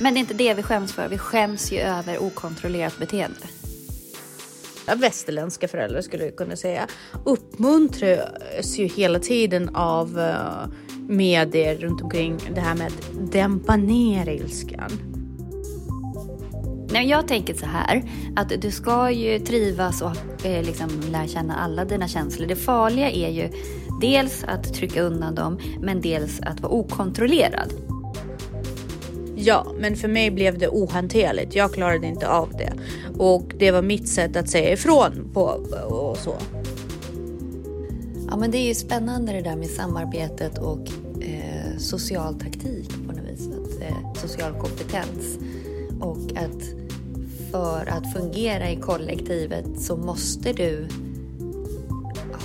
Men 0.00 0.14
det 0.14 0.18
är 0.18 0.20
inte 0.20 0.34
det 0.34 0.54
vi 0.54 0.62
skäms 0.62 0.92
för. 0.92 1.08
Vi 1.08 1.18
skäms 1.18 1.72
ju 1.72 1.78
över 1.78 2.22
okontrollerat 2.22 2.98
beteende. 2.98 3.40
Västerländska 4.96 5.68
föräldrar 5.68 6.00
skulle 6.00 6.24
jag 6.24 6.36
kunna 6.36 6.56
säga 6.56 6.86
uppmuntras 7.24 8.78
ju 8.78 8.86
hela 8.86 9.18
tiden 9.18 9.68
av 9.74 10.18
uh, 10.18 10.72
medier 11.08 11.76
runt 11.76 12.02
omkring 12.02 12.38
det 12.54 12.60
här 12.60 12.74
med 12.74 12.86
att 12.86 13.32
dämpa 13.32 13.76
ner 13.76 14.28
ilskan. 14.28 14.90
Nej, 16.92 17.08
jag 17.08 17.28
tänker 17.28 17.54
så 17.54 17.66
här, 17.66 18.02
att 18.36 18.62
du 18.62 18.70
ska 18.70 19.10
ju 19.10 19.38
trivas 19.38 20.02
och 20.02 20.46
eh, 20.46 20.64
liksom 20.64 20.88
lära 21.12 21.26
känna 21.26 21.56
alla 21.56 21.84
dina 21.84 22.08
känslor. 22.08 22.46
Det 22.46 22.56
farliga 22.56 23.10
är 23.10 23.30
ju 23.30 23.48
dels 24.00 24.44
att 24.44 24.74
trycka 24.74 25.02
undan 25.02 25.34
dem, 25.34 25.58
men 25.80 26.00
dels 26.00 26.40
att 26.40 26.60
vara 26.60 26.72
okontrollerad. 26.72 27.89
Ja, 29.42 29.66
men 29.78 29.96
för 29.96 30.08
mig 30.08 30.30
blev 30.30 30.58
det 30.58 30.68
ohanterligt. 30.68 31.54
Jag 31.54 31.72
klarade 31.72 32.06
inte 32.06 32.28
av 32.28 32.52
det 32.58 32.72
och 33.18 33.52
det 33.58 33.70
var 33.70 33.82
mitt 33.82 34.08
sätt 34.08 34.36
att 34.36 34.48
säga 34.48 34.72
ifrån 34.72 35.30
på 35.34 35.42
och 35.88 36.16
så. 36.16 36.34
Ja, 38.28 38.36
men 38.36 38.50
det 38.50 38.58
är 38.58 38.68
ju 38.68 38.74
spännande 38.74 39.32
det 39.32 39.40
där 39.40 39.56
med 39.56 39.70
samarbetet 39.70 40.58
och 40.58 40.88
eh, 41.20 41.78
social 41.78 42.34
taktik 42.34 42.90
på 43.06 43.12
något 43.12 43.30
vis. 43.30 43.48
Att, 43.48 43.82
eh, 43.82 44.12
social 44.14 44.52
kompetens 44.52 45.38
och 46.00 46.36
att 46.36 46.64
för 47.50 47.90
att 47.90 48.12
fungera 48.12 48.70
i 48.70 48.76
kollektivet 48.76 49.66
så 49.78 49.96
måste 49.96 50.52
du 50.52 50.88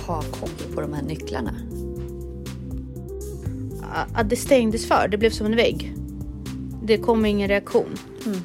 ha 0.06 0.22
koll 0.22 0.74
på 0.74 0.80
de 0.80 0.92
här 0.92 1.02
nycklarna. 1.02 1.54
Att 4.14 4.30
det 4.30 4.36
stängdes 4.36 4.88
för, 4.88 5.08
det 5.08 5.18
blev 5.18 5.30
som 5.30 5.46
en 5.46 5.56
vägg. 5.56 5.95
Det 6.86 6.98
kom 6.98 7.26
ingen 7.26 7.48
reaktion. 7.48 7.94
Mm. 8.26 8.38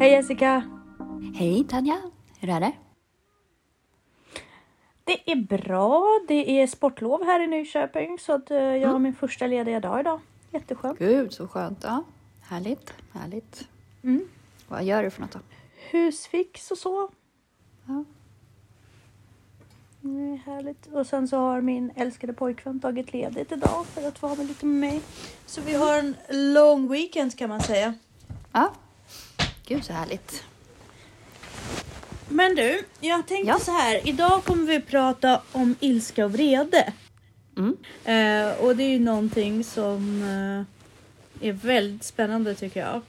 Hej 0.00 0.10
Jessica! 0.10 0.62
Hej 1.34 1.64
Tanja! 1.64 2.00
Hur 2.40 2.48
är 2.48 2.60
det? 2.60 2.72
Det 5.04 5.32
är 5.32 5.36
bra. 5.36 6.20
Det 6.28 6.60
är 6.60 6.66
sportlov 6.66 7.24
här 7.24 7.40
i 7.40 7.46
Nyköping 7.46 8.18
så 8.18 8.32
att 8.32 8.50
eh, 8.50 8.56
jag 8.56 8.76
mm. 8.76 8.90
har 8.90 8.98
min 8.98 9.14
första 9.14 9.46
lediga 9.46 9.80
dag 9.80 10.00
idag. 10.00 10.20
Jätteskönt. 10.50 10.98
Gud 10.98 11.32
så 11.32 11.48
skönt. 11.48 11.78
Ja. 11.82 12.04
Härligt, 12.42 12.94
härligt. 13.12 13.68
Mm. 14.02 14.28
Vad 14.68 14.84
gör 14.84 15.02
du 15.02 15.10
för 15.10 15.20
något 15.20 15.32
då? 15.32 15.38
Husfix 15.90 16.70
och 16.70 16.78
så. 16.78 17.10
Ja. 17.86 18.04
Är 20.04 20.36
härligt. 20.36 20.86
Och 20.92 21.06
sen 21.06 21.28
så 21.28 21.36
har 21.36 21.60
min 21.60 21.92
älskade 21.96 22.32
pojkvän 22.32 22.80
tagit 22.80 23.12
ledigt 23.12 23.52
idag 23.52 23.86
för 23.86 24.08
att 24.08 24.18
ha 24.18 24.34
med 24.34 24.46
lite 24.46 24.66
med 24.66 24.90
mig. 24.90 25.00
Så 25.46 25.60
vi 25.60 25.74
har 25.74 25.98
en 25.98 26.16
long 26.28 26.88
weekend 26.88 27.38
kan 27.38 27.48
man 27.48 27.60
säga. 27.60 27.94
Ja. 28.52 28.74
Gud 29.66 29.84
så 29.84 29.92
härligt. 29.92 30.44
Men 32.28 32.54
du, 32.54 32.84
jag 33.00 33.26
tänkte 33.26 33.48
ja. 33.48 33.58
så 33.58 33.70
här. 33.70 34.08
Idag 34.08 34.44
kommer 34.44 34.66
vi 34.66 34.80
prata 34.80 35.42
om 35.52 35.74
ilska 35.80 36.24
och 36.24 36.32
vrede. 36.32 36.92
Mm. 37.56 37.76
Eh, 38.04 38.64
och 38.64 38.76
det 38.76 38.84
är 38.84 38.90
ju 38.90 38.98
någonting 38.98 39.64
som 39.64 40.22
eh, 40.22 41.48
är 41.48 41.52
väldigt 41.52 42.04
spännande 42.04 42.54
tycker 42.54 42.80
jag. 42.80 43.00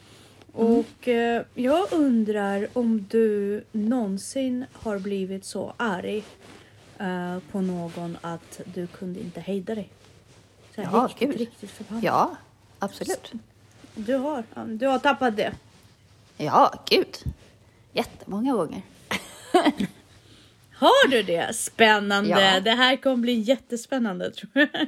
Mm. 0.57 0.77
Och 0.77 1.07
eh, 1.07 1.45
jag 1.53 1.87
undrar 1.91 2.67
om 2.73 3.05
du 3.09 3.63
någonsin 3.71 4.65
har 4.73 4.99
blivit 4.99 5.45
så 5.45 5.73
arg 5.77 6.23
uh, 7.03 7.39
på 7.51 7.61
någon 7.61 8.17
att 8.21 8.61
du 8.73 8.87
kunde 8.87 9.19
inte 9.19 9.41
hejda 9.41 9.75
dig? 9.75 9.89
Så 10.75 10.81
här, 10.81 10.89
ja, 10.93 11.07
riktigt, 11.07 11.29
gud. 11.29 11.39
riktigt 11.39 11.71
förbannad. 11.71 12.03
Ja, 12.03 12.35
absolut. 12.79 13.31
Du 13.95 14.15
har, 14.15 14.43
du 14.65 14.87
har 14.87 14.99
tappat 14.99 15.37
det? 15.37 15.53
Ja, 16.37 16.73
gud. 16.89 17.17
Jättemånga 17.93 18.53
gånger. 18.53 18.81
Har 20.83 21.07
du 21.07 21.23
det? 21.23 21.55
Spännande! 21.55 22.29
Ja. 22.29 22.59
Det 22.59 22.71
här 22.71 22.95
kommer 22.95 23.17
bli 23.17 23.33
jättespännande 23.33 24.31
tror 24.31 24.51
jag. 24.53 24.87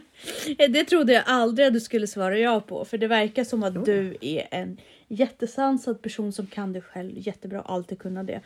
Det 0.71 0.83
trodde 0.83 1.13
jag 1.13 1.23
aldrig 1.27 1.67
att 1.67 1.73
du 1.73 1.79
skulle 1.79 2.07
svara 2.07 2.39
ja 2.39 2.59
på, 2.59 2.85
för 2.85 2.97
det 2.97 3.07
verkar 3.07 3.43
som 3.43 3.63
att 3.63 3.85
du 3.85 4.17
är 4.21 4.47
en 4.51 4.77
jättesansad 5.07 6.01
person 6.01 6.33
som 6.33 6.47
kan 6.47 6.73
det 6.73 6.81
själv 6.81 7.11
jättebra, 7.15 7.61
alltid 7.61 7.99
kunna 7.99 8.23
det. 8.23 8.41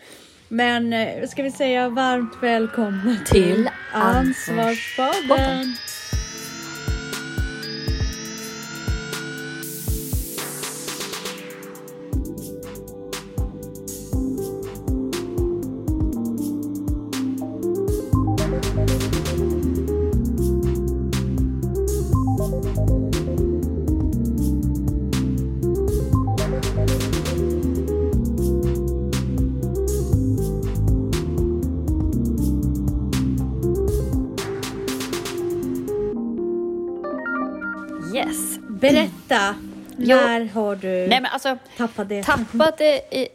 Men 0.52 0.94
eh, 0.94 1.28
ska 1.28 1.44
vi 1.44 1.52
säga 1.52 1.90
varmt 1.90 2.38
välkomna 2.42 3.16
till 3.26 3.70
Ansvarspodden. 3.94 5.76
När 40.16 40.46
har 40.46 40.76
du 40.76 40.88
Nej, 40.88 41.22
men 41.22 41.26
alltså, 41.26 41.58
tappat 41.78 42.10
det? 42.10 42.24
Tappat 42.24 42.78
det 42.78 43.16
i, 43.16 43.28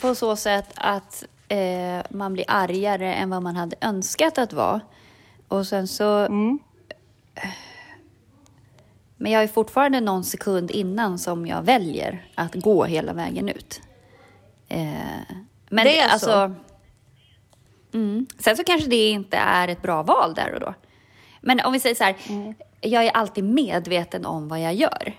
på 0.00 0.14
så 0.14 0.36
sätt 0.36 0.70
att 0.74 1.24
eh, 1.48 2.02
man 2.08 2.32
blir 2.32 2.44
argare 2.48 3.14
än 3.14 3.30
vad 3.30 3.42
man 3.42 3.56
hade 3.56 3.76
önskat 3.80 4.38
att 4.38 4.52
vara. 4.52 4.80
Och 5.48 5.66
sen 5.66 5.88
så... 5.88 6.18
Mm. 6.18 6.58
Men 9.16 9.32
jag 9.32 9.42
är 9.42 9.48
fortfarande 9.48 10.00
någon 10.00 10.24
sekund 10.24 10.70
innan 10.70 11.18
som 11.18 11.46
jag 11.46 11.62
väljer 11.62 12.26
att 12.34 12.54
gå 12.54 12.84
hela 12.84 13.12
vägen 13.12 13.48
ut. 13.48 13.80
Eh, 14.68 14.78
men 15.68 15.84
det 15.84 15.98
är 15.98 16.08
alltså... 16.08 16.26
Så. 16.26 16.54
Mm. 17.98 18.26
Sen 18.38 18.56
så 18.56 18.64
kanske 18.64 18.90
det 18.90 19.10
inte 19.10 19.36
är 19.36 19.68
ett 19.68 19.82
bra 19.82 20.02
val 20.02 20.34
där 20.34 20.54
och 20.54 20.60
då. 20.60 20.74
Men 21.40 21.60
om 21.60 21.72
vi 21.72 21.80
säger 21.80 21.94
så 21.94 22.04
här, 22.04 22.16
mm 22.28 22.54
jag 22.84 23.04
är 23.04 23.10
alltid 23.10 23.44
medveten 23.44 24.26
om 24.26 24.48
vad 24.48 24.60
jag 24.60 24.74
gör. 24.74 25.18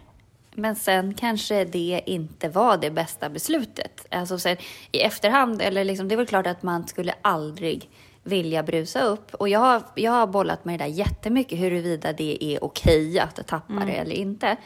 Men 0.58 0.76
sen 0.76 1.14
kanske 1.14 1.66
det 1.66 2.02
inte 2.06 2.50
var 2.50 2.78
det 2.78 2.92
bästa 2.92 3.30
beslutet. 3.30 4.06
Alltså 4.12 4.40
sen, 4.40 4.58
i 4.92 5.00
efterhand, 5.00 5.62
eller 5.62 5.84
liksom, 5.84 6.08
det 6.08 6.16
är 6.16 6.18
väl 6.18 6.28
klart 6.28 6.48
att 6.48 6.64
man 6.64 6.88
skulle 6.88 7.14
aldrig 7.22 7.90
vilja 8.24 8.64
brusa 8.64 9.02
upp. 9.02 9.34
Och 9.34 9.50
jag 9.50 9.60
har, 9.60 9.84
jag 9.96 10.12
har 10.12 10.28
bollat 10.28 10.66
med 10.66 10.80
det 10.80 10.84
där 10.84 10.92
jättemycket, 10.92 11.60
huruvida 11.60 12.14
det 12.14 12.44
är 12.44 12.64
okej 12.64 13.20
att 13.20 13.48
tappa 13.48 13.74
mm. 13.74 13.88
det 13.88 13.94
eller 13.94 14.16
inte. 14.16 14.58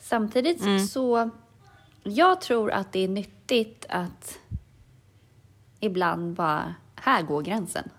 Samtidigt 0.00 0.60
mm. 0.60 0.86
så, 0.86 1.30
jag 2.02 2.40
tror 2.40 2.70
att 2.70 2.92
det 2.92 3.04
är 3.04 3.08
nyttigt 3.08 3.86
att 3.88 4.38
ibland 5.80 6.34
bara, 6.34 6.74
här 6.94 7.22
går 7.22 7.42
gränsen. 7.42 7.90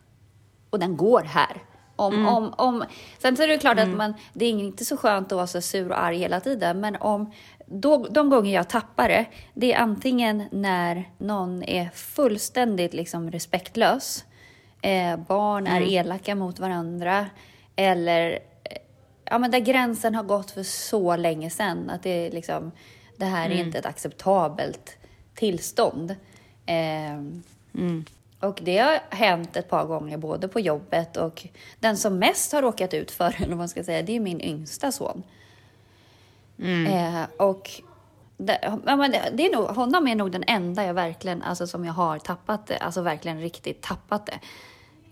Och 0.69 0.79
den 0.79 0.97
går 0.97 1.21
här. 1.21 1.63
Om, 1.95 2.13
mm. 2.13 2.27
om, 2.27 2.53
om, 2.57 2.83
sen 3.17 3.37
så 3.37 3.43
är 3.43 3.47
det 3.47 3.57
klart 3.57 3.77
mm. 3.77 3.89
att 3.89 3.97
man, 3.97 4.13
det 4.33 4.45
är 4.45 4.49
inte 4.49 4.85
så 4.85 4.97
skönt 4.97 5.31
att 5.31 5.35
vara 5.35 5.47
så 5.47 5.61
sur 5.61 5.89
och 5.89 6.03
arg 6.03 6.17
hela 6.17 6.39
tiden, 6.39 6.79
men 6.79 6.95
om 6.95 7.31
då, 7.65 8.07
de 8.09 8.29
gånger 8.29 8.53
jag 8.53 8.69
tappar 8.69 9.09
det, 9.09 9.25
det 9.53 9.73
är 9.73 9.79
antingen 9.79 10.43
när 10.51 11.09
någon 11.17 11.63
är 11.63 11.89
fullständigt 11.93 12.93
liksom 12.93 13.31
respektlös, 13.31 14.25
eh, 14.81 15.17
barn 15.17 15.67
är 15.67 15.77
mm. 15.77 15.89
elaka 15.89 16.35
mot 16.35 16.59
varandra, 16.59 17.25
eller 17.75 18.31
eh, 18.63 18.77
ja, 19.25 19.37
men 19.37 19.51
där 19.51 19.59
gränsen 19.59 20.15
har 20.15 20.23
gått 20.23 20.51
för 20.51 20.63
så 20.63 21.15
länge 21.15 21.49
sedan 21.49 21.89
att 21.89 22.03
det, 22.03 22.29
liksom, 22.29 22.71
det 23.17 23.25
här 23.25 23.45
är 23.45 23.53
mm. 23.53 23.65
inte 23.65 23.79
ett 23.79 23.85
acceptabelt 23.85 24.97
tillstånd. 25.35 26.11
Eh, 26.65 27.13
mm. 27.73 28.05
Och 28.45 28.59
det 28.63 28.77
har 28.77 28.99
hänt 29.09 29.55
ett 29.55 29.69
par 29.69 29.85
gånger, 29.85 30.17
både 30.17 30.47
på 30.47 30.59
jobbet 30.59 31.17
och 31.17 31.47
den 31.79 31.97
som 31.97 32.19
mest 32.19 32.53
har 32.53 32.61
råkat 32.61 32.93
ut 32.93 33.11
för 33.11 33.35
eller 33.43 33.55
man 33.55 33.69
ska 33.69 33.83
säga, 33.83 34.01
det 34.01 34.15
är 34.15 34.19
min 34.19 34.41
yngsta 34.41 34.91
son. 34.91 35.23
Mm. 36.59 36.85
Eh, 36.85 37.27
och 37.37 37.81
det, 38.37 38.59
det, 39.33 39.45
är 39.45 39.55
nog, 39.55 39.65
honom 39.65 40.07
är 40.07 40.15
nog 40.15 40.31
den 40.31 40.43
enda 40.47 40.85
jag 40.85 40.93
verkligen, 40.93 41.41
alltså 41.41 41.67
som 41.67 41.85
jag 41.85 41.93
har 41.93 42.19
tappat 42.19 42.67
det, 42.67 42.77
alltså 42.77 43.01
verkligen 43.01 43.41
riktigt 43.41 43.81
tappat 43.81 44.25
det. 44.25 44.39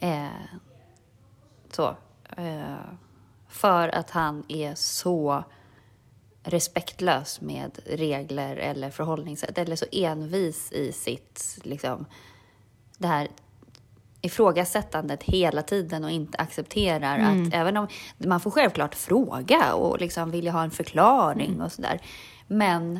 Eh, 0.07 0.27
så. 1.71 1.95
Eh, 2.37 2.75
för 3.47 3.95
att 3.95 4.09
han 4.09 4.43
är 4.47 4.75
så 4.75 5.43
respektlös 6.43 7.41
med 7.41 7.79
regler 7.85 8.55
eller 8.55 8.89
förhållningssätt, 8.89 9.57
eller 9.57 9.75
så 9.75 9.85
envis 9.91 10.71
i 10.71 10.91
sitt 10.91 11.59
liksom, 11.63 12.05
det 13.03 13.07
här 13.07 13.27
ifrågasättandet 14.21 15.23
hela 15.23 15.61
tiden 15.61 16.03
och 16.03 16.11
inte 16.11 16.37
accepterar 16.37 17.19
mm. 17.19 17.47
att 17.47 17.53
även 17.53 17.77
om 17.77 17.87
man 18.17 18.39
får 18.39 18.51
självklart 18.51 18.95
fråga 18.95 19.73
och 19.73 19.99
liksom 19.99 20.31
vilja 20.31 20.51
ha 20.51 20.63
en 20.63 20.71
förklaring 20.71 21.49
mm. 21.49 21.61
och 21.61 21.71
sådär. 21.71 22.01
Men 22.47 22.99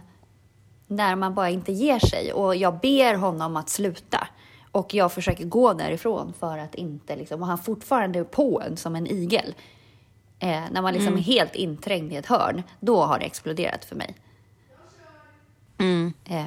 när 0.87 1.15
man 1.15 1.33
bara 1.33 1.49
inte 1.49 1.71
ger 1.71 1.99
sig 1.99 2.33
och 2.33 2.55
jag 2.55 2.79
ber 2.79 3.13
honom 3.13 3.55
att 3.55 3.69
sluta 3.69 4.27
och 4.71 4.93
jag 4.93 5.11
försöker 5.11 5.45
gå 5.45 5.73
därifrån 5.73 6.33
för 6.39 6.57
att 6.57 6.75
inte 6.75 7.15
liksom, 7.15 7.41
och 7.41 7.47
han 7.47 7.57
fortfarande 7.57 8.19
är 8.19 8.23
på 8.23 8.61
en 8.67 8.77
som 8.77 8.95
en 8.95 9.07
igel. 9.07 9.55
Eh, 10.39 10.63
när 10.71 10.81
man 10.81 10.93
liksom 10.93 11.13
mm. 11.13 11.19
är 11.19 11.23
helt 11.23 11.55
inträngd 11.55 12.13
i 12.13 12.15
ett 12.15 12.25
hörn, 12.25 12.63
då 12.79 13.03
har 13.03 13.19
det 13.19 13.25
exploderat 13.25 13.85
för 13.85 13.95
mig. 13.95 14.15
Mm. 15.77 16.13
Eh, 16.25 16.45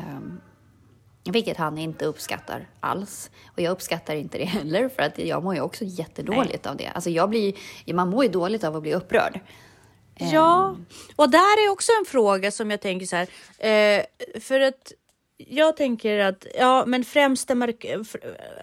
vilket 1.32 1.56
han 1.56 1.78
inte 1.78 2.04
uppskattar 2.04 2.68
alls. 2.80 3.30
Och 3.52 3.60
jag 3.60 3.72
uppskattar 3.72 4.14
inte 4.14 4.38
det 4.38 4.44
heller, 4.44 4.88
för 4.88 5.02
att 5.02 5.18
jag 5.18 5.44
mår 5.44 5.54
ju 5.54 5.60
också 5.60 5.84
jättedåligt 5.84 6.64
Nej. 6.64 6.70
av 6.70 6.76
det. 6.76 6.86
Alltså 6.86 7.10
jag 7.10 7.30
blir, 7.30 7.54
man 7.94 8.08
mår 8.08 8.24
ju 8.24 8.30
dåligt 8.30 8.64
av 8.64 8.76
att 8.76 8.82
bli 8.82 8.94
upprörd. 8.94 9.40
Ja, 10.18 10.68
ehm. 10.68 10.86
och 11.16 11.30
där 11.30 11.66
är 11.66 11.70
också 11.70 11.92
en 12.00 12.04
fråga 12.04 12.50
som 12.50 12.70
jag 12.70 12.80
tänker 12.80 13.06
så 13.06 13.16
här, 13.16 13.28
eh, 13.58 14.04
för 14.40 14.60
att 14.60 14.92
jag 15.38 15.76
tänker 15.76 16.18
att, 16.18 16.46
ja 16.58 16.84
men 16.86 17.04
främsta 17.04 17.54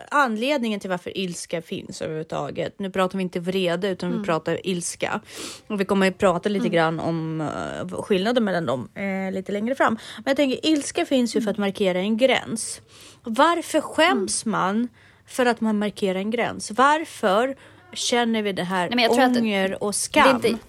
anledningen 0.10 0.80
till 0.80 0.90
varför 0.90 1.18
ilska 1.18 1.62
finns 1.62 2.02
överhuvudtaget. 2.02 2.80
Nu 2.80 2.90
pratar 2.90 3.18
vi 3.18 3.22
inte 3.22 3.40
vrede 3.40 3.90
utan 3.90 4.10
mm. 4.10 4.22
vi 4.22 4.26
pratar 4.26 4.68
ilska. 4.68 5.22
Och 5.68 5.82
vi 5.82 5.86
kommer 5.86 6.08
att 6.08 6.18
prata 6.18 6.50
lite 6.50 6.66
mm. 6.66 6.72
grann 6.72 7.00
om 7.00 7.42
uh, 7.42 8.02
skillnaden 8.02 8.44
mellan 8.44 8.66
dem 8.66 8.90
uh, 9.00 9.32
lite 9.32 9.52
längre 9.52 9.76
fram. 9.76 9.98
Men 10.18 10.24
jag 10.26 10.36
tänker 10.38 10.66
ilska 10.66 11.06
finns 11.06 11.36
ju 11.36 11.42
för 11.42 11.52
att 11.52 11.58
markera 11.58 12.00
en 12.00 12.18
gräns. 12.18 12.82
Varför 13.24 13.82
skäms 13.82 14.46
mm. 14.46 14.52
man 14.52 14.88
för 15.28 15.46
att 15.46 15.62
man 15.62 15.80
markerar 15.80 16.20
en 16.20 16.32
gräns? 16.32 16.72
Varför 16.72 17.56
känner 17.94 18.42
vi 18.42 18.54
det 18.54 18.64
här 18.64 18.90
Nej, 18.96 19.10
ånger 19.10 19.74
att, 19.74 19.82
och 19.82 19.96
skam? 19.96 20.40
Det 20.42 20.48
inte, 20.48 20.64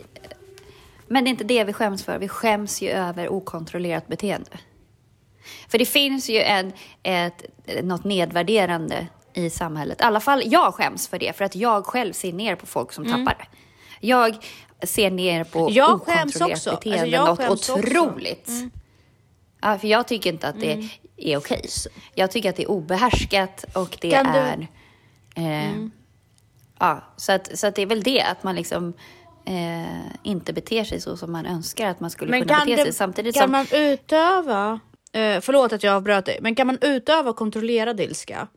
men 1.09 1.25
det 1.25 1.29
är 1.29 1.31
inte 1.31 1.45
det 1.45 1.65
vi 1.65 1.73
skäms 1.73 2.05
för. 2.05 2.19
Vi 2.19 2.29
skäms 2.29 2.83
ju 2.83 2.89
över 2.89 3.29
okontrollerat 3.29 4.07
beteende. 4.07 4.51
För 5.69 5.79
det 5.79 5.87
finns 5.87 6.31
ju 6.31 6.39
en, 6.41 6.73
ett, 7.03 7.45
något 7.83 8.05
nedvärderande 8.05 9.07
i 9.35 9.51
samhället. 9.51 10.01
I 10.01 10.05
alla 10.05 10.21
fall 10.21 10.43
jag 10.45 10.75
skäms 10.75 11.09
för 11.09 11.19
det, 11.19 11.37
för 11.37 11.45
att 11.45 11.57
jag 11.57 11.87
själv 11.87 12.13
ser 12.13 12.33
ner 12.33 12.57
på 12.57 12.67
folk 12.67 12.93
som 12.93 13.05
mm. 13.05 13.27
tappar. 13.27 13.49
Jag 14.01 14.37
ser 14.83 15.11
ner 15.11 15.45
på 15.45 15.69
jag 15.73 15.95
okontrollerat 15.95 16.65
beteende, 16.65 17.21
alltså, 17.21 17.49
något 17.49 17.71
otroligt. 17.71 18.49
Mm. 18.49 18.71
Ja, 19.61 19.79
för 19.79 19.89
jag 19.89 20.09
tycker 20.09 20.33
inte 20.33 20.49
att 20.49 20.61
det 20.61 20.73
mm. 20.73 20.89
är 21.17 21.37
okej. 21.37 21.67
Jag 22.15 22.31
tycker 22.31 22.51
att 22.51 22.57
det 22.57 22.63
är 22.63 22.71
obehärskat 22.71 23.65
och 23.75 23.99
det 24.01 24.11
kan 24.11 24.27
är... 24.27 24.57
Du... 24.57 24.63
Eh, 25.43 25.71
mm. 25.71 25.91
Ja, 26.79 27.05
så 27.17 27.33
att, 27.33 27.59
så 27.59 27.67
att 27.67 27.75
det 27.75 27.83
är 27.83 27.87
väl 27.87 28.03
det, 28.03 28.23
att 28.23 28.43
man 28.43 28.55
liksom 28.55 28.93
eh, 29.47 30.07
inte 30.23 30.53
beter 30.53 30.85
sig 30.85 31.01
så 31.01 31.17
som 31.17 31.33
man 31.33 31.47
önskar 31.47 31.91
att 31.91 32.01
man 32.01 32.11
skulle 32.11 32.31
Men 32.31 32.43
kunna 32.43 32.65
bete 32.65 32.77
det, 32.77 32.83
sig. 32.83 32.93
Samtidigt 32.93 33.35
kan 33.35 33.43
som... 33.43 33.53
man 33.53 33.67
utöva 33.73 34.81
Eh, 35.15 35.41
förlåt 35.41 35.73
att 35.73 35.83
jag 35.83 35.95
avbröt 35.95 36.27
dig, 36.27 36.39
men 36.41 36.55
kan 36.55 36.67
man 36.67 36.79
utöva 36.81 37.33
kontrollerad 37.33 38.01
ilska? 38.01 38.49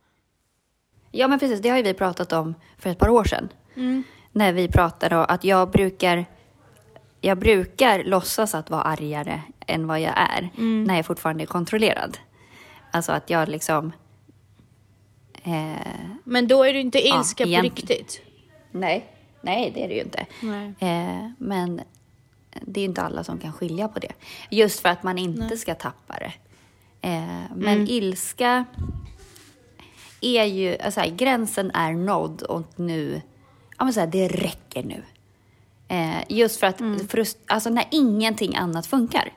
Ja, 1.11 1.27
men 1.27 1.39
precis. 1.39 1.61
Det 1.61 1.69
har 1.69 1.77
ju 1.77 1.83
vi 1.83 1.93
pratat 1.93 2.33
om 2.33 2.55
för 2.77 2.89
ett 2.89 2.97
par 2.97 3.09
år 3.09 3.23
sedan. 3.23 3.49
Mm. 3.75 4.03
När 4.31 4.53
vi 4.53 4.67
pratade 4.67 5.17
om 5.17 5.25
att 5.29 5.43
jag 5.43 5.71
brukar, 5.71 6.25
jag 7.21 7.37
brukar 7.37 8.03
låtsas 8.03 8.55
att 8.55 8.69
vara 8.69 8.81
argare 8.81 9.41
än 9.67 9.87
vad 9.87 10.01
jag 10.01 10.13
är 10.17 10.49
mm. 10.57 10.83
när 10.83 10.95
jag 10.95 11.05
fortfarande 11.05 11.43
är 11.43 11.45
kontrollerad. 11.45 12.17
Alltså 12.91 13.11
att 13.11 13.29
jag 13.29 13.49
liksom... 13.49 13.91
Eh, 15.43 16.09
men 16.23 16.47
då 16.47 16.63
är 16.63 16.73
du 16.73 16.79
inte 16.79 17.07
ilska 17.07 17.45
ja, 17.45 17.59
på 17.59 17.63
riktigt? 17.63 18.21
Nej, 18.71 19.05
nej 19.41 19.71
det 19.75 19.83
är 19.83 19.87
det 19.87 19.93
ju 19.93 20.01
inte. 20.01 20.25
Eh, 20.79 21.31
men 21.37 21.81
det 22.61 22.81
är 22.81 22.85
inte 22.85 23.01
alla 23.01 23.23
som 23.23 23.37
kan 23.37 23.53
skilja 23.53 23.87
på 23.87 23.99
det. 23.99 24.11
Just 24.49 24.79
för 24.79 24.89
att 24.89 25.03
man 25.03 25.17
inte 25.17 25.47
nej. 25.47 25.57
ska 25.57 25.75
tappa 25.75 26.13
det. 26.19 26.33
Eh, 27.07 27.55
men 27.55 27.77
mm. 27.77 27.87
ilska 27.87 28.65
är 30.21 30.43
ju, 30.43 30.77
alltså 30.77 30.99
här, 30.99 31.09
gränsen 31.09 31.71
är 31.73 31.93
nådd 31.93 32.41
och 32.41 32.63
nu, 32.75 33.21
ja 33.77 33.83
men 33.83 33.93
så 33.93 33.99
här, 33.99 34.07
det 34.07 34.27
räcker 34.27 34.83
nu. 34.83 35.03
Eh, 35.87 36.23
just 36.29 36.59
för 36.59 36.67
att, 36.67 36.79
mm. 36.79 37.07
frust, 37.07 37.37
alltså 37.45 37.69
när 37.69 37.85
ingenting 37.91 38.55
annat 38.55 38.87
funkar. 38.87 39.33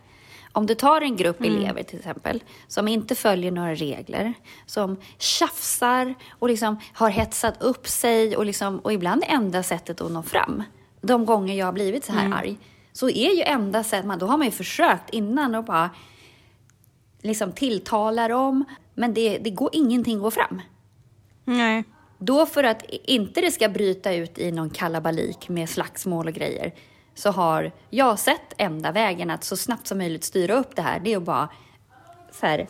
Om 0.52 0.66
du 0.66 0.74
tar 0.74 1.00
en 1.00 1.16
grupp 1.16 1.40
mm. 1.40 1.56
elever 1.56 1.82
till 1.82 1.98
exempel, 1.98 2.42
som 2.68 2.88
inte 2.88 3.14
följer 3.14 3.50
några 3.50 3.74
regler, 3.74 4.34
som 4.66 4.96
tjafsar 5.18 6.14
och 6.30 6.48
liksom 6.48 6.80
har 6.92 7.08
hetsat 7.08 7.62
upp 7.62 7.88
sig 7.88 8.36
och, 8.36 8.46
liksom, 8.46 8.78
och 8.78 8.92
ibland 8.92 9.24
enda 9.26 9.62
sättet 9.62 10.00
att 10.00 10.12
nå 10.12 10.22
fram, 10.22 10.62
de 11.00 11.26
gånger 11.26 11.54
jag 11.54 11.66
har 11.66 11.72
blivit 11.72 12.04
så 12.04 12.12
här 12.12 12.26
mm. 12.26 12.38
arg, 12.38 12.58
så 12.92 13.08
är 13.08 13.36
ju 13.36 13.42
enda 13.42 13.84
sättet, 13.84 14.20
då 14.20 14.26
har 14.26 14.38
man 14.38 14.46
ju 14.46 14.50
försökt 14.50 15.10
innan 15.10 15.54
och 15.54 15.64
bara 15.64 15.90
liksom 17.22 17.52
tilltalar 17.52 18.28
dem, 18.28 18.64
men 18.94 19.14
det, 19.14 19.38
det 19.38 19.50
går 19.50 19.70
ingenting 19.72 20.18
går 20.18 20.30
fram. 20.30 20.60
Nej. 21.44 21.84
Då 22.18 22.46
för 22.46 22.64
att 22.64 22.84
inte 22.88 23.40
det 23.40 23.50
ska 23.50 23.68
bryta 23.68 24.12
ut 24.14 24.38
i 24.38 24.52
någon 24.52 24.70
kalabalik 24.70 25.48
med 25.48 25.68
slagsmål 25.68 26.26
och 26.26 26.34
grejer 26.34 26.74
så 27.14 27.30
har 27.30 27.72
jag 27.90 28.18
sett 28.18 28.54
enda 28.56 28.92
vägen 28.92 29.30
att 29.30 29.44
så 29.44 29.56
snabbt 29.56 29.86
som 29.86 29.98
möjligt 29.98 30.24
styra 30.24 30.54
upp 30.54 30.76
det 30.76 30.82
här. 30.82 31.00
Det 31.00 31.12
är 31.12 31.16
att 31.16 31.22
bara 31.22 31.48
så 32.32 32.46
här, 32.46 32.68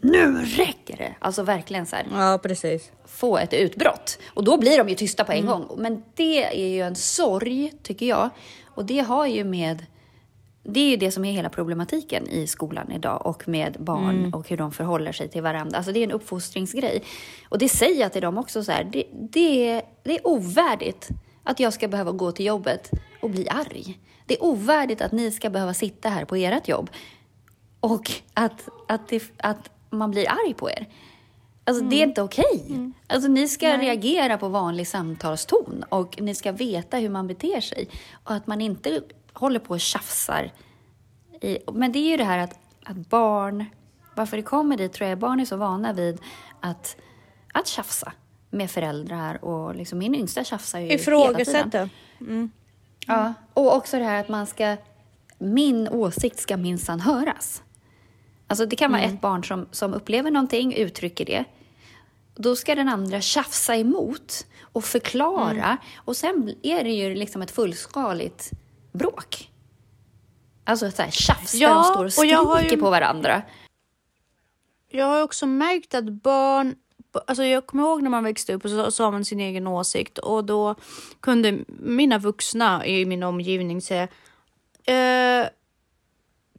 nu 0.00 0.44
räcker 0.44 0.96
det! 0.96 1.14
Alltså 1.18 1.42
verkligen 1.42 1.86
så 1.86 1.96
här. 1.96 2.06
Ja, 2.12 2.38
precis. 2.42 2.92
Få 3.06 3.38
ett 3.38 3.54
utbrott. 3.54 4.18
Och 4.34 4.44
då 4.44 4.58
blir 4.58 4.78
de 4.78 4.88
ju 4.88 4.94
tysta 4.94 5.24
på 5.24 5.32
en 5.32 5.38
mm. 5.38 5.50
gång. 5.50 5.68
Men 5.76 6.02
det 6.14 6.44
är 6.44 6.68
ju 6.68 6.80
en 6.80 6.96
sorg, 6.96 7.72
tycker 7.82 8.06
jag. 8.06 8.30
Och 8.66 8.84
det 8.84 9.00
har 9.00 9.26
ju 9.26 9.44
med 9.44 9.86
det 10.62 10.80
är 10.80 10.90
ju 10.90 10.96
det 10.96 11.10
som 11.10 11.24
är 11.24 11.32
hela 11.32 11.48
problematiken 11.48 12.28
i 12.28 12.46
skolan 12.46 12.92
idag 12.92 13.26
och 13.26 13.48
med 13.48 13.76
barn 13.80 14.18
mm. 14.18 14.34
och 14.34 14.48
hur 14.48 14.56
de 14.56 14.72
förhåller 14.72 15.12
sig 15.12 15.28
till 15.28 15.42
varandra. 15.42 15.76
Alltså 15.76 15.92
det 15.92 16.00
är 16.00 16.04
en 16.04 16.10
uppfostringsgrej. 16.10 17.02
Och 17.48 17.58
det 17.58 17.68
säger 17.68 18.00
jag 18.00 18.12
till 18.12 18.22
dem 18.22 18.38
också 18.38 18.64
så 18.64 18.72
här, 18.72 18.84
det, 18.84 19.04
det, 19.12 19.82
det 20.02 20.18
är 20.18 20.26
ovärdigt 20.26 21.08
att 21.44 21.60
jag 21.60 21.72
ska 21.72 21.88
behöva 21.88 22.12
gå 22.12 22.32
till 22.32 22.46
jobbet 22.46 22.90
och 23.20 23.30
bli 23.30 23.48
arg. 23.48 23.98
Det 24.26 24.34
är 24.34 24.44
ovärdigt 24.44 25.00
att 25.00 25.12
ni 25.12 25.30
ska 25.30 25.50
behöva 25.50 25.74
sitta 25.74 26.08
här 26.08 26.24
på 26.24 26.36
ert 26.36 26.68
jobb 26.68 26.90
och 27.80 28.10
att, 28.34 28.68
att, 28.88 29.08
det, 29.08 29.22
att 29.36 29.70
man 29.90 30.10
blir 30.10 30.26
arg 30.28 30.54
på 30.54 30.70
er. 30.70 30.88
Alltså 31.64 31.80
mm. 31.80 31.90
det 31.90 31.96
är 31.96 32.02
mm. 32.02 32.08
inte 32.10 32.22
okej. 32.22 32.44
Okay. 32.54 32.76
Mm. 32.76 32.94
Alltså 33.06 33.28
ni 33.28 33.48
ska 33.48 33.68
Nej. 33.68 33.86
reagera 33.86 34.38
på 34.38 34.48
vanlig 34.48 34.88
samtalston 34.88 35.84
och 35.88 36.20
ni 36.20 36.34
ska 36.34 36.52
veta 36.52 36.96
hur 36.96 37.08
man 37.08 37.26
beter 37.26 37.60
sig. 37.60 37.88
Och 38.24 38.34
att 38.34 38.46
man 38.46 38.60
inte 38.60 39.02
håller 39.32 39.58
på 39.58 39.74
och 39.74 39.80
tjafsar. 39.80 40.52
I, 41.40 41.58
men 41.72 41.92
det 41.92 41.98
är 41.98 42.10
ju 42.10 42.16
det 42.16 42.24
här 42.24 42.38
att, 42.38 42.58
att 42.84 42.96
barn, 42.96 43.64
varför 44.14 44.36
det 44.36 44.42
kommer 44.42 44.76
dit 44.76 44.92
tror 44.92 45.08
jag 45.08 45.18
barn 45.18 45.40
är 45.40 45.44
så 45.44 45.56
vana 45.56 45.92
vid 45.92 46.20
att, 46.60 46.96
att 47.52 47.66
tjafsa 47.66 48.12
med 48.50 48.70
föräldrar 48.70 49.44
och 49.44 49.74
liksom 49.74 49.98
min 49.98 50.14
yngsta 50.14 50.44
tjafsar 50.44 50.78
ju 50.80 50.86
hela 50.86 51.44
tiden. 51.44 51.90
Mm. 52.20 52.50
Ja, 53.06 53.34
och 53.54 53.76
också 53.76 53.98
det 53.98 54.04
här 54.04 54.20
att 54.20 54.28
man 54.28 54.46
ska, 54.46 54.76
min 55.38 55.88
åsikt 55.88 56.38
ska 56.38 56.56
minsann 56.56 57.00
höras. 57.00 57.62
Alltså 58.46 58.66
det 58.66 58.76
kan 58.76 58.90
vara 58.90 59.02
mm. 59.02 59.14
ett 59.14 59.20
barn 59.20 59.44
som, 59.44 59.66
som 59.70 59.94
upplever 59.94 60.30
någonting, 60.30 60.74
uttrycker 60.74 61.24
det. 61.24 61.44
Då 62.34 62.56
ska 62.56 62.74
den 62.74 62.88
andra 62.88 63.20
tjafsa 63.20 63.76
emot 63.76 64.46
och 64.60 64.84
förklara 64.84 65.64
mm. 65.64 65.76
och 65.96 66.16
sen 66.16 66.54
är 66.62 66.84
det 66.84 66.90
ju 66.90 67.14
liksom 67.14 67.42
ett 67.42 67.50
fullskaligt 67.50 68.50
bråk. 68.92 69.50
Alltså 70.64 70.90
så 70.90 71.02
här 71.02 71.10
tjafs 71.10 71.54
ja, 71.54 71.68
där 71.68 71.74
de 71.74 71.84
står 71.84 72.04
och 72.04 72.12
skriker 72.12 72.76
ju, 72.76 72.80
på 72.80 72.90
varandra. 72.90 73.42
Jag 74.88 75.06
har 75.06 75.22
också 75.22 75.46
märkt 75.46 75.94
att 75.94 76.04
barn 76.04 76.74
Alltså 77.26 77.44
jag 77.44 77.66
kommer 77.66 77.82
ihåg 77.82 78.02
när 78.02 78.10
man 78.10 78.24
växte 78.24 78.54
upp 78.54 78.64
och 78.64 78.70
så 78.70 78.90
sa 78.90 79.10
man 79.10 79.24
sin 79.24 79.40
egen 79.40 79.66
åsikt 79.66 80.18
och 80.18 80.44
då 80.44 80.74
kunde 81.20 81.58
mina 81.68 82.18
vuxna 82.18 82.86
i 82.86 83.06
min 83.06 83.22
omgivning 83.22 83.82
säga 83.82 84.08
eh, 84.84 85.48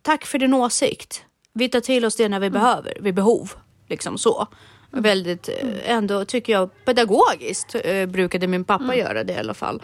Tack 0.02 0.26
för 0.26 0.40
din 0.40 0.54
åsikt. 0.54 1.26
Vi 1.54 1.70
tar 1.70 1.80
till 1.80 2.06
oss 2.06 2.16
det 2.16 2.30
när 2.30 2.40
vi 2.40 2.48
mm. 2.48 2.62
behöver, 2.62 2.98
vid 3.02 3.16
behov. 3.16 3.54
Liksom 3.88 4.18
så. 4.18 4.48
Mm. 4.92 5.04
Väldigt, 5.04 5.50
mm. 5.50 5.76
ändå 5.86 6.26
tycker 6.26 6.54
jag 6.54 6.86
pedagogiskt 6.86 7.76
eh, 7.84 8.06
brukade 8.06 8.48
min 8.48 8.64
pappa 8.64 8.84
mm. 8.84 9.00
göra 9.00 9.24
det 9.24 9.34
i 9.34 9.38
alla 9.38 9.54
fall. 9.54 9.82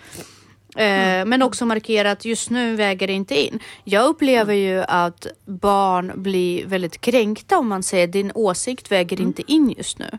Mm. 0.78 1.30
Men 1.30 1.42
också 1.42 1.66
markera 1.66 2.12
att 2.12 2.26
just 2.26 2.50
nu 2.50 2.76
väger 2.76 3.08
det 3.08 3.14
inte 3.14 3.46
in. 3.46 3.60
Jag 3.84 4.06
upplever 4.06 4.54
ju 4.54 4.84
att 4.88 5.28
barn 5.46 6.12
blir 6.16 6.66
väldigt 6.66 7.02
kränkta 7.02 7.58
om 7.58 7.68
man 7.68 7.84
säger 7.84 8.08
din 8.08 8.32
åsikt 8.36 8.92
väger 8.92 9.18
mm. 9.18 9.28
inte 9.28 9.52
in 9.52 9.74
just 9.78 10.00
nu. 10.00 10.10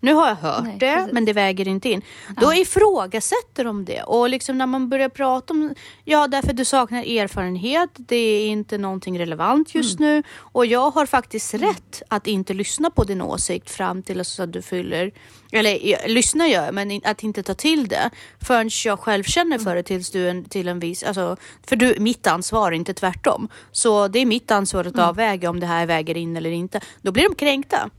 Nu 0.00 0.14
har 0.14 0.28
jag 0.28 0.34
hört 0.34 0.64
Nej, 0.64 0.76
det, 0.80 0.94
precis. 0.94 1.12
men 1.12 1.24
det 1.24 1.32
väger 1.32 1.68
inte 1.68 1.88
in. 1.88 2.02
Då 2.40 2.46
ja. 2.46 2.54
ifrågasätter 2.54 3.64
de 3.64 3.84
det. 3.84 4.02
Och 4.02 4.28
liksom 4.28 4.58
när 4.58 4.66
man 4.66 4.88
börjar 4.88 5.08
prata 5.08 5.54
om, 5.54 5.74
ja 6.04 6.26
därför 6.26 6.52
du 6.52 6.64
saknar 6.64 7.02
erfarenhet, 7.02 7.90
det 7.94 8.16
är 8.16 8.46
inte 8.46 8.78
någonting 8.78 9.18
relevant 9.18 9.74
just 9.74 10.00
mm. 10.00 10.10
nu. 10.10 10.22
Och 10.38 10.66
jag 10.66 10.90
har 10.90 11.06
faktiskt 11.06 11.54
mm. 11.54 11.68
rätt 11.68 12.02
att 12.08 12.26
inte 12.26 12.54
lyssna 12.54 12.90
på 12.90 13.04
din 13.04 13.22
åsikt 13.22 13.70
fram 13.70 14.02
till 14.02 14.20
att 14.20 14.52
du 14.52 14.62
fyller, 14.62 15.12
eller 15.52 16.08
lyssna 16.08 16.48
gör 16.48 16.64
jag, 16.64 16.74
men 16.74 17.00
att 17.04 17.22
inte 17.22 17.42
ta 17.42 17.54
till 17.54 17.88
det 17.88 18.10
förrän 18.40 18.70
jag 18.84 18.98
själv 18.98 19.22
känner 19.22 19.58
för 19.58 19.76
det 19.76 19.82
tills 19.82 20.10
du 20.10 20.28
en, 20.28 20.44
till 20.44 20.68
en 20.68 20.78
viss, 20.78 21.02
alltså, 21.02 21.36
för 21.66 21.76
du, 21.76 21.94
mitt 21.98 22.26
ansvar, 22.26 22.72
inte 22.72 22.94
tvärtom. 22.94 23.48
Så 23.72 24.08
det 24.08 24.18
är 24.18 24.26
mitt 24.26 24.50
ansvar 24.50 24.84
att 24.84 24.94
mm. 24.94 25.08
avväga 25.08 25.50
om 25.50 25.60
det 25.60 25.66
här 25.66 25.86
väger 25.86 26.16
in 26.16 26.36
eller 26.36 26.50
inte. 26.50 26.80
Då 27.02 27.12
blir 27.12 27.28
de 27.28 27.34
kränkta. 27.34 27.90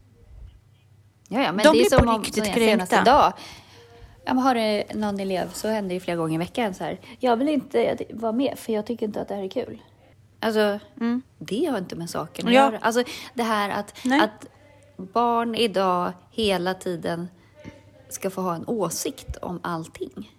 Ja, 1.34 1.42
ja, 1.42 1.52
men 1.52 1.64
de 1.66 1.78
det 1.78 1.82
är 1.82 1.90
som 1.90 2.06
på 2.06 2.18
riktigt 2.18 2.48
om, 2.48 2.54
kränkta. 2.54 3.02
Idag. 3.02 3.34
Jag 4.26 4.34
har 4.34 4.56
det 4.56 4.84
någon 4.96 5.20
elev 5.20 5.50
så 5.54 5.68
händer 5.68 5.96
det 5.96 6.00
flera 6.00 6.18
gånger 6.18 6.36
i 6.36 6.38
veckan 6.38 6.74
så 6.74 6.84
här. 6.84 7.00
Jag 7.20 7.38
vill 7.38 7.50
inte 7.50 7.98
vara 8.10 8.32
med 8.32 8.60
för 8.60 8.74
jag 8.74 8.86
tycker 8.86 9.06
inte 9.06 9.22
att 9.22 9.28
det 9.28 9.36
här 9.36 9.44
är 9.44 9.50
kul. 9.50 9.82
Alltså, 10.40 10.80
mm. 11.00 11.22
det 11.38 11.66
har 11.66 11.78
inte 11.78 11.96
med 11.96 12.10
saken 12.10 12.48
att 12.48 12.54
ja. 12.54 12.62
göra. 12.62 12.78
Alltså, 12.78 13.04
det 13.34 13.44
här 13.44 13.70
att, 13.70 13.94
att 14.22 14.46
barn 14.98 15.56
idag 15.56 16.14
hela 16.32 16.74
tiden 16.74 17.28
ska 18.10 18.30
få 18.30 18.42
ha 18.42 18.56
en 18.56 18.68
åsikt 18.68 19.38
om 19.38 19.60
allting. 19.64 20.32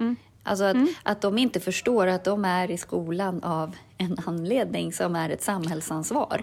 Mm. 0.00 0.16
Alltså 0.42 0.64
att, 0.64 0.74
mm. 0.74 0.88
att 1.02 1.20
de 1.20 1.38
inte 1.38 1.60
förstår 1.60 2.06
att 2.06 2.24
de 2.24 2.44
är 2.44 2.70
i 2.70 2.78
skolan 2.78 3.42
av 3.42 3.76
en 3.98 4.16
anledning 4.26 4.92
som 4.92 5.16
är 5.16 5.30
ett 5.30 5.42
samhällsansvar. 5.42 6.42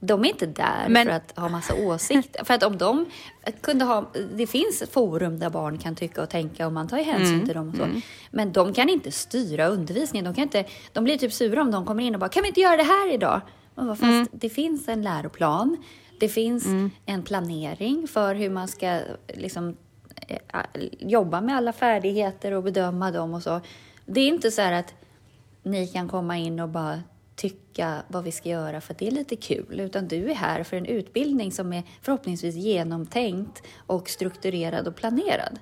De 0.00 0.24
är 0.24 0.28
inte 0.28 0.46
där 0.46 0.88
men... 0.88 1.06
för 1.06 1.12
att 1.12 1.38
ha 1.38 1.48
massa 1.48 1.74
åsikter. 1.74 2.44
för 2.44 2.54
att 2.54 2.62
om 2.62 2.78
de 2.78 3.06
kunde 3.60 3.84
ha... 3.84 4.10
Det 4.34 4.46
finns 4.46 4.82
ett 4.82 4.92
forum 4.92 5.38
där 5.38 5.50
barn 5.50 5.78
kan 5.78 5.96
tycka 5.96 6.22
och 6.22 6.28
tänka 6.28 6.66
och 6.66 6.72
man 6.72 6.88
tar 6.88 6.96
hänsyn 6.96 7.34
mm. 7.34 7.46
till 7.46 7.54
dem 7.54 7.68
och 7.68 7.76
så. 7.76 7.82
Mm. 7.82 8.00
Men 8.30 8.52
de 8.52 8.72
kan 8.72 8.88
inte 8.88 9.12
styra 9.12 9.66
undervisningen. 9.66 10.24
De, 10.24 10.34
kan 10.34 10.42
inte, 10.42 10.64
de 10.92 11.04
blir 11.04 11.18
typ 11.18 11.32
sura 11.32 11.62
om 11.62 11.70
de 11.70 11.86
kommer 11.86 12.02
in 12.02 12.14
och 12.14 12.20
bara, 12.20 12.30
kan 12.30 12.42
vi 12.42 12.48
inte 12.48 12.60
göra 12.60 12.76
det 12.76 12.82
här 12.82 13.14
idag? 13.14 13.40
Fast 13.74 14.02
mm. 14.02 14.28
det 14.32 14.50
finns 14.50 14.88
en 14.88 15.02
läroplan. 15.02 15.76
Det 16.20 16.28
finns 16.28 16.66
mm. 16.66 16.90
en 17.06 17.22
planering 17.22 18.08
för 18.08 18.34
hur 18.34 18.50
man 18.50 18.68
ska 18.68 19.00
liksom, 19.28 19.76
eh, 20.28 20.36
jobba 20.98 21.40
med 21.40 21.56
alla 21.56 21.72
färdigheter 21.72 22.52
och 22.52 22.62
bedöma 22.62 23.10
dem 23.10 23.34
och 23.34 23.42
så. 23.42 23.60
Det 24.06 24.20
är 24.20 24.28
inte 24.28 24.50
så 24.50 24.62
här 24.62 24.72
att 24.72 24.94
ni 25.62 25.86
kan 25.86 26.08
komma 26.08 26.38
in 26.38 26.60
och 26.60 26.68
bara 26.68 27.00
tycka 27.36 28.02
vad 28.08 28.24
vi 28.24 28.32
ska 28.32 28.48
göra 28.48 28.80
för 28.80 28.94
att 28.94 28.98
det 28.98 29.06
är 29.06 29.10
lite 29.10 29.36
kul, 29.36 29.80
utan 29.80 30.08
du 30.08 30.30
är 30.30 30.34
här 30.34 30.62
för 30.62 30.76
en 30.76 30.86
utbildning 30.86 31.52
som 31.52 31.72
är 31.72 31.82
förhoppningsvis 32.02 32.54
genomtänkt 32.54 33.62
och 33.86 34.08
strukturerad 34.08 34.88
och 34.88 34.96
planerad. 34.96 35.58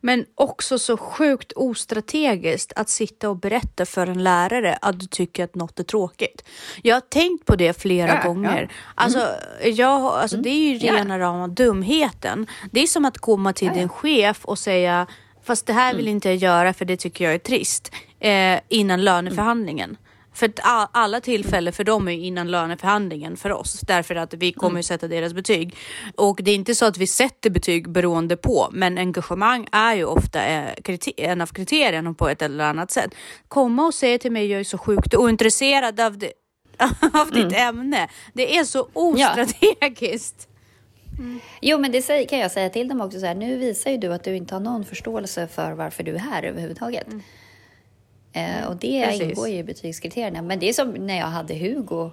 Men 0.00 0.24
också 0.34 0.78
så 0.78 0.96
sjukt 0.96 1.52
ostrategiskt 1.56 2.72
att 2.76 2.88
sitta 2.88 3.28
och 3.28 3.36
berätta 3.36 3.86
för 3.86 4.06
en 4.06 4.22
lärare 4.22 4.78
att 4.80 5.00
du 5.00 5.06
tycker 5.06 5.44
att 5.44 5.54
något 5.54 5.80
är 5.80 5.84
tråkigt. 5.84 6.44
Jag 6.82 6.96
har 6.96 7.00
tänkt 7.00 7.44
på 7.44 7.56
det 7.56 7.80
flera 7.80 8.14
ja, 8.14 8.28
gånger. 8.28 8.62
Ja. 8.62 8.76
Alltså, 8.94 9.18
mm. 9.18 9.74
jag, 9.74 10.02
alltså 10.02 10.36
mm. 10.36 10.42
det 10.42 10.50
är 10.50 10.72
ju 10.72 10.78
rena 10.78 11.18
ja. 11.18 11.24
rama 11.24 11.48
dumheten. 11.48 12.46
Det 12.70 12.80
är 12.80 12.86
som 12.86 13.04
att 13.04 13.18
komma 13.18 13.52
till 13.52 13.68
ja, 13.68 13.74
din 13.74 13.88
chef 13.88 14.44
och 14.44 14.58
säga 14.58 15.06
fast 15.42 15.66
det 15.66 15.72
här 15.72 15.94
vill 15.94 16.06
mm. 16.06 16.14
inte 16.14 16.28
jag 16.28 16.36
göra 16.36 16.72
för 16.72 16.84
det 16.84 16.96
tycker 16.96 17.24
jag 17.24 17.34
är 17.34 17.38
trist 17.38 17.92
eh, 18.20 18.60
innan 18.68 19.04
löneförhandlingen. 19.04 19.96
För 20.34 20.46
att 20.46 20.88
alla 20.92 21.20
tillfällen 21.20 21.72
för 21.72 21.84
dem 21.84 22.08
är 22.08 22.12
innan 22.12 22.50
löneförhandlingen 22.50 23.36
för 23.36 23.52
oss, 23.52 23.80
därför 23.80 24.14
att 24.14 24.34
vi 24.34 24.52
kommer 24.52 24.70
mm. 24.70 24.82
sätta 24.82 25.08
deras 25.08 25.34
betyg. 25.34 25.76
Och 26.16 26.40
det 26.42 26.50
är 26.50 26.54
inte 26.54 26.74
så 26.74 26.86
att 26.86 26.98
vi 26.98 27.06
sätter 27.06 27.50
betyg 27.50 27.90
beroende 27.90 28.36
på, 28.36 28.68
men 28.72 28.98
engagemang 28.98 29.68
är 29.72 29.94
ju 29.94 30.04
ofta 30.04 30.46
eh, 30.46 30.70
en 31.16 31.40
av 31.40 31.46
kriterierna 31.46 32.14
på 32.14 32.28
ett 32.28 32.42
eller 32.42 32.64
annat 32.64 32.90
sätt. 32.90 33.14
Komma 33.48 33.86
och 33.86 33.94
säga 33.94 34.18
till 34.18 34.32
mig, 34.32 34.46
jag 34.46 34.60
är 34.60 34.64
så 34.64 34.78
sjukt 34.78 35.14
ointresserad 35.14 36.00
av, 36.00 36.18
det, 36.18 36.32
av 37.12 37.30
ditt 37.30 37.44
mm. 37.44 37.68
ämne. 37.68 38.08
Det 38.32 38.56
är 38.56 38.64
så 38.64 38.88
ostrategiskt. 38.92 40.48
Ja. 40.48 40.54
Mm. 41.18 41.40
Jo, 41.60 41.78
men 41.78 41.92
det 41.92 42.26
kan 42.28 42.38
jag 42.38 42.50
säga 42.50 42.70
till 42.70 42.88
dem 42.88 43.00
också. 43.00 43.20
Så 43.20 43.26
här, 43.26 43.34
nu 43.34 43.56
visar 43.56 43.90
ju 43.90 43.96
du 43.96 44.12
att 44.12 44.24
du 44.24 44.36
inte 44.36 44.54
har 44.54 44.60
någon 44.60 44.84
förståelse 44.84 45.46
för 45.46 45.72
varför 45.72 46.02
du 46.02 46.14
är 46.14 46.18
här 46.18 46.42
överhuvudtaget. 46.42 47.06
Mm. 47.06 47.22
Eh, 48.36 48.66
och 48.66 48.76
det 48.76 49.06
Precis. 49.06 49.22
ingår 49.22 49.48
ju 49.48 49.56
i 49.56 49.62
betygskriterierna. 49.64 50.42
Men 50.42 50.58
det 50.58 50.68
är 50.68 50.72
som 50.72 50.90
när 50.90 51.18
jag 51.18 51.26
hade 51.26 51.54
Hugo 51.54 52.10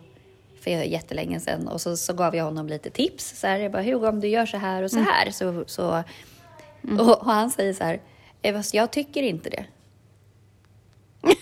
för 0.62 0.72
jättelänge 0.72 1.40
sedan 1.40 1.68
och 1.68 1.82
så, 1.82 1.98
så 1.98 2.13
gav 2.13 2.36
jag 2.36 2.46
honom 2.46 2.68
lite 2.68 2.90
tips. 2.90 3.40
Så 3.40 3.48
här, 3.48 3.60
jag 3.60 3.72
bara, 3.72 3.84
Hugo 3.84 4.08
om 4.08 4.20
du 4.20 4.28
gör 4.28 4.46
så 4.46 4.58
här 4.58 4.84
och 4.84 4.92
så 4.92 4.98
mm. 4.98 5.10
här 5.12 5.22
mm. 5.22 5.34
så... 5.34 5.63
så 5.68 6.04
mm. 6.84 7.00
och, 7.00 7.22
och, 7.22 7.25
han 7.25 7.51
säger 7.51 7.74
så 7.74 7.84
här, 7.84 8.01
jag 8.74 8.92
tycker 8.92 9.24
inte 9.24 9.50
det. 9.50 9.66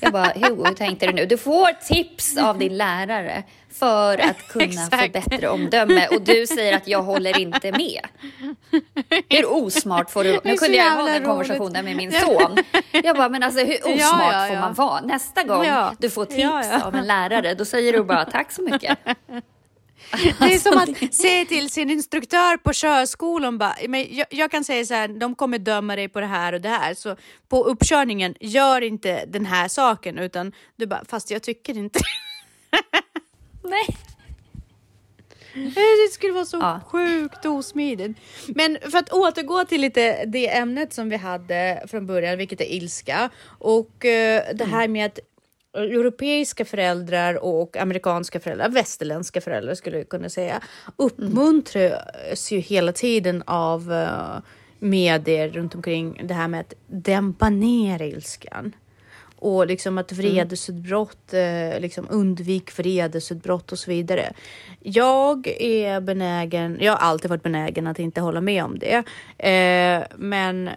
Jag 0.00 0.12
bara, 0.12 0.32
Hugo, 0.34 0.64
hur 0.64 0.74
tänkte 0.74 1.06
du 1.06 1.12
nu? 1.12 1.26
Du 1.26 1.36
får 1.36 1.72
tips 1.86 2.36
av 2.36 2.58
din 2.58 2.76
lärare 2.76 3.44
för 3.72 4.18
att 4.18 4.48
kunna 4.48 4.90
få 4.90 5.08
bättre 5.12 5.48
omdöme 5.48 6.08
och 6.08 6.22
du 6.22 6.46
säger 6.46 6.76
att 6.76 6.88
jag 6.88 7.02
håller 7.02 7.40
inte 7.40 7.72
med. 7.72 8.00
Hur 9.28 9.52
osmart 9.52 10.10
får 10.10 10.24
du... 10.24 10.40
Nu 10.44 10.56
kunde 10.56 10.76
jag 10.76 10.90
ha 10.90 11.02
den 11.02 11.24
konversationen 11.24 11.84
med 11.84 11.96
min 11.96 12.12
son. 12.12 12.56
Jag 12.92 13.16
bara, 13.16 13.28
men 13.28 13.42
alltså 13.42 13.60
hur 13.64 13.74
osmart 13.74 13.96
ja, 14.00 14.32
ja, 14.32 14.48
ja. 14.48 14.54
får 14.54 14.60
man 14.60 14.74
vara? 14.74 15.00
Nästa 15.00 15.42
gång 15.42 15.66
du 15.98 16.10
får 16.10 16.24
tips 16.24 16.84
av 16.84 16.94
en 16.94 17.06
lärare, 17.06 17.54
då 17.54 17.64
säger 17.64 17.92
du 17.92 18.04
bara 18.04 18.24
tack 18.24 18.52
så 18.52 18.62
mycket. 18.62 18.98
Det 20.12 20.54
är 20.54 20.58
som 20.58 20.78
att 20.78 21.14
säga 21.14 21.44
till 21.44 21.70
sin 21.70 21.90
instruktör 21.90 22.56
på 22.56 22.72
körskolan, 22.72 23.58
bara, 23.58 23.76
men 23.88 24.06
jag, 24.10 24.26
jag, 24.30 24.50
kan 24.50 24.64
säga 24.64 24.84
så 24.84 24.94
här, 24.94 25.08
de 25.08 25.34
kommer 25.34 25.58
döma 25.58 25.96
dig 25.96 26.08
på 26.08 26.20
det 26.20 26.26
här 26.26 26.52
och 26.52 26.60
det 26.60 26.68
här, 26.68 26.94
så 26.94 27.16
på 27.48 27.64
uppkörningen, 27.64 28.34
gör 28.40 28.80
inte 28.80 29.24
den 29.26 29.46
här 29.46 29.68
saken, 29.68 30.18
utan 30.18 30.52
du 30.76 30.86
bara, 30.86 31.04
fast 31.08 31.30
jag 31.30 31.42
tycker 31.42 31.76
inte 31.76 32.00
Nej. 33.62 33.96
Det 35.54 36.12
skulle 36.12 36.32
vara 36.32 36.44
så 36.44 36.56
ja. 36.56 36.80
sjukt 36.86 37.46
osmidigt. 37.46 38.18
Men 38.48 38.78
för 38.90 38.98
att 38.98 39.12
återgå 39.12 39.64
till 39.64 39.80
lite 39.80 40.24
det 40.24 40.56
ämnet 40.56 40.92
som 40.92 41.08
vi 41.08 41.16
hade 41.16 41.84
från 41.88 42.06
början, 42.06 42.38
vilket 42.38 42.60
är 42.60 42.72
ilska 42.72 43.30
och 43.46 43.90
uh, 44.04 44.40
det 44.54 44.68
här 44.70 44.88
med 44.88 45.06
att 45.06 45.18
europeiska 45.76 46.64
föräldrar 46.64 47.44
och 47.44 47.76
amerikanska 47.76 48.40
föräldrar, 48.40 48.68
västerländska 48.68 49.40
föräldrar 49.40 49.74
skulle 49.74 49.98
jag 49.98 50.08
kunna 50.08 50.28
säga, 50.28 50.60
uppmuntras 50.96 52.52
ju 52.52 52.58
hela 52.58 52.92
tiden 52.92 53.42
av 53.46 53.90
uh, 53.90 54.38
medier 54.78 55.48
runt 55.48 55.74
omkring 55.74 56.20
det 56.24 56.34
här 56.34 56.48
med 56.48 56.60
att 56.60 56.74
dämpa 56.86 57.48
ner 57.48 58.02
ilskan. 58.02 58.72
Och 59.38 59.66
liksom 59.66 59.98
att 59.98 60.12
vredesutbrott, 60.12 61.32
mm. 61.32 61.82
liksom 61.82 62.06
undvik 62.10 62.78
vredesutbrott 62.78 63.72
och 63.72 63.78
så 63.78 63.90
vidare. 63.90 64.32
Jag 64.80 65.46
är 65.60 66.00
benägen, 66.00 66.78
jag 66.80 66.92
har 66.92 66.98
alltid 66.98 67.30
varit 67.30 67.42
benägen 67.42 67.86
att 67.86 67.98
inte 67.98 68.20
hålla 68.20 68.40
med 68.40 68.64
om 68.64 68.78
det. 68.78 68.96
Eh, 69.48 70.06
men 70.16 70.70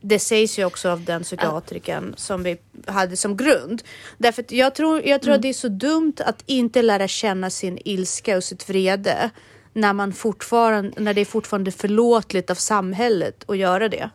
det 0.00 0.18
sägs 0.18 0.58
ju 0.58 0.64
också 0.64 0.90
av 0.90 1.04
den 1.04 1.22
psykiatriken 1.22 2.14
som 2.16 2.42
vi 2.42 2.58
hade 2.86 3.16
som 3.16 3.36
grund. 3.36 3.82
Därför 4.18 4.42
att 4.42 4.52
jag 4.52 4.74
tror, 4.74 5.06
jag 5.06 5.22
tror 5.22 5.30
mm. 5.30 5.38
att 5.38 5.42
det 5.42 5.48
är 5.48 5.52
så 5.52 5.68
dumt 5.68 6.14
att 6.18 6.42
inte 6.46 6.82
lära 6.82 7.08
känna 7.08 7.50
sin 7.50 7.78
ilska 7.84 8.36
och 8.36 8.44
sitt 8.44 8.68
vrede 8.68 9.30
när, 9.72 9.92
man 9.92 10.12
fortfarande, 10.12 11.02
när 11.02 11.14
det 11.14 11.20
är 11.20 11.24
fortfarande 11.24 11.70
förlåtligt 11.70 12.50
av 12.50 12.54
samhället 12.54 13.44
att 13.50 13.58
göra 13.58 13.88
det. 13.88 14.10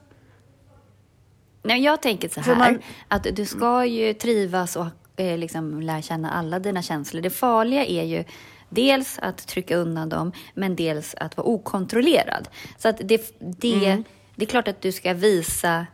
Nej, 1.63 1.81
jag 1.81 2.01
tänker 2.01 2.29
så 2.29 2.41
här, 2.41 2.55
man... 2.55 2.81
att 3.07 3.27
du 3.35 3.45
ska 3.45 3.85
ju 3.85 4.13
trivas 4.13 4.75
och 4.75 4.87
eh, 5.15 5.37
liksom 5.37 5.81
lära 5.81 6.01
känna 6.01 6.31
alla 6.31 6.59
dina 6.59 6.81
känslor. 6.81 7.21
Det 7.21 7.29
farliga 7.29 7.85
är 7.85 8.03
ju 8.03 8.23
dels 8.69 9.19
att 9.21 9.47
trycka 9.47 9.77
undan 9.77 10.09
dem, 10.09 10.31
men 10.53 10.75
dels 10.75 11.15
att 11.15 11.37
vara 11.37 11.47
okontrollerad. 11.47 12.47
Så 12.77 12.87
att 12.87 12.97
det, 13.03 13.39
det, 13.39 13.85
mm. 13.85 14.03
Det 14.35 14.45
är 14.45 14.49
klart 14.49 14.67
att 14.67 14.81
du 14.81 14.91
ska 14.91 15.13
visa 15.13 15.85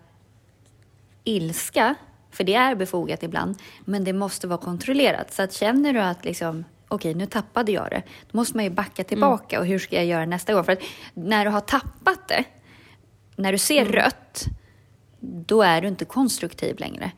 ilska, 1.24 1.96
för 2.32 2.44
det 2.44 2.54
är 2.54 2.76
befogat 2.76 3.24
ibland, 3.24 3.56
men 3.86 4.04
det 4.04 4.14
måste 4.14 4.48
vara 4.48 4.60
kontrollerat. 4.60 5.34
Så 5.34 5.42
att 5.42 5.54
känner 5.54 5.94
du 5.94 6.00
att 6.00 6.26
liksom, 6.26 6.66
okej, 6.88 7.14
nu 7.14 7.26
tappade 7.26 7.72
jag 7.72 7.90
det, 7.90 8.04
då 8.32 8.38
måste 8.38 8.58
man 8.58 8.64
ju 8.64 8.70
backa 8.70 9.04
tillbaka. 9.04 9.56
Mm. 9.56 9.62
Och 9.62 9.68
hur 9.68 9.80
ska 9.80 9.96
jag 9.96 10.06
göra 10.06 10.26
nästa 10.26 10.54
gång? 10.54 10.64
För 10.64 10.72
att 10.72 10.82
när 11.14 11.46
du 11.46 11.52
har 11.52 11.62
tappat 11.62 12.28
det, 12.28 12.44
när 13.36 13.52
du 13.52 13.58
ser 13.58 13.82
mm. 13.82 13.94
rött, 13.94 14.46
då 15.20 15.62
är 15.62 15.82
du 15.82 15.88
inte 15.88 16.06
konstruktiv 16.06 16.80
längre. 16.80 17.12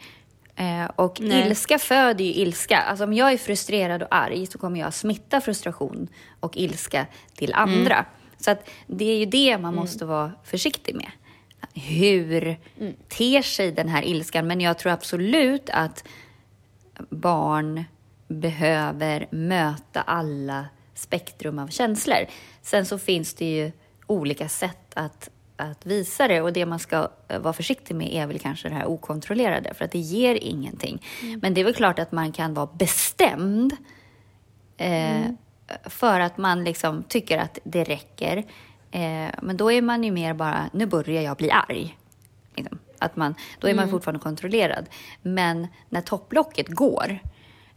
Eh, 0.56 0.86
och 0.96 1.22
Nej. 1.22 1.48
ilska 1.48 1.80
föder 1.80 2.26
ju 2.26 2.34
ilska. 2.34 2.78
Alltså 2.78 3.04
om 3.04 3.14
jag 3.14 3.34
är 3.34 3.38
frustrerad 3.38 4.04
och 4.04 4.16
arg 4.16 4.46
så 4.46 4.58
kommer 4.58 4.80
jag 4.80 4.94
smitta 4.94 5.42
frustration 5.42 6.08
och 6.40 6.58
ilska 6.58 7.06
till 7.36 7.54
andra. 7.54 7.96
Mm. 7.96 8.06
Så 8.38 8.52
att 8.52 8.70
det 8.88 9.06
är 9.06 9.18
ju 9.18 9.26
det 9.26 9.58
man 9.58 9.74
mm. 9.74 9.76
måste 9.76 10.06
vara 10.06 10.32
försiktig 10.44 10.96
med. 10.96 11.12
Hur 11.74 12.58
mm. 12.80 12.94
ter 13.08 13.42
sig 13.42 13.72
den 13.72 13.90
här 13.90 14.04
ilskan? 14.04 14.48
Men 14.48 14.62
jag 14.62 14.78
tror 14.78 14.92
absolut 14.92 15.70
att 15.70 16.04
barn 17.10 17.84
behöver 18.28 19.28
möta 19.32 20.02
alla 20.02 20.66
spektrum 20.94 21.60
av 21.60 21.68
känslor. 21.68 22.26
Sen 22.62 22.86
så 22.86 22.98
finns 22.98 23.34
det 23.34 23.46
ju 23.46 23.72
olika 24.08 24.50
sätt 24.50 24.94
att, 24.94 25.30
att 25.56 25.86
visa 25.86 26.28
det 26.28 26.42
och 26.42 26.54
det 26.54 26.66
man 26.66 26.80
ska 26.80 27.10
eh, 27.28 27.40
vara 27.40 27.54
försiktig 27.54 27.96
med 27.96 28.14
är 28.14 28.28
väl 28.28 28.40
kanske 28.40 28.70
det 28.70 28.76
här 28.76 28.86
okontrollerade 28.86 29.74
för 29.74 29.86
att 29.86 29.92
det 29.92 30.00
ger 30.00 30.36
ingenting. 30.36 31.04
Mm. 31.22 31.40
Men 31.40 31.54
det 31.54 31.62
är 31.62 31.66
väl 31.66 31.74
klart 31.74 32.00
att 32.00 32.12
man 32.12 32.32
kan 32.32 32.54
vara 32.54 32.70
bestämd 32.74 33.74
eh, 34.78 35.22
mm. 35.22 35.38
För 35.86 36.20
att 36.20 36.38
man 36.38 36.64
liksom 36.64 37.04
tycker 37.04 37.38
att 37.38 37.60
det 37.64 37.84
räcker. 37.84 38.38
Eh, 38.92 39.30
men 39.42 39.58
då 39.58 39.72
är 39.72 39.82
man 39.82 40.04
ju 40.04 40.12
mer 40.12 40.34
bara, 40.34 40.70
nu 40.74 40.86
börjar 40.86 41.22
jag 41.22 41.38
bli 41.38 41.52
arg. 41.52 41.98
Liksom. 42.56 42.80
Att 43.00 43.16
man, 43.16 43.36
då 43.60 43.68
är 43.68 43.74
man 43.74 43.84
mm. 43.84 43.92
fortfarande 43.92 44.24
kontrollerad. 44.24 44.86
Men 45.22 45.68
när 45.90 46.02
topplocket 46.02 46.68
går, 46.68 47.20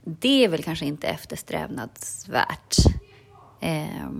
det 0.05 0.45
är 0.45 0.49
väl 0.49 0.62
kanske 0.62 0.87
inte 0.87 1.07
eftersträvnansvärt. 1.07 2.76
Eh, 3.61 4.11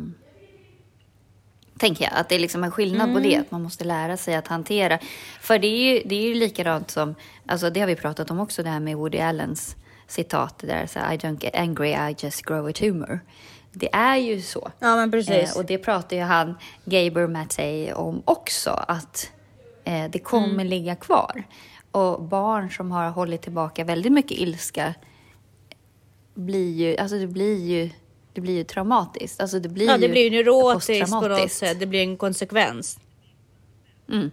tänker 1.79 2.05
jag, 2.05 2.13
att 2.15 2.29
det 2.29 2.35
är 2.35 2.39
liksom 2.39 2.65
en 2.65 2.71
skillnad 2.71 3.09
mm. 3.09 3.15
på 3.15 3.21
det, 3.21 3.35
mm. 3.35 3.41
att 3.41 3.51
man 3.51 3.63
måste 3.63 3.85
lära 3.85 4.17
sig 4.17 4.35
att 4.35 4.49
hantera. 4.49 4.99
För 5.41 5.59
det 5.59 5.67
är 5.67 5.95
ju, 5.95 6.03
det 6.05 6.15
är 6.15 6.29
ju 6.29 6.35
likadant 6.35 6.91
som, 6.91 7.15
alltså 7.47 7.71
det 7.71 7.81
har 7.81 7.87
vi 7.87 7.97
pratat 7.97 8.31
om 8.31 8.41
också, 8.41 8.63
det 8.63 8.71
här 8.71 8.81
med 8.81 8.97
Woody 8.97 9.19
Allens 9.19 9.77
citat 10.07 10.59
där, 10.59 10.87
så 10.87 10.99
I 10.99 11.03
don't 11.03 11.45
get 11.45 11.55
angry, 11.57 11.91
I 11.91 12.17
just 12.19 12.43
grow 12.43 12.67
a 12.67 12.73
tumor. 12.73 13.21
Det 13.79 13.95
är 13.95 14.17
ju 14.17 14.43
så. 14.43 14.71
Ja, 14.79 14.97
men 14.97 15.11
precis. 15.11 15.53
Eh, 15.53 15.59
och 15.59 15.65
det 15.65 15.79
pratar 15.79 16.17
ju 16.17 16.23
han, 16.23 16.55
Gaber 16.85 17.27
Mattei, 17.27 17.93
om 17.93 18.23
också, 18.25 18.71
att 18.71 19.31
eh, 19.85 20.05
det 20.11 20.19
kommer 20.19 20.49
mm. 20.49 20.67
ligga 20.67 20.97
kvar. 20.97 21.45
Och 21.91 22.23
barn 22.23 22.71
som 22.71 22.91
har 22.91 23.11
hållit 23.11 23.43
tillbaka 23.43 23.85
väldigt 23.85 24.13
mycket 24.13 24.39
ilska 24.39 24.95
blir 26.35 26.73
ju, 26.73 26.97
alltså 26.97 27.19
det 27.19 27.27
blir 27.27 27.65
ju, 27.65 27.91
det 28.33 28.41
blir 28.41 28.55
ju 28.55 28.65
traumatiskt. 28.65 29.41
Alltså 29.41 29.61
det 29.61 29.69
blir 29.69 29.87
ja, 29.87 29.99
det 29.99 30.09
blir 30.09 30.25
ju 30.25 30.31
neurotiskt 30.31 31.11
på 31.11 31.29
något 31.29 31.53
sätt. 31.53 31.81
Det 31.81 31.87
blir 31.87 32.01
en 32.01 32.17
konsekvens. 32.17 32.99
Mm. 34.09 34.31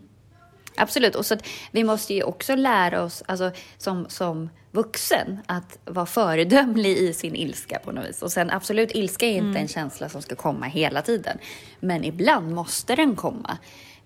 Absolut. 0.77 1.15
Och 1.15 1.25
så 1.25 1.33
att 1.33 1.47
vi 1.71 1.83
måste 1.83 2.13
ju 2.13 2.23
också 2.23 2.55
lära 2.55 3.03
oss, 3.03 3.23
alltså 3.25 3.51
som, 3.77 4.05
som 4.09 4.49
vuxen, 4.73 5.39
att 5.45 5.77
vara 5.85 6.05
föredömlig 6.05 6.97
i 6.97 7.13
sin 7.13 7.35
ilska 7.35 7.79
på 7.79 7.91
något 7.91 8.09
vis. 8.09 8.21
Och 8.21 8.31
sen 8.31 8.49
absolut, 8.49 8.91
ilska 8.91 9.25
är 9.25 9.31
inte 9.31 9.45
mm. 9.45 9.61
en 9.61 9.67
känsla 9.67 10.09
som 10.09 10.21
ska 10.21 10.35
komma 10.35 10.65
hela 10.65 11.01
tiden. 11.01 11.37
Men 11.79 12.03
ibland 12.03 12.51
måste 12.51 12.95
den 12.95 13.15
komma. 13.15 13.57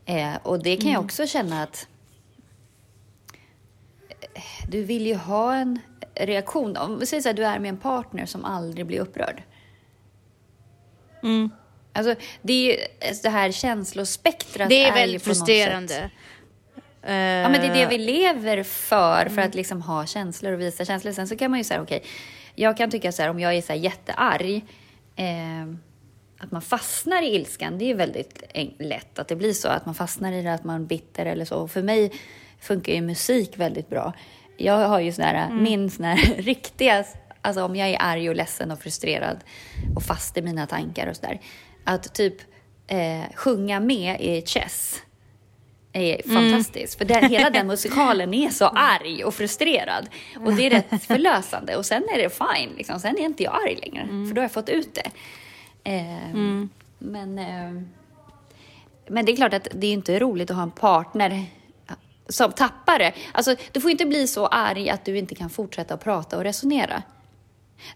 Eh, 0.05 0.35
och 0.43 0.63
det 0.63 0.75
kan 0.75 0.81
mm. 0.81 0.93
jag 0.93 1.03
också 1.03 1.27
känna 1.27 1.63
att 1.63 1.87
eh, 4.09 4.41
du 4.67 4.83
vill 4.83 5.07
ju 5.07 5.15
ha 5.15 5.55
en 5.55 5.79
reaktion. 6.15 6.77
Om 6.77 6.99
vi 6.99 7.05
säger 7.05 7.21
så 7.23 7.29
här, 7.29 7.33
du 7.33 7.45
är 7.45 7.59
med 7.59 7.69
en 7.69 7.77
partner 7.77 8.25
som 8.25 8.45
aldrig 8.45 8.85
blir 8.85 8.99
upprörd. 8.99 9.43
Mm. 11.23 11.49
Alltså, 11.93 12.15
det 12.41 12.53
är 12.53 12.71
ju 12.71 12.77
det 13.23 13.29
här 13.29 13.51
känslospektrat. 13.51 14.69
Det 14.69 14.83
är, 14.83 14.91
är 14.91 14.93
väldigt 14.93 15.23
frustrerande. 15.23 16.09
Uh, 17.07 17.13
ja, 17.13 17.49
men 17.49 17.61
det 17.61 17.67
är 17.67 17.73
det 17.73 17.85
vi 17.85 17.97
lever 17.97 18.63
för, 18.63 19.29
för 19.29 19.41
att 19.41 19.55
liksom 19.55 19.81
ha 19.81 20.05
känslor 20.05 20.53
och 20.53 20.61
visa 20.61 20.85
känslor. 20.85 21.11
Sen 21.11 21.27
så 21.27 21.37
kan 21.37 21.51
man 21.51 21.59
ju 21.59 21.63
säga, 21.63 21.81
okej, 21.81 21.97
okay, 21.97 22.09
jag 22.55 22.77
kan 22.77 22.91
tycka 22.91 23.11
så 23.11 23.21
här, 23.21 23.29
om 23.29 23.39
jag 23.39 23.53
är 23.53 23.61
så 23.61 23.73
här 23.73 23.79
jättearg, 23.79 24.65
eh, 25.15 25.73
att 26.39 26.51
man 26.51 26.61
fastnar 26.61 27.21
i 27.21 27.35
ilskan, 27.35 27.77
det 27.77 27.85
är 27.85 27.87
ju 27.87 27.93
väldigt 27.93 28.43
lätt 28.79 29.19
att 29.19 29.27
det 29.27 29.35
blir 29.35 29.53
så, 29.53 29.67
att 29.67 29.85
man 29.85 29.95
fastnar 29.95 30.31
i 30.31 30.41
det, 30.41 30.53
att 30.53 30.63
man 30.63 30.87
bitter 30.87 31.25
eller 31.25 31.45
så. 31.45 31.57
Och 31.57 31.71
för 31.71 31.81
mig 31.81 32.11
funkar 32.59 32.93
ju 32.93 33.01
musik 33.01 33.57
väldigt 33.57 33.89
bra. 33.89 34.13
Jag 34.57 34.87
har 34.87 34.99
ju 34.99 35.11
sån 35.11 35.25
här, 35.25 35.45
mm. 35.45 35.63
min 35.63 35.89
sån 35.89 36.05
här 36.05 36.17
riktiga, 36.37 37.05
alltså 37.41 37.63
om 37.63 37.75
jag 37.75 37.89
är 37.89 37.97
arg 37.99 38.29
och 38.29 38.35
ledsen 38.35 38.71
och 38.71 38.79
frustrerad 38.79 39.37
och 39.95 40.03
fast 40.03 40.37
i 40.37 40.41
mina 40.41 40.67
tankar 40.67 41.07
och 41.07 41.15
sådär, 41.15 41.39
att 41.83 42.13
typ 42.13 42.35
eh, 42.87 43.33
sjunga 43.35 43.79
med 43.79 44.21
i 44.21 44.45
Chess 44.45 45.01
är 46.01 46.21
mm. 46.25 46.51
fantastiskt. 46.51 46.97
För 46.97 47.05
den, 47.05 47.29
hela 47.29 47.49
den 47.49 47.67
musikalen 47.73 48.33
är 48.33 48.49
så 48.49 48.65
arg 48.65 49.23
och 49.23 49.33
frustrerad. 49.33 50.09
Och 50.45 50.53
det 50.53 50.65
är 50.65 50.69
rätt 50.69 51.03
förlösande. 51.07 51.75
Och 51.75 51.85
sen 51.85 52.03
är 52.13 52.17
det 52.17 52.29
fine, 52.29 52.75
liksom. 52.77 52.99
sen 52.99 53.17
är 53.17 53.21
inte 53.21 53.43
jag 53.43 53.53
arg 53.53 53.75
längre. 53.75 54.01
Mm. 54.01 54.27
För 54.27 54.35
då 54.35 54.39
har 54.39 54.43
jag 54.43 54.51
fått 54.51 54.69
ut 54.69 54.95
det. 54.95 55.11
Eh, 55.83 56.29
mm. 56.29 56.69
men, 56.97 57.39
eh, 57.39 57.83
men 59.07 59.25
det 59.25 59.31
är 59.31 59.35
klart 59.35 59.53
att 59.53 59.67
det 59.71 59.87
är 59.87 59.93
inte 59.93 60.19
roligt 60.19 60.51
att 60.51 60.55
ha 60.55 60.63
en 60.63 60.71
partner 60.71 61.45
som 62.29 62.51
tappar 62.51 62.99
det. 62.99 63.13
Alltså, 63.31 63.55
du 63.71 63.81
får 63.81 63.91
inte 63.91 64.05
bli 64.05 64.27
så 64.27 64.47
arg 64.47 64.89
att 64.89 65.05
du 65.05 65.17
inte 65.17 65.35
kan 65.35 65.49
fortsätta 65.49 65.93
att 65.93 66.03
prata 66.03 66.37
och 66.37 66.43
resonera. 66.43 67.03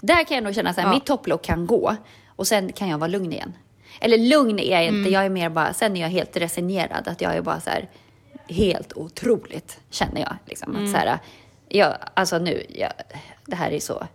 Där 0.02 0.24
kan 0.24 0.36
jag 0.36 0.44
nog 0.44 0.56
känna 0.56 0.70
att 0.70 0.78
ja. 0.78 0.94
mitt 0.94 1.06
topplock 1.06 1.42
kan 1.42 1.68
gå 1.68 1.96
och 2.28 2.48
sen 2.48 2.74
kan 2.74 2.90
jag 2.90 2.98
vara 2.98 3.08
lugn 3.08 3.34
igen. 3.34 3.54
Eller 4.00 4.18
lugn 4.18 4.60
är 4.60 4.72
jag 4.72 4.86
inte, 4.86 5.00
mm. 5.00 5.14
jag 5.14 5.26
är 5.26 5.30
mer 5.30 5.50
bara, 5.50 5.74
sen 5.74 5.98
är 5.98 6.02
jag 6.02 6.10
helt 6.10 6.38
resignerad. 6.38 7.08
Att 7.08 7.22
jag 7.22 7.36
är 7.36 7.42
bara 7.42 7.60
så 7.60 7.70
här, 7.70 7.90
helt 8.48 8.94
otroligt, 8.94 9.80
känner 9.90 10.22
jag. 10.22 10.36
Liksom. 10.46 10.72
Mm. 10.72 10.84
Att 10.84 10.92
så 10.92 10.98
här, 10.98 11.20
jag, 11.70 11.98
alltså 12.14 12.38
nu, 12.38 12.66
jag, 12.70 12.92
det 13.46 13.56
här 13.56 13.72
är 13.72 13.80
så... 13.80 14.08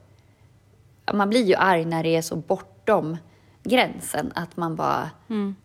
Man 1.13 1.31
blir 1.31 1.45
ju 1.45 1.55
arg 1.55 1.85
när 1.85 2.03
det 2.03 2.17
är 2.17 2.23
så 2.23 2.37
bortom 2.37 3.17
gränsen 3.63 4.33
att 4.35 4.57
man 4.57 4.77
bara... 4.77 5.11
Mm. 5.29 5.57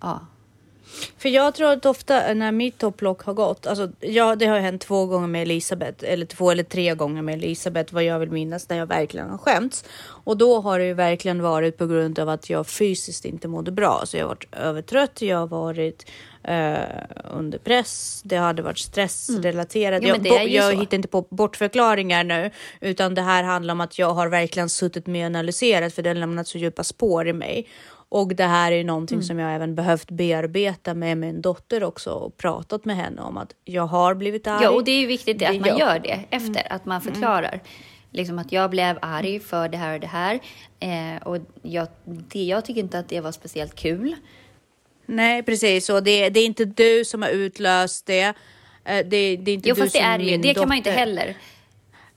Ja. 0.00 0.20
För 1.18 1.28
jag 1.28 1.54
tror 1.54 1.72
att 1.72 1.86
ofta 1.86 2.34
när 2.34 2.52
mitt 2.52 2.78
topplock 2.78 3.22
har 3.22 3.34
gått, 3.34 3.66
alltså 3.66 3.90
ja, 4.00 4.36
det 4.36 4.46
har 4.46 4.58
hänt 4.58 4.82
två 4.82 5.06
gånger 5.06 5.28
med 5.28 5.42
Elisabeth 5.42 6.04
eller 6.12 6.26
två 6.26 6.50
eller 6.50 6.62
tre 6.62 6.94
gånger 6.94 7.22
med 7.22 7.34
Elisabeth 7.34 7.94
vad 7.94 8.04
jag 8.04 8.18
vill 8.18 8.30
minnas 8.30 8.68
när 8.68 8.78
jag 8.78 8.86
verkligen 8.86 9.30
har 9.30 9.38
skämts. 9.38 9.84
Och 10.24 10.36
då 10.36 10.60
har 10.60 10.78
det 10.78 10.84
ju 10.84 10.94
verkligen 10.94 11.42
varit 11.42 11.78
på 11.78 11.86
grund 11.86 12.18
av 12.18 12.28
att 12.28 12.50
jag 12.50 12.66
fysiskt 12.66 13.24
inte 13.24 13.48
mådde 13.48 13.70
bra. 13.70 14.02
Så 14.04 14.16
jag 14.16 14.24
har 14.24 14.28
varit 14.28 14.54
övertrött, 14.54 15.22
jag 15.22 15.38
har 15.38 15.46
varit 15.46 16.06
eh, 16.44 16.78
under 17.30 17.58
press, 17.58 18.22
det 18.24 18.36
hade 18.36 18.62
varit 18.62 18.78
stressrelaterat. 18.78 20.02
Mm. 20.02 20.24
Ja, 20.24 20.32
jag, 20.32 20.48
jag 20.48 20.80
hittar 20.80 20.96
inte 20.96 21.08
på 21.08 21.26
bortförklaringar 21.30 22.24
nu, 22.24 22.50
utan 22.80 23.14
det 23.14 23.22
här 23.22 23.42
handlar 23.42 23.72
om 23.72 23.80
att 23.80 23.98
jag 23.98 24.14
har 24.14 24.28
verkligen 24.28 24.68
suttit 24.68 25.06
med 25.06 25.22
och 25.22 25.26
analyserat 25.26 25.94
för 25.94 26.02
det 26.02 26.10
har 26.10 26.14
lämnat 26.14 26.48
så 26.48 26.58
djupa 26.58 26.84
spår 26.84 27.28
i 27.28 27.32
mig. 27.32 27.68
Och 28.08 28.34
det 28.34 28.44
här 28.44 28.72
är 28.72 28.76
ju 28.76 28.84
någonting 28.84 29.16
mm. 29.16 29.22
som 29.22 29.38
jag 29.38 29.54
även 29.54 29.74
behövt 29.74 30.10
bearbeta 30.10 30.94
med 30.94 31.18
min 31.18 31.40
dotter 31.42 31.84
också 31.84 32.10
och 32.10 32.36
pratat 32.36 32.84
med 32.84 32.96
henne 32.96 33.22
om 33.22 33.36
att 33.36 33.54
jag 33.64 33.86
har 33.86 34.14
blivit 34.14 34.46
arg. 34.46 34.64
Ja, 34.64 34.70
och 34.70 34.84
det 34.84 34.90
är 34.90 35.00
ju 35.00 35.06
viktigt 35.06 35.42
att 35.42 35.60
man 35.60 35.78
gör 35.78 35.98
det 35.98 36.24
efter, 36.30 36.48
mm. 36.48 36.66
att 36.70 36.84
man 36.84 37.00
förklarar. 37.00 37.52
Mm. 37.52 37.66
Liksom 38.10 38.38
att 38.38 38.52
jag 38.52 38.70
blev 38.70 38.98
arg 39.02 39.40
för 39.40 39.68
det 39.68 39.76
här 39.76 39.94
och 39.94 40.00
det 40.00 40.06
här. 40.06 40.40
Eh, 40.80 41.22
och 41.22 41.38
jag, 41.62 41.88
det, 42.04 42.42
jag 42.42 42.64
tycker 42.64 42.80
inte 42.80 42.98
att 42.98 43.08
det 43.08 43.20
var 43.20 43.32
speciellt 43.32 43.74
kul. 43.74 44.16
Nej, 45.06 45.42
precis. 45.42 45.90
Och 45.90 46.02
det, 46.02 46.30
det 46.30 46.40
är 46.40 46.46
inte 46.46 46.64
du 46.64 47.04
som 47.04 47.22
har 47.22 47.28
utlöst 47.28 48.06
det. 48.06 48.22
Eh, 48.22 48.34
det, 48.84 49.36
det 49.36 49.50
är 49.50 49.54
inte 49.54 49.68
jo, 49.68 49.74
du 49.74 49.80
fast 49.80 49.92
det 49.92 50.00
är 50.00 50.18
ju. 50.18 50.36
Det 50.36 50.54
kan 50.54 50.68
man 50.68 50.76
inte 50.76 50.90
heller. 50.90 51.36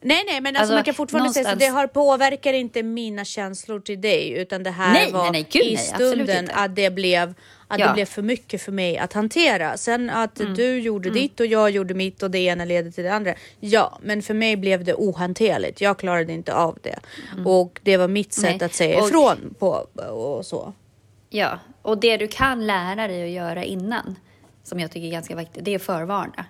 Nej, 0.03 0.23
nej, 0.27 0.41
men 0.41 0.47
alltså, 0.47 0.61
alltså 0.61 0.73
man 0.73 0.83
kan 0.83 0.93
fortfarande 0.93 1.23
någonstans... 1.23 1.47
säga 1.47 1.55
så 1.55 1.73
det 1.73 1.79
har 1.79 1.87
påverkar 1.87 2.53
inte 2.53 2.83
mina 2.83 3.25
känslor 3.25 3.79
till 3.79 4.01
dig, 4.01 4.31
utan 4.31 4.63
det 4.63 4.71
här 4.71 4.93
nej, 4.93 5.11
var 5.11 5.21
nej, 5.21 5.31
nej, 5.31 5.47
Gud, 5.49 5.63
i 5.63 5.77
stunden 5.77 6.49
att 6.53 6.75
det 6.75 6.89
blev 6.89 7.33
att 7.67 7.79
ja. 7.79 7.87
det 7.87 7.93
blev 7.93 8.05
för 8.05 8.21
mycket 8.21 8.61
för 8.61 8.71
mig 8.71 8.97
att 8.97 9.13
hantera. 9.13 9.77
Sen 9.77 10.09
att 10.09 10.39
mm. 10.39 10.53
du 10.53 10.79
gjorde 10.79 11.09
mm. 11.09 11.21
ditt 11.21 11.39
och 11.39 11.45
jag 11.45 11.69
gjorde 11.69 11.93
mitt 11.93 12.23
och 12.23 12.31
det 12.31 12.39
ena 12.39 12.65
leder 12.65 12.91
till 12.91 13.03
det 13.03 13.13
andra. 13.13 13.33
Ja, 13.59 13.99
men 14.01 14.21
för 14.21 14.33
mig 14.33 14.57
blev 14.57 14.83
det 14.83 14.93
ohanterligt. 14.93 15.81
Jag 15.81 15.99
klarade 15.99 16.33
inte 16.33 16.53
av 16.53 16.77
det 16.81 16.99
mm. 17.33 17.47
och 17.47 17.79
det 17.83 17.97
var 17.97 18.07
mitt 18.07 18.33
sätt 18.33 18.59
nej. 18.59 18.65
att 18.65 18.73
säga 18.73 18.99
och... 18.99 19.07
ifrån 19.07 19.55
på 19.59 19.87
och 20.09 20.45
så. 20.45 20.73
Ja, 21.29 21.59
och 21.81 21.97
det 21.97 22.17
du 22.17 22.27
kan 22.27 22.67
lära 22.67 23.07
dig 23.07 23.23
att 23.23 23.29
göra 23.29 23.63
innan 23.63 24.15
som 24.63 24.79
jag 24.79 24.91
tycker 24.91 25.07
är 25.07 25.11
ganska 25.11 25.35
viktigt, 25.35 25.65
det 25.65 25.73
är 25.73 25.79
förvarna. 25.79 26.45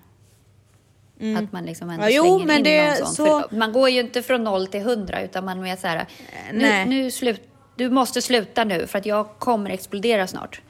Mm. 1.21 1.43
Att 1.43 1.51
man 1.51 1.65
liksom 1.65 1.89
ändå 1.89 2.05
ja, 2.05 2.09
jo, 2.09 2.39
men 2.39 2.57
in 2.57 2.63
det, 2.63 2.99
någon. 2.99 3.07
Så... 3.07 3.43
man 3.51 3.73
går 3.73 3.89
ju 3.89 3.99
inte 3.99 4.21
från 4.21 4.43
noll 4.43 4.67
till 4.67 4.81
hundra 4.81 5.21
utan 5.21 5.45
man 5.45 5.65
är 5.65 5.75
så 5.75 5.87
här, 5.87 6.05
nu, 6.53 6.85
nu 6.85 7.11
slut, 7.11 7.41
du 7.75 7.89
måste 7.89 8.21
sluta 8.21 8.63
nu 8.63 8.87
för 8.87 8.99
att 8.99 9.05
jag 9.05 9.27
kommer 9.39 9.69
explodera 9.69 10.27
snart. 10.27 10.61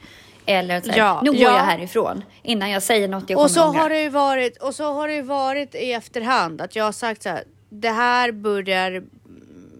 Eller 0.46 0.90
här, 0.90 0.98
ja, 0.98 1.20
nu 1.24 1.30
går 1.30 1.40
ja. 1.40 1.56
jag 1.56 1.64
härifrån 1.64 2.24
innan 2.42 2.70
jag 2.70 2.82
säger 2.82 3.08
något 3.08 3.30
jag 3.30 3.40
och 3.40 3.50
så 3.50 3.68
ångra. 3.68 3.80
har 3.80 3.88
det 3.88 4.02
ju 4.02 4.08
varit 4.08 4.62
Och 4.62 4.74
så 4.74 4.92
har 4.92 5.08
det 5.08 5.14
ju 5.14 5.22
varit 5.22 5.74
i 5.74 5.92
efterhand 5.92 6.60
att 6.60 6.76
jag 6.76 6.84
har 6.84 6.92
sagt 6.92 7.22
så 7.22 7.28
här, 7.28 7.44
det 7.68 7.90
här 7.90 8.32
börjar 8.32 9.02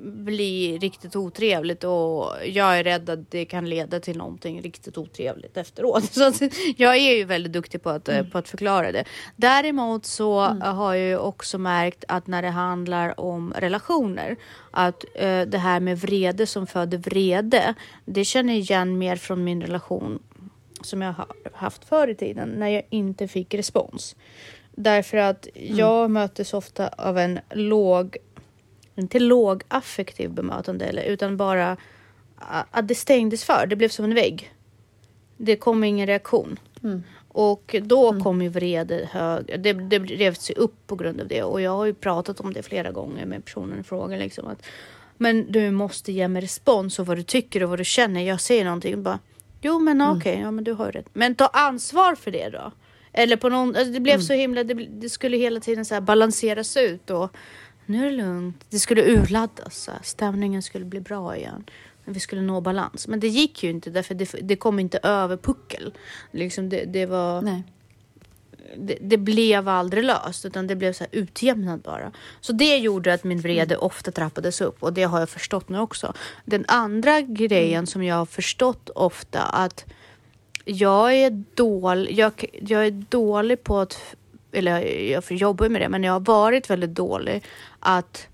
bli 0.03 0.79
riktigt 0.79 1.17
otrevligt 1.17 1.85
och 1.85 2.33
jag 2.47 2.79
är 2.79 2.85
rädd 2.85 3.11
att 3.11 3.31
det 3.31 3.45
kan 3.45 3.71
leda 3.71 4.01
till 4.01 4.17
någonting 4.17 4.63
riktigt 4.63 4.99
otrevligt 4.99 5.57
efteråt. 5.57 6.05
Så 6.13 6.33
jag 6.77 6.97
är 6.97 7.17
ju 7.17 7.25
väldigt 7.25 7.53
duktig 7.53 7.83
på 7.83 7.91
att, 7.91 8.09
mm. 8.09 8.31
på 8.31 8.39
att 8.39 8.49
förklara 8.49 8.93
det. 8.93 9.05
Däremot 9.37 10.07
så 10.07 10.41
mm. 10.41 10.77
har 10.77 10.95
jag 10.95 11.09
ju 11.09 11.19
också 11.19 11.59
märkt 11.59 12.05
att 12.09 12.27
när 12.27 12.43
det 12.43 12.51
handlar 12.51 13.21
om 13.21 13.55
relationer 13.57 14.37
att 14.71 15.05
uh, 15.05 15.43
det 15.43 15.59
här 15.59 15.81
med 15.81 15.99
vrede 15.99 16.47
som 16.47 16.67
föder 16.67 16.99
vrede, 16.99 17.75
det 18.05 18.25
känner 18.25 18.53
jag 18.53 18.61
igen 18.61 18.99
mer 18.99 19.17
från 19.17 19.45
min 19.45 19.63
relation 19.63 20.19
som 20.81 21.03
jag 21.03 21.13
har 21.13 21.27
haft 21.53 21.85
förr 21.85 22.09
i 22.09 22.15
tiden 22.15 22.49
när 22.49 22.69
jag 22.69 22.83
inte 22.91 23.29
fick 23.29 23.55
respons. 23.55 24.17
Därför 24.71 25.17
att 25.17 25.49
mm. 25.55 25.77
jag 25.77 26.11
möttes 26.11 26.55
ofta 26.55 26.89
av 26.89 27.19
en 27.19 27.41
låg 27.51 28.17
inte 28.97 29.19
låg 29.19 29.63
affektiv 29.69 30.31
bemötande 30.31 30.85
eller, 30.85 31.03
utan 31.03 31.37
bara 31.37 31.77
att 32.71 32.89
det 32.89 32.95
stängdes 32.95 33.45
för. 33.45 33.67
Det 33.67 33.77
blev 33.77 33.89
som 33.89 34.05
en 34.05 34.15
vägg. 34.15 34.55
Det 35.37 35.57
kom 35.57 35.85
ingen 35.85 36.07
reaktion. 36.07 36.59
Mm. 36.83 37.03
Och 37.29 37.77
då 37.83 38.11
mm. 38.11 38.23
kom 38.23 38.43
ju 38.43 38.49
vrede 38.49 39.09
hög. 39.13 39.47
Det, 39.59 39.73
det 39.73 39.99
revs 39.99 40.41
sig 40.41 40.57
upp 40.57 40.87
på 40.87 40.97
grund 40.97 41.21
av 41.21 41.29
det. 41.29 41.43
Och 41.43 41.61
jag 41.61 41.71
har 41.71 41.85
ju 41.85 41.95
pratat 41.95 42.41
om 42.41 42.53
det 42.53 42.63
flera 42.63 42.91
gånger 42.91 43.27
med 43.27 43.45
personen 43.45 43.81
i 43.81 43.83
fråga. 43.83 44.17
Liksom, 44.17 44.47
att, 44.47 44.67
men 45.17 45.53
du 45.53 45.71
måste 45.71 46.13
ge 46.13 46.29
mig 46.29 46.43
respons 46.43 46.99
och 46.99 47.07
vad 47.07 47.17
du 47.17 47.23
tycker 47.23 47.63
och 47.63 47.71
vad 47.71 47.79
du 47.79 47.85
känner. 47.85 48.21
Jag 48.21 48.41
säger 48.41 48.65
någonting 48.65 49.03
bara. 49.03 49.19
Jo 49.61 49.79
men 49.79 50.01
mm. 50.01 50.17
okej, 50.17 50.33
okay, 50.33 50.43
ja 50.43 50.51
men 50.51 50.65
du 50.65 50.73
har 50.73 50.93
rätt. 50.93 51.07
Men 51.13 51.35
ta 51.35 51.47
ansvar 51.47 52.15
för 52.15 52.31
det 52.31 52.49
då. 52.49 52.73
Eller 53.13 53.37
på 53.37 53.49
någon, 53.49 53.77
alltså 53.77 53.93
det 53.93 54.01
blev 54.01 54.15
mm. 54.15 54.27
så 54.27 54.33
himla, 54.33 54.65
det, 54.65 54.75
det, 54.75 55.09
skulle 55.09 55.37
hela 55.37 55.61
tiden 55.61 55.85
så 55.85 56.01
balanseras 56.01 56.77
ut 56.77 57.11
och 57.11 57.37
nu 57.93 58.07
är 58.07 58.11
det 58.11 58.17
lugnt. 58.17 58.65
Det 58.71 58.79
skulle 58.79 59.03
urladdas, 59.03 59.91
stämningen 60.03 60.63
skulle 60.63 60.85
bli 60.85 61.01
bra 61.01 61.37
igen 61.37 61.65
vi 62.05 62.21
skulle 62.21 62.43
nå 62.43 62.61
balans. 62.61 63.09
Men 63.09 63.21
det 63.21 63.29
gick 63.29 63.63
ju 63.63 63.71
inte 63.71 63.91
därför 63.91 64.15
det, 64.15 64.35
det 64.43 64.57
kom 64.57 64.79
inte 64.79 64.99
över 65.03 65.37
puckel. 65.37 65.93
Liksom 66.31 66.69
det, 66.69 66.85
det 66.85 67.07
var... 67.07 67.43
Nej. 67.43 67.63
Det, 68.77 68.99
det, 69.01 69.17
blev 69.17 69.69
aldrig 69.69 70.05
löst 70.05 70.45
utan 70.45 70.67
det 70.67 70.77
blev 70.77 70.93
så 70.93 71.05
här 71.05 71.09
utjämnat 71.13 71.83
bara. 71.83 72.13
Så 72.41 72.53
det 72.53 72.77
gjorde 72.77 73.15
att 73.15 73.25
min 73.25 73.41
vrede 73.41 73.77
ofta 73.77 74.11
trappades 74.11 74.61
upp 74.61 74.83
och 74.83 74.93
det 74.93 75.03
har 75.03 75.21
jag 75.21 75.29
förstått 75.29 75.69
nu 75.69 75.79
också. 75.79 76.13
Den 76.45 76.65
andra 76.69 77.21
grejen 77.21 77.87
som 77.87 78.05
jag 78.05 78.17
har 78.17 78.27
förstått 78.27 78.91
ofta 78.95 79.43
att 79.43 79.85
jag 80.65 81.15
är 81.15 81.45
dålig, 81.55 82.19
jag, 82.19 82.45
jag 82.53 82.87
är 82.87 82.91
dålig 82.91 83.65
på 83.65 83.79
att, 83.79 84.17
eller 84.53 84.81
jag 85.11 85.33
jobbar 85.33 85.69
med 85.69 85.83
det, 85.83 85.89
men 85.89 86.05
jag 86.05 86.13
har 86.13 86.21
varit 86.21 86.71
väldigt 86.71 86.95
dålig 86.95 87.43
att 87.83 88.29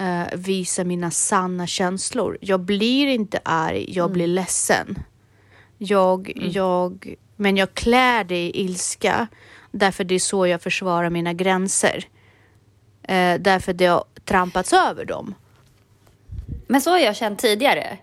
uh, 0.00 0.24
visa 0.34 0.84
mina 0.84 1.10
sanna 1.10 1.66
känslor. 1.66 2.38
Jag 2.40 2.60
blir 2.60 3.06
inte 3.06 3.40
arg, 3.42 3.84
jag 3.88 4.04
mm. 4.04 4.12
blir 4.12 4.26
ledsen. 4.26 4.98
Jag, 5.78 6.30
mm. 6.30 6.50
jag, 6.50 7.14
men 7.36 7.56
jag 7.56 7.74
klär 7.74 8.24
det 8.24 8.46
i 8.46 8.60
ilska 8.60 9.28
därför 9.70 10.04
det 10.04 10.14
är 10.14 10.18
så 10.18 10.46
jag 10.46 10.62
försvarar 10.62 11.10
mina 11.10 11.32
gränser. 11.32 12.04
Uh, 13.02 13.40
därför 13.40 13.72
det 13.72 13.86
har 13.86 14.04
trampats 14.24 14.72
över 14.72 15.04
dem. 15.04 15.34
Men 16.66 16.80
så 16.80 16.90
har 16.90 16.98
jag 16.98 17.16
känt 17.16 17.38
tidigare. 17.38 17.98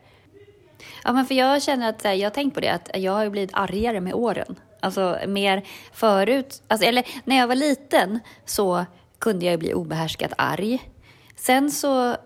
Ja, 1.03 1.13
men 1.13 1.25
för 1.25 1.35
jag 1.35 1.63
känner 1.63 1.89
att 1.89 2.03
jag 2.03 2.25
har 2.25 2.29
tänkt 2.29 2.53
på 2.53 2.59
det, 2.59 2.69
att 2.69 2.89
jag 2.93 3.11
har 3.11 3.29
blivit 3.29 3.53
argare 3.53 4.01
med 4.01 4.13
åren. 4.13 4.55
Alltså 4.79 5.19
mer 5.27 5.63
förut, 5.93 6.63
alltså, 6.67 6.87
eller 6.87 7.03
när 7.23 7.37
jag 7.37 7.47
var 7.47 7.55
liten 7.55 8.19
så 8.45 8.85
kunde 9.19 9.45
jag 9.45 9.59
bli 9.59 9.73
obehärskat 9.73 10.33
arg. 10.37 10.91
Sen 11.35 11.71
så 11.71 12.11
eh, 12.11 12.17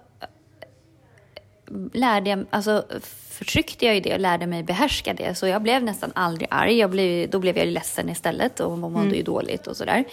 lärde 1.93 2.29
jag, 2.29 2.45
alltså 2.49 2.85
förtryckte 3.29 3.85
jag 3.85 3.95
ju 3.95 4.01
det 4.01 4.13
och 4.13 4.19
lärde 4.19 4.47
mig 4.47 4.63
behärska 4.63 5.13
det. 5.13 5.35
Så 5.35 5.47
jag 5.47 5.61
blev 5.61 5.83
nästan 5.83 6.11
aldrig 6.15 6.47
arg. 6.51 6.77
Jag 6.77 6.89
blev, 6.89 7.29
då 7.29 7.39
blev 7.39 7.57
jag 7.57 7.67
ledsen 7.67 8.09
istället 8.09 8.59
och 8.59 8.77
mådde 8.77 8.99
mm. 8.99 9.13
ju 9.13 9.23
dåligt 9.23 9.67
och 9.67 9.77
sådär. 9.77 10.03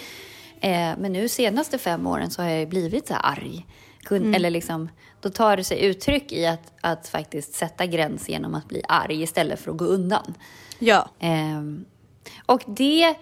Eh, 0.60 0.92
men 0.98 1.12
nu 1.12 1.28
senaste 1.28 1.78
fem 1.78 2.06
åren 2.06 2.30
så 2.30 2.42
har 2.42 2.48
jag 2.48 2.68
blivit 2.68 3.08
så 3.08 3.14
arg. 3.14 3.66
Kun, 4.02 4.22
mm. 4.22 4.34
Eller 4.34 4.50
liksom, 4.50 4.88
då 5.20 5.30
tar 5.30 5.56
det 5.56 5.64
sig 5.64 5.84
uttryck 5.84 6.32
i 6.32 6.46
att, 6.46 6.72
att 6.80 7.08
faktiskt 7.08 7.54
sätta 7.54 7.86
gräns 7.86 8.28
genom 8.28 8.54
att 8.54 8.68
bli 8.68 8.82
arg 8.88 9.22
istället 9.22 9.60
för 9.60 9.70
att 9.70 9.76
gå 9.76 9.84
undan. 9.84 10.34
Ja. 10.78 11.08
Eh, 11.18 11.62
och 12.46 12.62
det 12.66 13.14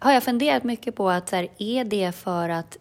har 0.00 0.12
jag 0.12 0.22
funderat 0.22 0.64
mycket 0.64 0.94
på. 0.94 1.10
att 1.10 1.28
så 1.28 1.36
här, 1.36 1.48
Är 1.58 1.84
det 1.84 2.12
för 2.12 2.48
att 2.48 2.78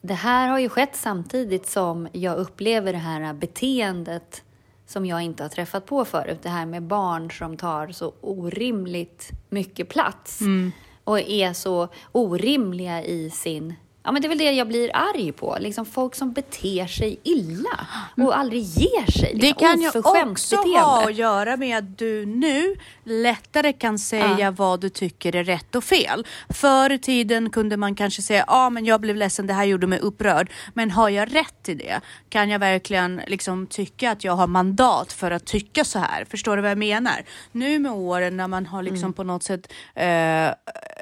det 0.00 0.14
här 0.14 0.48
har 0.48 0.58
ju 0.58 0.68
skett 0.68 0.96
samtidigt 0.96 1.66
som 1.66 2.08
jag 2.12 2.36
upplever 2.36 2.92
det 2.92 2.98
här 2.98 3.32
beteendet 3.32 4.42
som 4.86 5.06
jag 5.06 5.22
inte 5.22 5.42
har 5.42 5.48
träffat 5.48 5.86
på 5.86 6.04
förut. 6.04 6.38
Det 6.42 6.48
här 6.48 6.66
med 6.66 6.82
barn 6.82 7.30
som 7.30 7.56
tar 7.56 7.88
så 7.88 8.12
orimligt 8.20 9.30
mycket 9.48 9.88
plats 9.88 10.40
mm. 10.40 10.72
och 11.04 11.20
är 11.20 11.52
så 11.52 11.88
orimliga 12.12 13.02
i 13.04 13.30
sin 13.30 13.74
Ja, 14.08 14.12
men 14.12 14.22
det 14.22 14.26
är 14.26 14.28
väl 14.28 14.38
det 14.38 14.52
jag 14.52 14.68
blir 14.68 14.90
arg 14.94 15.32
på. 15.32 15.56
Liksom 15.60 15.86
folk 15.86 16.14
som 16.14 16.32
beter 16.32 16.86
sig 16.86 17.20
illa 17.22 17.86
och 18.16 18.38
aldrig 18.38 18.62
ger 18.62 19.10
sig. 19.12 19.34
Liksom. 19.34 19.38
Det 19.40 19.52
kan 19.52 19.80
ju 19.80 19.88
också 19.88 20.56
beteende. 20.56 20.80
ha 20.80 21.04
att 21.04 21.14
göra 21.14 21.56
med 21.56 21.78
att 21.78 21.98
du 21.98 22.26
nu 22.26 22.76
lättare 23.04 23.72
kan 23.72 23.98
säga 23.98 24.38
ja. 24.38 24.50
vad 24.50 24.80
du 24.80 24.88
tycker 24.88 25.36
är 25.36 25.44
rätt 25.44 25.74
och 25.74 25.84
fel. 25.84 26.26
Förr 26.48 26.92
i 26.92 26.98
tiden 26.98 27.50
kunde 27.50 27.76
man 27.76 27.94
kanske 27.94 28.22
säga, 28.22 28.44
ja 28.46 28.66
ah, 28.66 28.70
men 28.70 28.84
jag 28.84 29.00
blev 29.00 29.16
ledsen, 29.16 29.46
det 29.46 29.52
här 29.52 29.64
gjorde 29.64 29.86
mig 29.86 29.98
upprörd. 29.98 30.50
Men 30.74 30.90
har 30.90 31.08
jag 31.08 31.34
rätt 31.34 31.68
i 31.68 31.74
det? 31.74 32.00
Kan 32.28 32.50
jag 32.50 32.58
verkligen 32.58 33.20
liksom 33.26 33.66
tycka 33.66 34.10
att 34.10 34.24
jag 34.24 34.32
har 34.32 34.46
mandat 34.46 35.12
för 35.12 35.30
att 35.30 35.44
tycka 35.44 35.84
så 35.84 35.98
här? 35.98 36.24
Förstår 36.24 36.56
du 36.56 36.62
vad 36.62 36.70
jag 36.70 36.78
menar? 36.78 37.24
Nu 37.52 37.78
med 37.78 37.92
åren 37.92 38.36
när 38.36 38.48
man 38.48 38.66
har 38.66 38.82
liksom 38.82 39.04
mm. 39.04 39.12
på 39.12 39.24
något 39.24 39.42
sätt 39.42 39.72
eh, 39.94 40.50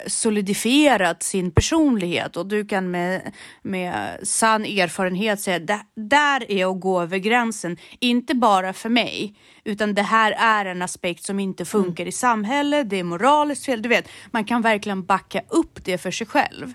solidifierat 0.07 1.23
sin 1.23 1.51
personlighet 1.51 2.37
och 2.37 2.47
du 2.47 2.66
kan 2.66 2.90
med, 2.97 3.33
med 3.63 4.19
sann 4.23 4.65
erfarenhet 4.65 5.41
säga 5.41 5.59
det 5.59 5.81
där 5.95 6.51
är 6.51 6.67
att 6.67 6.81
gå 6.81 7.03
över 7.03 7.19
gränsen. 7.19 7.77
Inte 8.01 8.35
bara 8.35 8.73
för 8.73 8.89
mig, 8.89 9.35
utan 9.65 9.95
det 9.95 10.03
här 10.03 10.33
är 10.39 10.65
en 10.65 10.83
aspekt 10.83 11.25
som 11.25 11.41
inte 11.41 11.65
funkar 11.65 12.05
mm. 12.05 12.09
i 12.09 12.13
samhället. 12.13 12.91
Det 12.91 12.97
är 12.97 13.05
moraliskt 13.05 13.65
fel. 13.65 13.83
Du 13.83 13.89
vet, 13.89 14.09
man 14.31 14.45
kan 14.45 14.63
verkligen 14.63 15.05
backa 15.05 15.43
upp 15.49 15.85
det 15.85 15.99
för 15.99 16.11
sig 16.11 16.27
själv. 16.27 16.75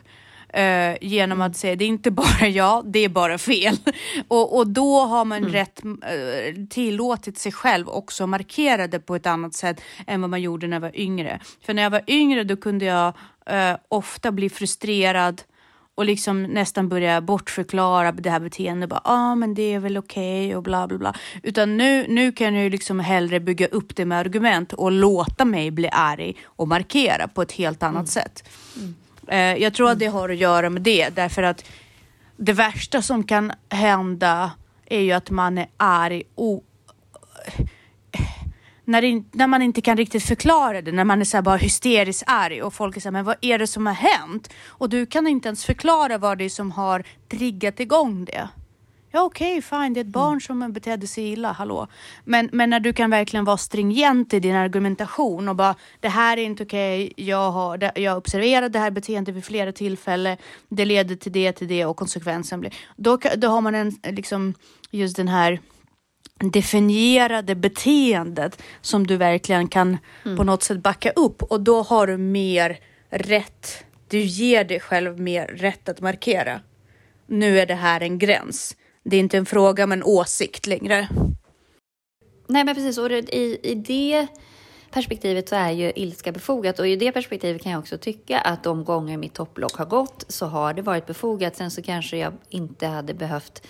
Uh, 0.58 0.98
genom 1.02 1.42
att 1.42 1.58
säga 1.58 1.76
det 1.76 1.86
är 1.86 1.88
inte 1.88 2.12
bara 2.12 2.48
jag, 2.48 2.92
det 2.92 3.00
är 3.00 3.10
bara 3.10 3.38
fel. 3.38 3.78
och, 4.28 4.58
och 4.58 4.68
då 4.68 5.00
har 5.00 5.26
man 5.26 5.38
mm. 5.38 5.52
rätt 5.52 5.86
uh, 5.86 6.68
tillåtit 6.70 7.38
sig 7.38 7.52
själv 7.52 7.90
också 7.90 8.28
markera 8.28 8.88
det 8.88 9.00
på 9.00 9.16
ett 9.16 9.26
annat 9.26 9.54
sätt 9.54 9.82
än 10.08 10.22
vad 10.22 10.30
man 10.30 10.42
gjorde 10.42 10.68
när 10.68 10.76
jag 10.76 10.82
var 10.82 11.00
yngre. 11.00 11.40
För 11.66 11.74
när 11.74 11.84
jag 11.84 11.90
var 11.90 12.04
yngre 12.08 12.44
då 12.44 12.58
kunde 12.58 12.86
jag 12.86 13.08
uh, 13.52 13.78
ofta 13.90 14.32
bli 14.32 14.50
frustrerad 14.50 15.42
och 15.96 16.06
liksom 16.06 16.44
nästan 16.44 16.90
börja 16.90 17.22
bortförklara 17.22 18.12
det 18.12 18.30
här 18.30 18.40
beteendet. 18.40 18.90
Ja, 18.92 19.02
ah, 19.04 19.36
men 19.36 19.54
det 19.54 19.74
är 19.74 19.80
väl 19.80 19.98
okej 19.98 20.46
okay 20.46 20.56
och 20.56 20.64
bla 20.64 20.88
bla 20.88 20.98
bla. 20.98 21.16
Utan 21.44 21.78
nu, 21.78 22.06
nu 22.08 22.32
kan 22.32 22.56
jag 22.56 22.64
ju 22.64 22.70
liksom 22.70 23.00
hellre 23.00 23.40
bygga 23.40 23.68
upp 23.68 23.96
det 23.96 24.06
med 24.06 24.18
argument 24.18 24.74
och 24.74 24.92
låta 24.92 25.46
mig 25.46 25.72
bli 25.72 25.90
arg 25.92 26.36
och 26.46 26.68
markera 26.68 27.28
på 27.28 27.42
ett 27.42 27.52
helt 27.52 27.84
annat 27.84 27.96
mm. 27.96 28.08
sätt. 28.08 28.50
Mm. 28.76 28.96
Eh, 29.28 29.64
jag 29.64 29.74
tror 29.74 29.90
att 29.90 30.00
det 30.00 30.08
har 30.08 30.30
att 30.30 30.38
göra 30.38 30.70
med 30.70 30.82
det 30.82 31.10
därför 31.10 31.44
att 31.44 31.66
det 32.38 32.54
värsta 32.54 33.02
som 33.02 33.24
kan 33.24 33.52
hända 33.70 34.52
är 34.86 35.00
ju 35.00 35.12
att 35.12 35.30
man 35.30 35.58
är 35.58 35.68
arg 35.78 36.24
och 36.36 36.64
när, 38.86 39.02
det, 39.02 39.24
när 39.32 39.48
man 39.48 39.62
inte 39.62 39.82
kan 39.82 39.98
riktigt 39.98 40.24
förklara 40.24 40.82
det, 40.82 40.92
när 40.92 41.04
man 41.04 41.22
är 41.22 41.26
så 41.26 41.42
bara 41.42 41.58
hysteriskt 41.58 42.24
arg 42.28 42.62
och 42.62 42.74
folk 42.74 42.98
är 42.98 43.02
så 43.02 43.08
här, 43.08 43.12
men 43.12 43.26
vad 43.26 43.36
är 43.42 43.60
det 43.60 43.68
som 43.68 43.86
har 43.86 43.94
hänt? 43.94 44.54
Och 44.68 44.90
du 44.90 45.06
kan 45.06 45.28
inte 45.28 45.48
ens 45.48 45.66
förklara 45.66 46.18
vad 46.18 46.38
det 46.38 46.46
är 46.46 46.50
som 46.50 46.72
har 46.72 47.04
triggat 47.30 47.80
igång 47.80 48.26
det. 48.26 48.50
Ja 49.14 49.24
okej, 49.24 49.58
okay, 49.58 49.62
fine, 49.62 49.94
det 49.94 50.00
är 50.00 50.02
ett 50.02 50.08
barn 50.08 50.28
mm. 50.28 50.40
som 50.40 50.74
betedde 50.74 51.08
sig 51.08 51.32
illa, 51.32 51.52
hallå. 51.52 51.88
Men, 52.24 52.50
men 52.52 52.70
när 52.70 52.80
du 52.80 52.94
kan 52.94 53.10
verkligen 53.10 53.46
vara 53.46 53.58
stringent 53.58 54.34
i 54.34 54.40
din 54.40 54.56
argumentation 54.56 55.50
och 55.50 55.56
bara, 55.56 55.76
det 56.00 56.10
här 56.10 56.38
är 56.38 56.42
inte 56.42 56.64
okej, 56.64 57.06
okay, 57.06 57.26
jag 57.26 57.52
har 57.52 57.92
jag 57.96 58.18
observerat 58.18 58.74
det 58.74 58.80
här 58.80 58.92
beteendet 58.92 59.36
vid 59.36 59.46
flera 59.46 59.72
tillfällen, 59.72 60.38
det 60.70 60.86
leder 60.86 61.16
till 61.16 61.32
det, 61.32 61.52
till 61.52 61.68
det 61.68 61.86
och 61.86 61.98
konsekvensen 61.98 62.60
blir... 62.60 62.74
Då, 62.96 63.18
då 63.38 63.48
har 63.48 63.62
man 63.62 63.76
en, 63.76 63.92
liksom, 64.04 64.54
just 64.92 65.18
den 65.18 65.28
här 65.28 65.60
definierade 66.50 67.56
beteendet 67.56 68.62
som 68.82 69.08
du 69.08 69.18
verkligen 69.18 69.68
kan 69.68 69.98
mm. 70.26 70.38
på 70.38 70.44
något 70.44 70.64
sätt 70.64 70.78
backa 70.78 71.12
upp 71.12 71.44
och 71.44 71.62
då 71.62 71.82
har 71.82 72.08
du 72.08 72.18
mer 72.18 72.80
rätt. 73.10 73.84
Du 74.08 74.20
ger 74.20 74.64
dig 74.64 74.80
själv 74.80 75.20
mer 75.20 75.48
rätt 75.48 75.90
att 75.90 76.02
markera. 76.02 76.60
Nu 77.28 77.60
är 77.60 77.66
det 77.66 77.76
här 77.76 78.02
en 78.02 78.20
gräns. 78.20 78.76
Det 79.04 79.16
är 79.16 79.20
inte 79.20 79.38
en 79.38 79.46
fråga 79.46 79.88
men 79.88 80.00
en 80.00 80.04
åsikt 80.04 80.68
längre. 80.68 81.08
Nej 82.48 82.64
men 82.64 82.76
precis, 82.76 82.98
och 82.98 83.12
i, 83.12 83.60
i 83.64 83.76
det 83.76 84.28
perspektivet 84.92 85.50
så 85.50 85.56
är 85.56 85.72
ju 85.72 85.92
ilska 85.96 86.32
befogat 86.32 86.80
och 86.80 86.88
i 86.88 86.96
det 86.96 87.12
perspektivet 87.12 87.64
kan 87.64 87.72
jag 87.72 87.80
också 87.80 87.98
tycka 87.98 88.40
att 88.40 88.64
de 88.64 88.84
gånger 88.84 89.18
mitt 89.18 89.34
topplock 89.34 89.76
har 89.76 89.86
gått 89.86 90.26
så 90.28 90.46
har 90.46 90.74
det 90.74 90.82
varit 90.82 91.06
befogat. 91.06 91.56
Sen 91.56 91.72
så 91.72 91.82
kanske 91.82 92.18
jag 92.18 92.34
inte 92.50 92.88
hade 92.88 93.14
behövt 93.14 93.68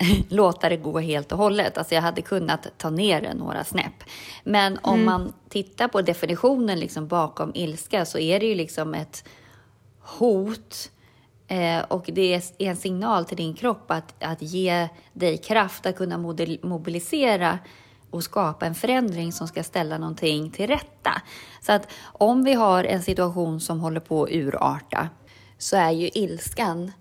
låta 0.28 0.68
det 0.68 0.76
gå 0.76 0.98
helt 0.98 1.32
och 1.32 1.38
hållet. 1.38 1.78
Alltså 1.78 1.94
jag 1.94 2.02
hade 2.02 2.22
kunnat 2.22 2.66
ta 2.76 2.90
ner 2.90 3.20
det 3.20 3.34
några 3.34 3.64
snäpp. 3.64 4.04
Men 4.44 4.78
om 4.82 4.94
mm. 4.94 5.06
man 5.06 5.32
tittar 5.48 5.88
på 5.88 6.02
definitionen 6.02 6.80
liksom 6.80 7.08
bakom 7.08 7.52
ilska 7.54 8.04
så 8.04 8.18
är 8.18 8.40
det 8.40 8.46
ju 8.46 8.54
liksom 8.54 8.94
ett 8.94 9.24
hot 10.00 10.90
eh, 11.48 11.80
och 11.88 12.10
det 12.12 12.34
är 12.34 12.42
en 12.58 12.76
signal 12.76 13.24
till 13.24 13.36
din 13.36 13.54
kropp 13.54 13.90
att, 13.90 14.14
att 14.22 14.42
ge 14.42 14.88
dig 15.12 15.38
kraft 15.38 15.86
att 15.86 15.96
kunna 15.96 16.18
mobilisera 16.62 17.58
och 18.10 18.24
skapa 18.24 18.66
en 18.66 18.74
förändring 18.74 19.32
som 19.32 19.48
ska 19.48 19.62
ställa 19.62 19.98
någonting 19.98 20.50
till 20.50 20.66
rätta. 20.66 21.22
Så 21.60 21.72
att 21.72 21.88
om 22.02 22.44
vi 22.44 22.54
har 22.54 22.84
en 22.84 23.02
situation 23.02 23.60
som 23.60 23.80
håller 23.80 24.00
på 24.00 24.22
att 24.22 24.30
urarta 24.30 25.08
så 25.58 25.76
är 25.76 25.90
ju 25.90 26.10
ilskan 26.14 26.92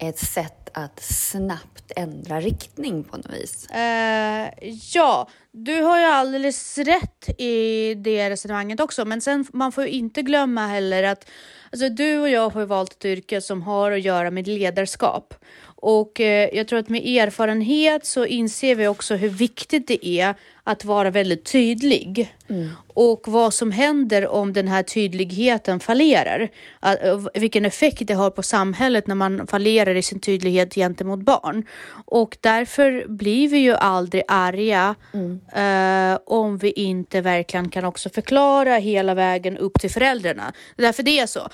ett 0.00 0.18
sätt 0.18 0.70
att 0.74 1.02
snabbt 1.02 1.92
ändra 1.96 2.40
riktning 2.40 3.04
på 3.04 3.16
något 3.16 3.32
vis. 3.32 3.66
Uh, 3.74 4.68
ja, 4.94 5.28
du 5.52 5.82
har 5.82 5.98
ju 5.98 6.04
alldeles 6.04 6.78
rätt 6.78 7.40
i 7.40 7.94
det 7.94 8.30
resonemanget 8.30 8.80
också, 8.80 9.04
men 9.04 9.20
sen 9.20 9.46
man 9.52 9.72
får 9.72 9.84
ju 9.84 9.90
inte 9.90 10.22
glömma 10.22 10.66
heller 10.66 11.02
att 11.02 11.30
alltså, 11.72 11.88
du 11.88 12.18
och 12.18 12.28
jag 12.28 12.50
har 12.50 12.66
valt 12.66 12.92
ett 12.92 13.04
yrke 13.04 13.40
som 13.40 13.62
har 13.62 13.92
att 13.92 14.00
göra 14.00 14.30
med 14.30 14.48
ledarskap 14.48 15.34
och 15.80 16.20
eh, 16.20 16.48
jag 16.52 16.68
tror 16.68 16.78
att 16.78 16.88
med 16.88 17.06
erfarenhet 17.06 18.06
så 18.06 18.26
inser 18.26 18.74
vi 18.74 18.88
också 18.88 19.14
hur 19.14 19.28
viktigt 19.28 19.88
det 19.88 20.06
är 20.06 20.34
att 20.64 20.84
vara 20.84 21.10
väldigt 21.10 21.44
tydlig. 21.44 22.34
Mm. 22.48 22.68
Och 22.88 23.28
vad 23.28 23.54
som 23.54 23.72
händer 23.72 24.28
om 24.28 24.52
den 24.52 24.68
här 24.68 24.82
tydligheten 24.82 25.80
fallerar. 25.80 26.48
Eh, 26.82 27.20
vilken 27.34 27.64
effekt 27.64 28.06
det 28.06 28.14
har 28.14 28.30
på 28.30 28.42
samhället 28.42 29.06
när 29.06 29.14
man 29.14 29.46
fallerar 29.46 29.94
i 29.94 30.02
sin 30.02 30.20
tydlighet 30.20 30.74
gentemot 30.74 31.20
barn. 31.20 31.66
Och 32.04 32.36
därför 32.40 33.04
blir 33.08 33.48
vi 33.48 33.58
ju 33.58 33.74
aldrig 33.74 34.22
arga 34.28 34.94
mm. 35.12 35.40
eh, 35.54 36.18
om 36.26 36.58
vi 36.58 36.70
inte 36.70 37.20
verkligen 37.20 37.68
kan 37.68 37.84
också 37.84 38.10
förklara 38.10 38.74
hela 38.74 39.14
vägen 39.14 39.56
upp 39.56 39.80
till 39.80 39.90
föräldrarna. 39.90 40.52
Därför 40.76 41.02
det 41.02 41.18
är 41.18 41.26
så 41.26 41.48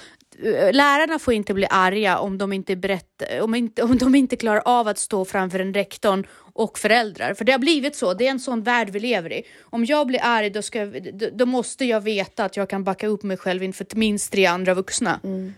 lärarna 0.72 1.18
får 1.18 1.34
inte 1.34 1.54
bli 1.54 1.66
arga 1.70 2.18
om 2.18 2.38
de 2.38 2.52
inte, 2.52 2.76
berätt, 2.76 3.22
om, 3.40 3.54
inte, 3.54 3.82
om 3.82 3.98
de 3.98 4.14
inte 4.14 4.36
klarar 4.36 4.62
av 4.64 4.88
att 4.88 4.98
stå 4.98 5.24
framför 5.24 5.58
en 5.58 5.74
rektorn 5.74 6.26
och 6.52 6.78
föräldrar. 6.78 7.34
För 7.34 7.44
det 7.44 7.52
har 7.52 7.58
blivit 7.58 7.96
så, 7.96 8.14
det 8.14 8.26
är 8.26 8.30
en 8.30 8.40
sån 8.40 8.62
värld 8.62 8.90
vi 8.90 9.00
lever 9.00 9.32
i. 9.32 9.42
Om 9.62 9.84
jag 9.84 10.06
blir 10.06 10.20
arg 10.22 10.50
då, 10.50 10.62
ska, 10.62 10.86
då, 10.86 11.26
då 11.32 11.46
måste 11.46 11.84
jag 11.84 12.00
veta 12.00 12.44
att 12.44 12.56
jag 12.56 12.70
kan 12.70 12.84
backa 12.84 13.06
upp 13.06 13.22
mig 13.22 13.36
själv 13.36 13.62
inför 13.62 13.86
minst 13.94 14.32
tre 14.32 14.46
andra 14.46 14.74
vuxna. 14.74 15.20
Mm 15.24 15.54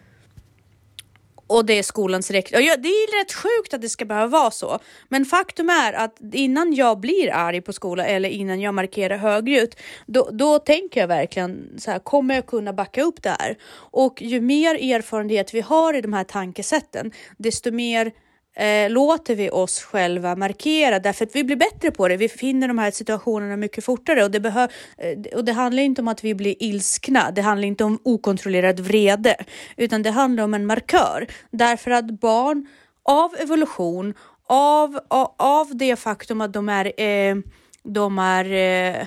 och 1.49 1.67
det 1.67 1.79
är 1.79 1.83
skolans 1.83 2.31
rektor. 2.31 2.61
Ja, 2.61 2.77
det 2.77 2.89
är 2.89 3.21
rätt 3.21 3.33
sjukt 3.33 3.75
att 3.75 3.81
det 3.81 3.89
ska 3.89 4.05
behöva 4.05 4.27
vara 4.27 4.51
så. 4.51 4.79
Men 5.09 5.25
faktum 5.25 5.71
är 5.71 5.93
att 5.93 6.17
innan 6.33 6.75
jag 6.75 7.01
blir 7.01 7.33
arg 7.33 7.61
på 7.61 7.73
skolan 7.73 8.07
eller 8.07 8.29
innan 8.29 8.61
jag 8.61 8.75
markerar 8.75 9.17
högljutt, 9.17 9.77
då, 10.07 10.29
då 10.33 10.59
tänker 10.59 11.01
jag 11.01 11.09
verkligen 11.09 11.75
så 11.79 11.91
här, 11.91 11.99
kommer 11.99 12.35
jag 12.35 12.47
kunna 12.47 12.73
backa 12.73 13.03
upp 13.03 13.23
det 13.23 13.37
här? 13.39 13.57
Och 13.75 14.23
ju 14.23 14.41
mer 14.41 14.75
erfarenhet 14.75 15.55
vi 15.55 15.61
har 15.61 15.95
i 15.95 16.01
de 16.01 16.13
här 16.13 16.25
tankesätten, 16.25 17.13
desto 17.37 17.71
mer 17.71 18.13
eh, 18.57 18.91
låter 18.91 19.37
vi 19.37 19.51
oss 19.51 19.83
själva 19.83 20.37
markera 20.37 20.99
därför 20.99 21.25
att 21.25 21.37
vi 21.37 21.45
blir 21.45 21.57
bättre 21.57 21.91
på 21.91 22.09
det. 22.09 22.17
Vi 22.17 22.29
finner 22.29 22.69
de 22.69 22.79
här 22.79 22.91
situationerna 22.91 23.57
mycket 23.57 23.85
fortare 23.85 24.25
och 24.25 24.31
det, 24.31 24.41
behö- 24.41 24.69
eh, 24.99 25.37
och 25.37 25.45
det 25.45 25.53
handlar 25.53 25.83
inte 25.83 26.01
om 26.01 26.09
att 26.09 26.25
vi 26.25 26.35
blir 26.35 26.63
ilskna. 26.63 27.31
Det 27.31 27.43
handlar 27.43 27.69
inte 27.69 27.85
om 27.85 27.99
okontrollerad 28.05 28.81
vrede, 28.81 29.37
utan 29.77 30.03
det 30.03 30.11
handlar 30.11 30.45
om 30.45 30.55
en 30.55 30.67
markör 30.67 31.27
därför 31.51 31.91
att 31.91 32.21
barn 32.21 32.67
av 33.03 33.35
evolution, 33.39 34.15
av, 34.47 35.01
av, 35.09 35.35
av 35.39 35.77
det 35.77 35.97
faktum 35.97 36.41
att 36.41 36.53
de 36.53 36.69
är, 36.69 37.01
eh, 37.01 37.37
de 37.85 38.19
är 38.19 38.53
eh, 38.53 39.07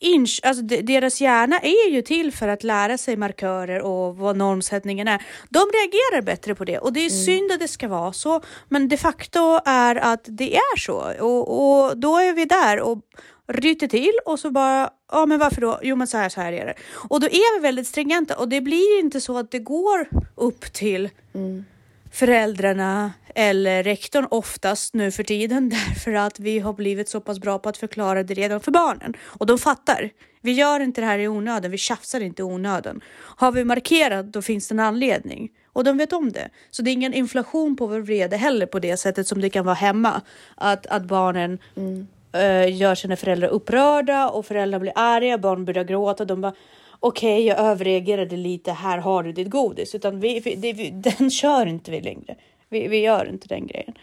inch, 0.00 0.40
alltså 0.42 0.62
deras 0.62 1.20
hjärna 1.20 1.58
är 1.58 1.90
ju 1.90 2.02
till 2.02 2.32
för 2.32 2.48
att 2.48 2.64
lära 2.64 2.98
sig 2.98 3.16
markörer 3.16 3.80
och 3.80 4.16
vad 4.16 4.36
normsättningen 4.36 5.08
är. 5.08 5.22
De 5.48 5.58
reagerar 5.58 6.22
bättre 6.22 6.54
på 6.54 6.64
det 6.64 6.78
och 6.78 6.92
det 6.92 7.00
är 7.00 7.10
mm. 7.10 7.24
synd 7.24 7.52
att 7.52 7.60
det 7.60 7.68
ska 7.68 7.88
vara 7.88 8.12
så, 8.12 8.42
men 8.68 8.88
de 8.88 8.96
facto 8.96 9.60
är 9.64 9.96
att 9.96 10.24
det 10.24 10.56
är 10.56 10.78
så 10.78 11.14
och, 11.20 11.42
och 11.58 11.98
då 11.98 12.16
är 12.16 12.32
vi 12.32 12.44
där 12.44 12.80
och 12.80 12.98
ryter 13.46 13.88
till 13.88 14.12
och 14.24 14.38
så 14.38 14.50
bara, 14.50 14.90
ja 15.12 15.26
men 15.26 15.38
varför 15.38 15.60
då? 15.60 15.78
Jo 15.82 15.96
men 15.96 16.06
så 16.06 16.16
här, 16.16 16.28
så 16.28 16.40
här 16.40 16.52
är 16.52 16.66
det. 16.66 16.74
Och 17.08 17.20
då 17.20 17.26
är 17.26 17.58
vi 17.58 17.62
väldigt 17.62 17.86
stringenta 17.86 18.36
och 18.36 18.48
det 18.48 18.60
blir 18.60 19.00
inte 19.00 19.20
så 19.20 19.38
att 19.38 19.50
det 19.50 19.58
går 19.58 20.08
upp 20.34 20.72
till 20.72 21.10
mm 21.34 21.64
föräldrarna 22.10 23.12
eller 23.34 23.82
rektorn 23.82 24.26
oftast 24.30 24.94
nu 24.94 25.10
för 25.10 25.22
tiden 25.22 25.68
därför 25.88 26.12
att 26.12 26.40
vi 26.40 26.58
har 26.58 26.72
blivit 26.72 27.08
så 27.08 27.20
pass 27.20 27.38
bra 27.38 27.58
på 27.58 27.68
att 27.68 27.76
förklara 27.76 28.22
det 28.22 28.34
redan 28.34 28.60
för 28.60 28.72
barnen 28.72 29.14
och 29.22 29.46
de 29.46 29.58
fattar. 29.58 30.10
Vi 30.42 30.52
gör 30.52 30.80
inte 30.80 31.00
det 31.00 31.06
här 31.06 31.18
i 31.18 31.28
onödan, 31.28 31.70
vi 31.70 31.78
tjafsar 31.78 32.20
inte 32.20 32.42
i 32.42 32.44
onödan. 32.44 33.00
Har 33.16 33.52
vi 33.52 33.64
markerat 33.64 34.32
då 34.32 34.42
finns 34.42 34.68
det 34.68 34.74
en 34.74 34.80
anledning 34.80 35.50
och 35.72 35.84
de 35.84 35.98
vet 35.98 36.12
om 36.12 36.32
det. 36.32 36.50
Så 36.70 36.82
det 36.82 36.90
är 36.90 36.92
ingen 36.92 37.14
inflation 37.14 37.76
på 37.76 37.86
vår 37.86 38.00
vrede 38.00 38.36
heller 38.36 38.66
på 38.66 38.78
det 38.78 38.96
sättet 38.96 39.26
som 39.26 39.40
det 39.40 39.50
kan 39.50 39.64
vara 39.64 39.74
hemma. 39.74 40.20
Att, 40.54 40.86
att 40.86 41.04
barnen 41.04 41.58
mm. 41.76 42.06
uh, 42.36 42.76
gör 42.76 42.94
sina 42.94 43.16
föräldrar 43.16 43.48
upprörda 43.48 44.28
och 44.28 44.46
föräldrar 44.46 44.78
blir 44.78 44.92
arga, 44.96 45.38
barn 45.38 45.64
börjar 45.64 45.84
gråta. 45.84 46.24
De 46.24 46.40
bara 46.40 46.52
okej, 47.00 47.34
okay, 47.34 47.46
jag 47.46 47.58
överreagerade 47.58 48.36
lite, 48.36 48.72
här 48.72 48.98
har 48.98 49.22
du 49.22 49.32
ditt 49.32 49.50
godis. 49.50 49.94
Utan 49.94 50.20
vi, 50.20 50.40
vi, 50.40 50.72
vi, 50.72 50.90
den 51.18 51.30
kör 51.30 51.66
inte 51.66 51.90
vi 51.90 52.00
längre. 52.00 52.36
Vi, 52.68 52.88
vi 52.88 53.00
gör 53.00 53.28
inte 53.28 53.48
den 53.48 53.66
grejen. 53.66 53.94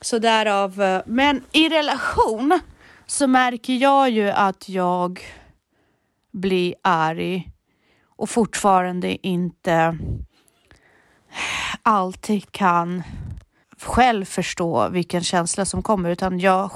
Så 0.00 0.18
därav, 0.18 0.82
eh, 0.82 1.02
men 1.06 1.44
i 1.52 1.68
relation 1.68 2.60
så 3.06 3.26
märker 3.26 3.72
jag 3.72 4.10
ju 4.10 4.30
att 4.30 4.68
jag 4.68 5.20
blir 6.32 6.74
arg 6.82 7.50
och 8.16 8.30
fortfarande 8.30 9.26
inte 9.26 9.98
alltid 11.82 12.52
kan 12.52 13.02
själv 13.80 14.24
förstå 14.24 14.88
vilken 14.88 15.22
känsla 15.22 15.64
som 15.64 15.82
kommer 15.82 16.10
utan 16.10 16.40
jag 16.40 16.70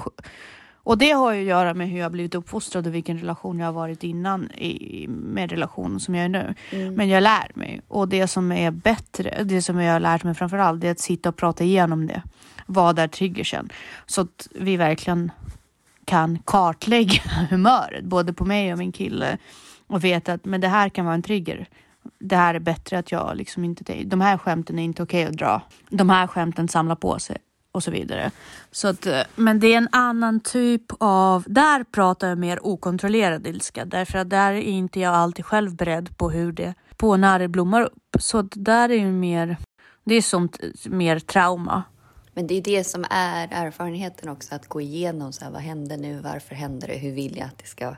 och 0.89 0.99
det 0.99 1.11
har 1.11 1.33
ju 1.33 1.41
att 1.41 1.47
göra 1.47 1.75
med 1.75 1.89
hur 1.89 1.99
jag 1.99 2.13
blivit 2.13 2.35
uppfostrad 2.35 2.87
och 2.87 2.95
vilken 2.95 3.19
relation 3.19 3.59
jag 3.59 3.67
har 3.67 3.73
varit 3.73 4.05
innan 4.05 4.51
i, 4.51 5.07
med 5.09 5.51
relationen 5.51 6.01
som 6.01 6.15
jag 6.15 6.25
är 6.25 6.29
nu. 6.29 6.55
Mm. 6.71 6.95
Men 6.95 7.09
jag 7.09 7.23
lär 7.23 7.53
mig 7.55 7.81
och 7.89 8.09
det 8.09 8.29
som 8.29 8.53
är 8.53 8.71
bättre, 8.71 9.43
det 9.45 9.63
som 9.63 9.81
jag 9.81 9.93
har 9.93 10.01
lärt 10.01 10.25
mig 10.25 10.35
framför 10.35 10.59
allt, 10.59 10.81
det 10.81 10.87
är 10.87 10.93
att 10.93 11.01
sitta 11.01 11.29
och 11.29 11.37
prata 11.37 11.65
igenom 11.65 12.07
det. 12.07 12.23
Vad 12.67 12.99
är 12.99 13.09
triggersen? 13.09 13.69
Så 14.07 14.21
att 14.21 14.49
vi 14.55 14.77
verkligen 14.77 15.33
kan 16.05 16.39
kartlägga 16.39 17.23
humöret, 17.51 18.05
både 18.05 18.33
på 18.33 18.45
mig 18.45 18.73
och 18.73 18.79
min 18.79 18.93
kille 18.93 19.39
och 19.87 20.05
veta 20.05 20.33
att 20.33 20.45
men 20.45 20.61
det 20.61 20.69
här 20.69 20.89
kan 20.89 21.05
vara 21.05 21.15
en 21.15 21.23
trigger. 21.23 21.69
Det 22.19 22.37
här 22.37 22.55
är 22.55 22.61
bättre 22.61 22.99
att 22.99 23.13
jag 23.13 23.37
liksom 23.37 23.65
inte... 23.65 24.05
De 24.05 24.21
här 24.21 24.39
skämten 24.39 24.79
är 24.79 24.85
inte 24.85 25.03
okej 25.03 25.23
okay 25.23 25.33
att 25.33 25.39
dra. 25.39 25.63
De 25.91 26.11
här 26.11 26.27
skämten 26.27 26.69
samlar 26.69 26.97
på 26.97 27.19
sig 27.19 27.39
och 27.79 27.85
så 27.85 27.91
vidare. 27.91 28.31
Så 28.71 28.89
att, 28.89 29.07
eh, 29.07 29.21
men 29.37 29.61
det 29.61 29.73
är 29.73 29.79
en 29.79 29.89
annan 29.93 30.41
typ 30.41 30.83
av, 30.99 31.45
där 31.47 31.85
pratar 31.85 32.29
jag 32.29 32.39
mer 32.39 32.67
okontrollerad 32.67 33.47
ilska 33.47 33.85
därför 33.85 34.19
att 34.19 34.31
där 34.31 34.53
är 34.53 34.61
inte 34.61 35.01
jag 35.01 35.15
alltid 35.15 35.45
själv 35.45 35.77
beredd 35.77 36.17
på 36.17 36.31
hur 36.31 36.53
det, 36.53 36.75
på 36.97 37.17
när 37.17 37.39
det 37.39 37.49
blommar 37.49 37.83
upp. 37.83 38.17
Så 38.19 38.39
att 38.39 38.53
där 38.55 38.89
är 38.89 38.99
ju 38.99 39.13
mer, 39.13 39.57
det 40.05 40.15
är 40.15 40.23
sånt 40.23 40.59
mer 40.85 41.19
trauma. 41.19 41.83
Men 42.35 42.47
det 42.47 42.55
är 42.55 42.63
det 42.63 42.85
som 42.85 43.05
är 43.11 43.49
erfarenheten 43.51 44.29
också, 44.29 44.55
att 44.55 44.69
gå 44.69 44.81
igenom 44.81 45.33
så 45.33 45.45
här, 45.45 45.51
vad 45.51 45.63
händer 45.63 45.97
nu, 45.97 46.21
varför 46.21 46.55
händer 46.55 46.89
det, 46.89 46.95
hur 46.95 47.13
vill 47.13 47.37
jag 47.37 47.47
att 47.47 47.59
det 47.59 47.67
ska 47.67 47.97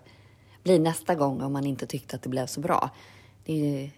bli 0.63 0.79
nästa 0.79 1.15
gång 1.15 1.43
om 1.43 1.53
man 1.53 1.67
inte 1.67 1.87
tyckte 1.87 2.17
att 2.17 2.23
det 2.23 2.29
blev 2.29 2.47
så 2.47 2.61
bra. 2.61 2.91
Det 3.45 3.53
är 3.53 3.81
ju 3.81 3.91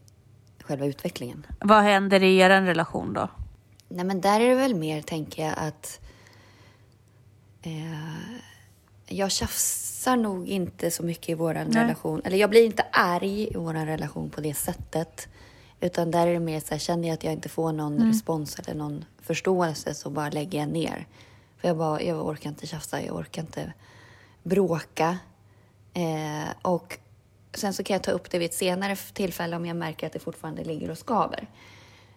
själva 0.63 0.87
utvecklingen. 0.87 1.47
Vad 1.61 1.83
händer 1.83 2.23
i 2.23 2.39
er 2.39 2.51
relation 2.51 3.13
då? 3.13 3.29
Nej, 3.95 4.05
men 4.05 4.21
där 4.21 4.41
är 4.41 4.49
det 4.49 4.55
väl 4.55 4.75
mer, 4.75 5.03
tänker 5.03 5.45
jag, 5.45 5.55
att 5.57 6.01
eh, 7.63 8.37
jag 9.07 9.31
tjafsar 9.31 10.17
nog 10.17 10.49
inte 10.49 10.91
så 10.91 11.03
mycket 11.03 11.29
i 11.29 11.35
vår 11.35 11.55
relation. 11.55 12.23
Eller 12.25 12.37
jag 12.37 12.51
blir 12.51 12.65
inte 12.65 12.85
arg 12.93 13.43
i 13.43 13.57
vår 13.57 13.75
relation 13.75 14.31
på 14.31 14.41
det 14.41 14.55
sättet. 14.55 15.29
Utan 15.81 16.11
där 16.11 16.27
är 16.27 16.33
det 16.33 16.41
mer 16.41 16.61
så 16.61 16.67
här, 16.71 16.79
känner 16.79 17.09
jag 17.09 17.15
att 17.15 17.25
jag 17.25 17.33
inte 17.33 17.49
får 17.49 17.73
någon 17.73 17.97
mm. 17.97 18.09
respons 18.09 18.59
eller 18.59 18.75
någon 18.75 19.05
förståelse 19.21 19.95
så 19.95 20.11
bara 20.11 20.31
lägger 20.31 20.59
jag 20.59 20.69
ner. 20.69 21.07
För 21.59 21.69
jag 21.69 21.77
bara, 21.77 22.03
jag 22.03 22.27
orkar 22.27 22.51
inte 22.51 22.67
tjafsa, 22.67 23.03
jag 23.03 23.17
orkar 23.17 23.43
inte 23.43 23.73
bråka. 24.43 25.19
Eh, 25.95 26.49
och 26.63 26.99
sen 27.55 27.75
så 27.75 27.85
kan 27.85 27.95
jag 27.95 28.03
ta 28.03 28.11
upp 28.11 28.31
det 28.31 28.39
vid 28.39 28.47
ett 28.51 28.55
senare 28.55 28.97
tillfälle 28.97 29.57
om 29.57 29.67
jag 29.67 29.77
märker 29.77 30.07
att 30.07 30.13
det 30.13 30.19
fortfarande 30.19 30.65
ligger 30.65 30.91
och 30.91 30.99
skaver. 30.99 31.49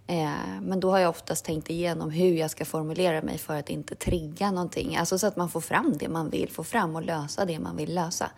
Eh, 0.08 0.62
men 0.62 0.80
då 0.80 0.92
har 0.92 1.00
jag 1.00 1.10
oftast 1.10 1.46
tänkt 1.46 1.70
igenom 1.70 2.12
hur 2.12 2.34
jag 2.34 2.52
ska 2.52 2.66
formulera 2.66 3.22
mig 3.22 3.38
för 3.38 3.56
att 3.56 3.70
inte 3.70 3.96
trigga 3.96 4.52
någonting. 4.52 4.96
Alltså 4.96 5.20
så 5.20 5.28
att 5.28 5.36
man 5.36 5.50
får 5.50 5.62
fram 5.62 5.98
det 5.98 6.10
man 6.10 6.30
vill 6.30 6.50
få 6.50 6.64
fram 6.64 6.96
och 6.96 7.02
lösa 7.02 7.46
det 7.46 7.60
man 7.60 7.76
vill 7.76 7.96
lösa. 7.96 8.32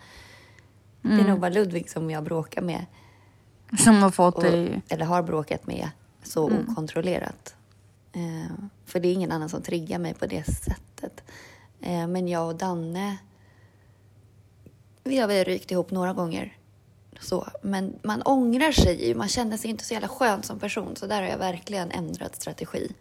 Mm. 1.03 1.17
Det 1.17 1.21
är 1.21 1.25
mm. 1.25 1.31
nog 1.31 1.39
bara 1.39 1.49
Ludvig 1.49 1.89
som 1.89 2.09
jag 2.09 2.23
bråkar 2.23 2.61
med. 2.61 2.85
Som 3.77 3.95
har 3.95 4.11
fått 4.11 4.41
dig... 4.41 4.81
Eller 4.89 5.05
har 5.05 5.23
bråkat 5.23 5.67
med 5.67 5.89
så 6.23 6.49
mm. 6.49 6.69
okontrollerat. 6.69 7.55
Eh, 8.13 8.51
för 8.85 8.99
det 8.99 9.07
är 9.07 9.13
ingen 9.13 9.31
annan 9.31 9.49
som 9.49 9.61
triggar 9.61 9.99
mig 9.99 10.13
på 10.13 10.25
det 10.25 10.43
sättet. 10.43 11.23
Eh, 11.81 12.07
men 12.07 12.27
jag 12.27 12.47
och 12.47 12.55
Danne, 12.55 13.17
vi 15.03 15.17
har 15.17 15.27
väl 15.27 15.45
rykt 15.45 15.71
ihop 15.71 15.91
några 15.91 16.13
gånger 16.13 16.56
så. 17.21 17.47
Men 17.61 17.93
man 18.03 18.21
ångrar 18.21 18.71
sig 18.71 19.15
man 19.15 19.27
känner 19.27 19.57
sig 19.57 19.69
inte 19.69 19.83
så 19.83 19.93
jävla 19.93 20.07
skön 20.07 20.43
som 20.43 20.59
person. 20.59 20.95
Så 20.95 21.07
där 21.07 21.21
har 21.21 21.29
jag 21.29 21.37
verkligen 21.37 21.91
ändrat 21.91 22.35
strategi. 22.35 22.91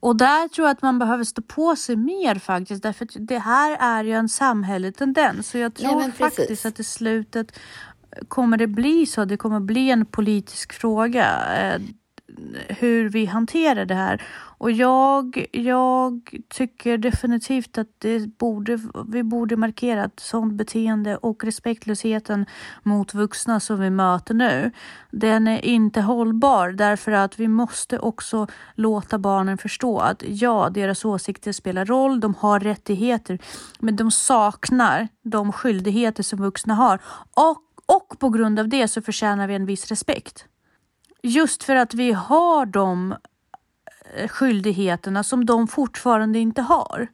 Och 0.00 0.16
där 0.16 0.48
tror 0.48 0.66
jag 0.66 0.72
att 0.72 0.82
man 0.82 0.98
behöver 0.98 1.24
stå 1.24 1.42
på 1.42 1.76
sig 1.76 1.96
mer 1.96 2.34
faktiskt. 2.34 2.82
Därför 2.82 3.04
att 3.04 3.10
det 3.14 3.38
här 3.38 3.76
är 3.80 4.04
ju 4.04 4.12
en 4.12 4.28
samhällelig 4.28 4.96
tendens. 4.96 5.48
Så 5.48 5.58
jag 5.58 5.74
tror 5.74 6.00
Nej, 6.00 6.12
faktiskt 6.12 6.66
att 6.66 6.80
i 6.80 6.84
slutet 6.84 7.58
kommer 8.28 8.56
det 8.56 8.66
bli 8.66 9.06
så. 9.06 9.24
Det 9.24 9.36
kommer 9.36 9.60
bli 9.60 9.90
en 9.90 10.06
politisk 10.06 10.72
fråga. 10.72 11.40
Hur 12.68 13.08
vi 13.08 13.26
hanterar 13.26 13.84
det 13.84 13.94
här. 13.94 14.22
Och 14.58 14.72
jag, 14.72 15.46
jag 15.52 16.30
tycker 16.48 16.98
definitivt 16.98 17.78
att 17.78 17.88
det 17.98 18.38
borde, 18.38 18.80
vi 19.08 19.22
borde 19.22 19.56
markera 19.56 20.04
att 20.04 20.20
sånt 20.20 20.54
beteende 20.54 21.16
och 21.16 21.44
respektlösheten 21.44 22.46
mot 22.82 23.14
vuxna 23.14 23.60
som 23.60 23.80
vi 23.80 23.90
möter 23.90 24.34
nu, 24.34 24.70
den 25.10 25.48
är 25.48 25.64
inte 25.64 26.00
hållbar 26.00 26.68
därför 26.68 27.12
att 27.12 27.40
vi 27.40 27.48
måste 27.48 27.98
också 27.98 28.46
låta 28.74 29.18
barnen 29.18 29.58
förstå 29.58 29.98
att 29.98 30.22
ja, 30.26 30.70
deras 30.70 31.04
åsikter 31.04 31.52
spelar 31.52 31.84
roll, 31.84 32.20
de 32.20 32.34
har 32.34 32.60
rättigheter, 32.60 33.38
men 33.78 33.96
de 33.96 34.10
saknar 34.10 35.08
de 35.22 35.52
skyldigheter 35.52 36.22
som 36.22 36.38
vuxna 36.38 36.74
har. 36.74 37.00
Och, 37.34 37.62
och 37.86 38.18
på 38.18 38.28
grund 38.28 38.58
av 38.58 38.68
det 38.68 38.88
så 38.88 39.02
förtjänar 39.02 39.46
vi 39.48 39.54
en 39.54 39.66
viss 39.66 39.88
respekt. 39.88 40.46
Just 41.26 41.64
för 41.64 41.76
att 41.76 41.94
vi 41.94 42.12
har 42.12 42.66
de 42.66 43.14
eh, 44.16 44.28
skyldigheterna 44.28 45.22
som 45.22 45.46
de 45.46 45.68
fortfarande 45.68 46.38
inte 46.38 46.62
har. 46.62 47.08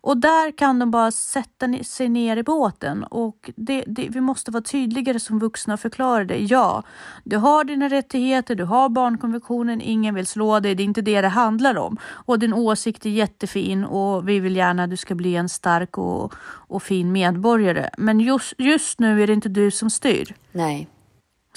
Och 0.00 0.16
där 0.16 0.58
kan 0.58 0.78
de 0.78 0.90
bara 0.90 1.10
sätta 1.10 1.84
sig 1.84 2.08
ner 2.08 2.36
i 2.36 2.42
båten 2.42 3.04
och 3.04 3.50
det, 3.56 3.84
det, 3.86 4.08
vi 4.10 4.20
måste 4.20 4.50
vara 4.50 4.62
tydligare 4.62 5.20
som 5.20 5.38
vuxna 5.38 5.74
och 5.74 5.80
förklara 5.80 6.24
det. 6.24 6.38
Ja, 6.38 6.82
du 7.24 7.36
har 7.36 7.64
dina 7.64 7.88
rättigheter, 7.88 8.54
du 8.54 8.64
har 8.64 8.88
barnkonventionen, 8.88 9.80
ingen 9.80 10.14
vill 10.14 10.26
slå 10.26 10.60
dig, 10.60 10.74
det 10.74 10.82
är 10.82 10.84
inte 10.84 11.02
det 11.02 11.20
det 11.20 11.28
handlar 11.28 11.78
om. 11.78 11.98
Och 12.04 12.38
din 12.38 12.52
åsikt 12.52 13.06
är 13.06 13.10
jättefin 13.10 13.84
och 13.84 14.28
vi 14.28 14.40
vill 14.40 14.56
gärna 14.56 14.84
att 14.84 14.90
du 14.90 14.96
ska 14.96 15.14
bli 15.14 15.36
en 15.36 15.48
stark 15.48 15.98
och, 15.98 16.34
och 16.44 16.82
fin 16.82 17.12
medborgare. 17.12 17.90
Men 17.98 18.20
just, 18.20 18.54
just 18.58 19.00
nu 19.00 19.22
är 19.22 19.26
det 19.26 19.32
inte 19.32 19.48
du 19.48 19.70
som 19.70 19.90
styr. 19.90 20.34
Nej. 20.52 20.88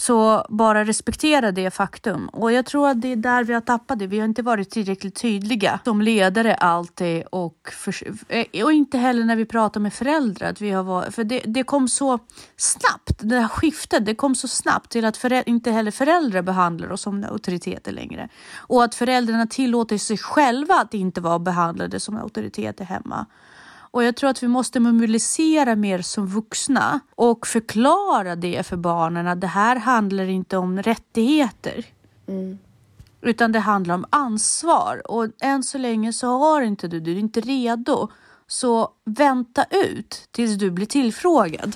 Så 0.02 0.46
bara 0.50 0.86
respektera 0.86 1.52
det 1.52 1.72
faktum. 1.72 2.28
Och 2.28 2.52
jag 2.52 2.66
tror 2.66 2.90
att 2.90 3.02
det 3.02 3.08
är 3.12 3.16
där 3.16 3.44
vi 3.44 3.54
har 3.54 3.62
tappat 3.62 4.00
det. 4.00 4.08
Vi 4.08 4.20
har 4.20 4.26
inte 4.26 4.42
varit 4.42 4.70
tillräckligt 4.70 5.16
tydliga 5.16 5.80
som 5.84 6.02
ledare 6.02 6.56
alltid 6.56 7.24
och, 7.32 7.70
för, 7.72 7.96
eh, 8.28 8.64
och 8.64 8.72
inte 8.72 8.98
heller 8.98 9.24
när 9.24 9.36
vi 9.36 9.46
pratar 9.46 9.80
med 9.80 9.94
föräldrar. 9.94 10.50
Att 10.50 10.62
vi 10.62 10.72
har 10.72 10.84
varit, 10.84 11.16
för 11.16 11.24
det, 11.24 11.40
det 11.46 11.64
kom 11.64 11.88
så 11.88 12.20
snabbt, 12.58 13.20
det 13.20 13.40
här 13.40 13.48
skiftet, 13.48 14.06
det 14.06 14.16
kom 14.16 14.36
så 14.36 14.48
snabbt 14.48 14.92
till 14.92 15.06
att 15.06 15.18
föräldrar, 15.18 15.50
inte 15.50 15.72
heller 15.72 15.92
föräldrar 15.92 16.42
behandlar 16.42 16.92
oss 16.92 17.02
som 17.02 17.24
auktoriteter 17.24 17.92
längre. 17.92 18.30
Och 18.56 18.84
att 18.84 18.96
föräldrarna 18.96 19.48
tillåter 19.48 19.98
sig 19.98 20.18
själva 20.18 20.76
att 20.76 20.94
inte 20.94 21.22
vara 21.22 21.40
behandlade 21.40 22.00
som 22.00 22.18
auktoriteter 22.18 22.86
hemma. 22.86 23.26
Och 23.92 24.04
jag 24.04 24.16
tror 24.16 24.30
att 24.30 24.44
vi 24.44 24.48
måste 24.48 24.80
mobilisera 24.80 25.76
mer 25.76 26.02
som 26.02 26.28
vuxna 26.28 27.00
och 27.16 27.48
förklara 27.48 28.36
det 28.36 28.66
för 28.66 28.78
barnen 28.78 29.28
att 29.28 29.42
det 29.42 29.48
här 29.48 29.76
handlar 29.76 30.24
inte 30.24 30.58
om 30.58 30.82
rättigheter. 30.82 31.86
Mm. 32.28 32.58
Utan 33.22 33.52
det 33.52 33.60
handlar 33.60 33.96
om 33.96 34.06
ansvar 34.10 35.12
och 35.12 35.28
än 35.42 35.64
så 35.64 35.78
länge 35.78 36.14
så 36.14 36.28
har 36.28 36.62
inte 36.62 36.88
du, 36.88 37.00
du 37.00 37.12
är 37.12 37.20
inte 37.20 37.42
redo. 37.42 38.08
Så 38.48 38.90
vänta 39.06 39.66
ut 39.70 40.28
tills 40.32 40.58
du 40.58 40.72
blir 40.72 40.86
tillfrågad. 40.86 41.76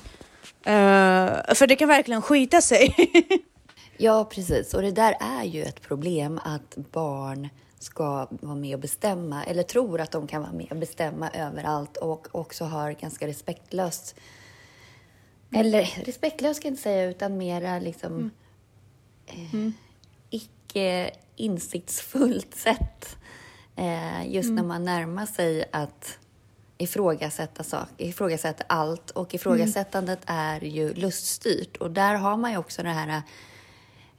Uh, 0.67 1.53
för 1.55 1.67
det 1.67 1.75
kan 1.75 1.87
verkligen 1.87 2.21
skita 2.21 2.61
sig. 2.61 2.95
ja, 3.97 4.25
precis. 4.25 4.73
Och 4.73 4.81
det 4.81 4.91
där 4.91 5.15
är 5.19 5.43
ju 5.43 5.63
ett 5.63 5.81
problem 5.81 6.39
att 6.43 6.77
barn 6.91 7.49
ska 7.85 8.27
vara 8.29 8.55
med 8.55 8.75
och 8.75 8.81
bestämma 8.81 9.43
eller 9.43 9.63
tror 9.63 10.01
att 10.01 10.11
de 10.11 10.27
kan 10.27 10.41
vara 10.41 10.51
med 10.51 10.67
och 10.71 10.77
bestämma 10.77 11.29
överallt 11.29 11.97
och 11.97 12.27
också 12.31 12.65
har 12.65 12.91
ganska 12.91 13.27
respektlöst 13.27 14.15
eller 15.51 16.05
respektlöst 16.05 16.59
ska 16.59 16.67
jag 16.67 16.71
inte 16.71 16.83
säga 16.83 17.09
utan 17.09 17.37
mera 17.37 17.79
liksom 17.79 18.13
mm. 18.13 18.31
Eh, 19.27 19.53
mm. 19.53 19.73
icke 20.29 21.11
insiktsfullt 21.35 22.55
sätt 22.55 23.17
eh, 23.75 24.33
just 24.33 24.49
mm. 24.49 24.55
när 24.55 24.63
man 24.63 24.83
närmar 24.83 25.25
sig 25.25 25.65
att 25.71 26.19
ifrågasätta 26.77 27.63
saker, 27.63 28.05
ifrågasätta 28.05 28.63
allt 28.67 29.11
och 29.11 29.33
ifrågasättandet 29.33 30.19
mm. 30.29 30.39
är 30.39 30.61
ju 30.61 30.93
luststyrt 30.93 31.77
och 31.77 31.91
där 31.91 32.15
har 32.15 32.37
man 32.37 32.51
ju 32.51 32.57
också 32.57 32.83
det 32.83 32.89
här 32.89 33.21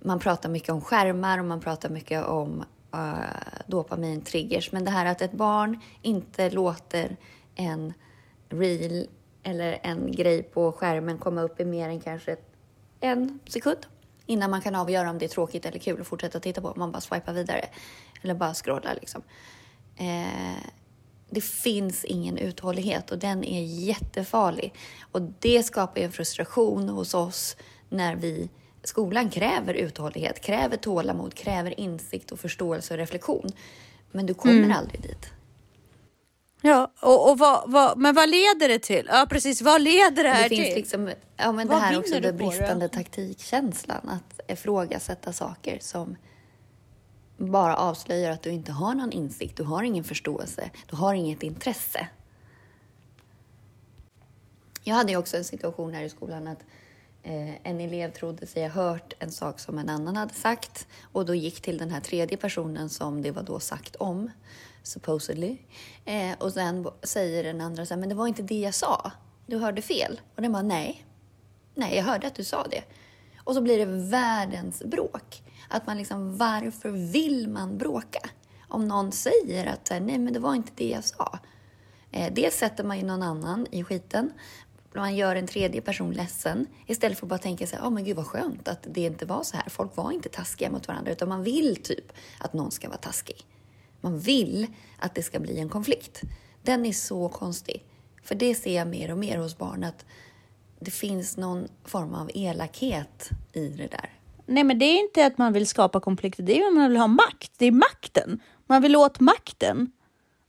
man 0.01 0.19
pratar 0.19 0.49
mycket 0.49 0.69
om 0.69 0.81
skärmar 0.81 1.39
och 1.39 1.45
man 1.45 1.61
pratar 1.61 1.89
mycket 1.89 2.25
om 2.25 2.65
Eh, 2.95 2.99
uh, 2.99 3.27
dopamintriggers. 3.67 4.73
Men 4.73 4.85
det 4.85 4.91
här 4.91 5.07
att 5.07 5.23
ett 5.23 5.33
barn 5.33 5.81
inte 6.03 6.51
låter 6.51 7.17
en 7.55 7.93
reel 8.49 9.09
eller 9.43 9.79
en 9.83 10.13
grej 10.13 10.43
på 10.43 10.73
skärmen 10.73 11.19
komma 11.19 11.43
upp 11.43 11.61
i 11.61 11.65
mer 11.65 11.89
än 11.89 12.01
kanske 12.01 12.37
en 13.01 13.39
sekund 13.47 13.87
innan 14.27 14.51
man 14.51 14.61
kan 14.61 14.75
avgöra 14.75 15.11
om 15.11 15.19
det 15.19 15.25
är 15.25 15.29
tråkigt 15.29 15.67
eller 15.67 15.79
kul 15.79 16.01
och 16.01 16.07
fortsätta 16.07 16.41
titta 16.41 16.61
på. 16.61 16.73
Man 16.77 16.93
bara 16.93 17.01
swipar 17.01 17.33
vidare 17.33 17.65
eller 18.23 18.35
bara 18.35 18.55
scrollar 18.55 18.95
liksom. 19.01 19.23
Eh, 19.97 20.71
det 21.31 21.41
finns 21.41 22.05
ingen 22.05 22.39
uthållighet 22.39 23.11
och 23.11 23.19
den 23.19 23.45
är 23.45 23.63
jättefarlig. 23.63 24.75
Och 25.13 25.23
det 25.23 25.63
skapar 25.63 26.01
en 26.01 26.13
frustration 26.13 26.89
hos 26.89 27.15
oss 27.15 27.57
när 27.89 28.17
vi 28.17 28.51
skolan 28.89 29.31
kräver 29.31 29.75
uthållighet, 29.75 30.41
kräver 30.41 30.77
tålamod, 30.77 31.35
kräver 31.35 31.81
insikt 31.81 32.33
och 32.33 32.41
förståelse 32.41 32.95
och 32.95 32.99
reflektion. 32.99 33.51
Men 34.11 34.27
du 34.27 34.35
kommer 34.35 34.57
mm. 34.59 34.73
aldrig 34.73 35.03
dit. 35.03 35.31
Ja, 36.61 36.93
och, 37.01 37.31
och 37.31 37.39
vad, 37.39 37.71
vad, 37.71 37.99
men 37.99 38.15
vad 38.15 38.29
leder 38.29 38.69
det 38.69 38.79
till? 38.79 39.07
Ja, 39.09 39.27
precis. 39.31 39.63
Vad 39.63 39.83
leder 39.83 40.23
det 40.23 40.29
här 40.29 40.49
det 40.49 40.57
till? 40.57 40.75
Liksom, 40.75 41.11
ja, 41.37 41.53
men 41.53 41.69
vad 41.69 41.77
det 41.77 41.81
här 41.81 41.99
också, 41.99 42.21
den 42.21 42.37
bristande 42.37 42.89
taktikkänslan. 42.89 44.09
Att 44.09 44.51
ifrågasätta 44.51 45.33
saker 45.33 45.79
som 45.81 46.17
bara 47.37 47.77
avslöjar 47.77 48.31
att 48.31 48.43
du 48.43 48.51
inte 48.51 48.73
har 48.73 48.95
någon 48.95 49.13
insikt, 49.13 49.57
du 49.57 49.63
har 49.63 49.83
ingen 49.83 50.05
förståelse, 50.05 50.71
du 50.87 50.97
har 50.97 51.15
inget 51.15 51.43
intresse. 51.43 52.09
Jag 54.85 54.95
hade 54.95 55.13
ju 55.13 55.19
också 55.19 55.37
en 55.37 55.45
situation 55.45 55.95
här 55.95 56.03
i 56.03 56.09
skolan 56.09 56.49
att 56.49 56.65
Eh, 57.27 57.55
en 57.63 57.81
elev 57.81 58.13
trodde 58.13 58.47
sig 58.47 58.63
ha 58.63 58.71
hört 58.71 59.15
en 59.19 59.33
sak 59.33 59.61
som 59.61 59.79
en 59.79 59.89
annan 59.89 60.17
hade 60.17 60.35
sagt 60.35 60.87
och 61.13 61.27
då 61.27 61.35
gick 61.35 61.61
till 61.61 61.79
den 61.79 61.91
här 61.91 62.01
tredje 62.01 62.37
personen 62.37 62.89
som 62.89 63.23
det 63.23 63.31
var 63.31 63.43
då 63.43 63.61
sagt 63.61 63.97
om, 63.97 64.31
supposedly. 64.83 65.59
Eh, 66.05 66.39
och 66.39 66.53
sen 66.53 66.87
säger 67.03 67.45
den 67.45 67.61
andra 67.61 67.87
så 67.87 67.95
här, 67.95 68.01
men 68.01 68.09
det 68.09 68.15
var 68.15 68.27
inte 68.27 68.43
det 68.43 68.61
jag 68.61 68.75
sa. 68.75 69.13
Du 69.47 69.59
hörde 69.59 69.83
fel. 69.83 70.21
Och 70.37 70.43
den 70.43 70.53
bara, 70.53 70.63
nej. 70.63 71.05
Nej, 71.75 71.97
jag 71.97 72.05
hörde 72.05 72.27
att 72.27 72.35
du 72.35 72.45
sa 72.45 72.67
det. 72.71 72.83
Och 73.45 73.55
så 73.55 73.61
blir 73.61 73.79
det 73.79 74.11
världens 74.11 74.83
bråk. 74.83 75.43
Att 75.69 75.87
man 75.87 75.99
liksom, 75.99 76.37
varför 76.37 76.91
vill 76.91 77.49
man 77.49 77.79
bråka? 77.79 78.31
Om 78.69 78.89
någon 78.89 79.13
säger 79.13 79.67
att 79.67 79.91
nej, 79.91 80.19
men 80.19 80.33
det 80.33 80.39
var 80.39 80.55
inte 80.55 80.73
det 80.75 80.89
jag 80.89 81.05
sa. 81.05 81.39
Eh, 82.11 82.33
dels 82.33 82.55
sätter 82.55 82.85
man 82.85 82.99
ju 82.99 83.05
någon 83.05 83.23
annan 83.23 83.67
i 83.71 83.85
skiten 83.85 84.33
man 84.97 85.17
gör 85.17 85.37
en 85.37 85.47
tredje 85.47 85.81
person 85.81 86.13
ledsen 86.13 86.67
istället 86.87 87.19
för 87.19 87.27
att 87.27 87.31
bara 87.31 87.39
tänka 87.39 87.67
sig, 87.67 87.79
ja 87.83 87.87
oh, 87.87 87.93
men 87.93 88.05
gud 88.05 88.17
vad 88.17 88.27
skönt 88.27 88.69
att 88.69 88.87
det 88.91 89.01
inte 89.01 89.27
var 89.27 89.43
så 89.43 89.57
här. 89.57 89.69
Folk 89.69 89.97
var 89.97 90.13
inte 90.13 90.29
taskiga 90.29 90.71
mot 90.71 90.89
varandra 90.89 91.13
utan 91.13 91.29
man 91.29 91.43
vill 91.43 91.77
typ 91.77 92.13
att 92.39 92.53
någon 92.53 92.71
ska 92.71 92.89
vara 92.89 92.99
taskig. 92.99 93.47
Man 94.01 94.19
vill 94.19 94.67
att 94.99 95.15
det 95.15 95.23
ska 95.23 95.41
bli 95.41 95.59
en 95.59 95.69
konflikt. 95.69 96.23
Den 96.63 96.87
är 96.87 96.93
så 96.93 97.29
konstig. 97.29 97.85
För 98.23 98.35
det 98.35 98.55
ser 98.55 98.77
jag 98.77 98.89
mer 98.89 99.11
och 99.13 99.19
mer 99.19 99.39
hos 99.39 99.59
barn 99.59 99.85
att 99.85 100.05
det 100.81 100.91
finns 100.91 101.37
någon 101.37 101.69
form 101.85 102.15
av 102.15 102.31
elakhet 102.35 103.31
i 103.53 103.69
det 103.69 103.87
där. 103.87 104.11
Nej, 104.47 104.65
men 104.65 104.79
det 104.79 104.85
är 104.85 105.01
inte 105.01 105.27
att 105.27 105.39
man 105.39 105.53
vill 105.53 105.67
skapa 105.67 106.01
konflikter, 106.01 106.43
det 106.43 106.61
är 106.61 106.69
att 106.69 106.75
man 106.75 106.91
vill 106.91 107.01
ha 107.01 107.07
makt. 107.07 107.53
Det 107.59 107.67
är 107.67 107.73
makten. 107.73 108.41
Man 108.67 108.83
vill 108.83 108.97
åt 108.97 109.21
makten. 109.21 109.91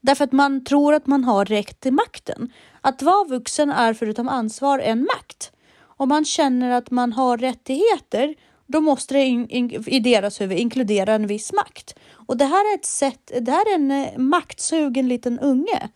Därför 0.08 0.24
att 0.24 0.32
man 0.32 0.64
tror 0.64 0.94
att 0.94 1.08
man 1.08 1.24
har 1.24 1.46
rätt 1.46 1.80
till 1.80 1.94
makten. 1.94 2.54
Att 2.82 3.02
vara 3.02 3.24
vuxen 3.24 3.70
är 3.70 3.94
förutom 3.94 4.28
ansvar 4.28 4.80
en 4.80 5.00
makt. 5.00 5.52
Om 5.82 6.10
man 6.10 6.26
känner 6.26 6.72
att 6.72 6.92
man 6.92 7.14
har 7.14 7.38
rättigheter, 7.38 8.36
då 8.68 8.82
måste 8.82 9.14
det 9.14 9.24
in, 9.24 9.50
in, 9.50 9.84
i 9.88 10.00
deras 10.00 10.42
huvud 10.42 10.58
inkludera 10.58 11.14
en 11.14 11.28
viss 11.28 11.54
makt. 11.54 11.96
Och 12.12 12.38
det 12.38 12.46
här 12.46 12.74
är 12.74 12.76
ett 12.76 12.86
sätt, 12.86 13.32
det 13.42 13.52
här 13.52 13.72
är 13.72 13.76
en 13.76 13.92
eh, 13.92 14.18
maktsugen 14.18 15.08
liten 15.08 15.40
unge. 15.40 15.90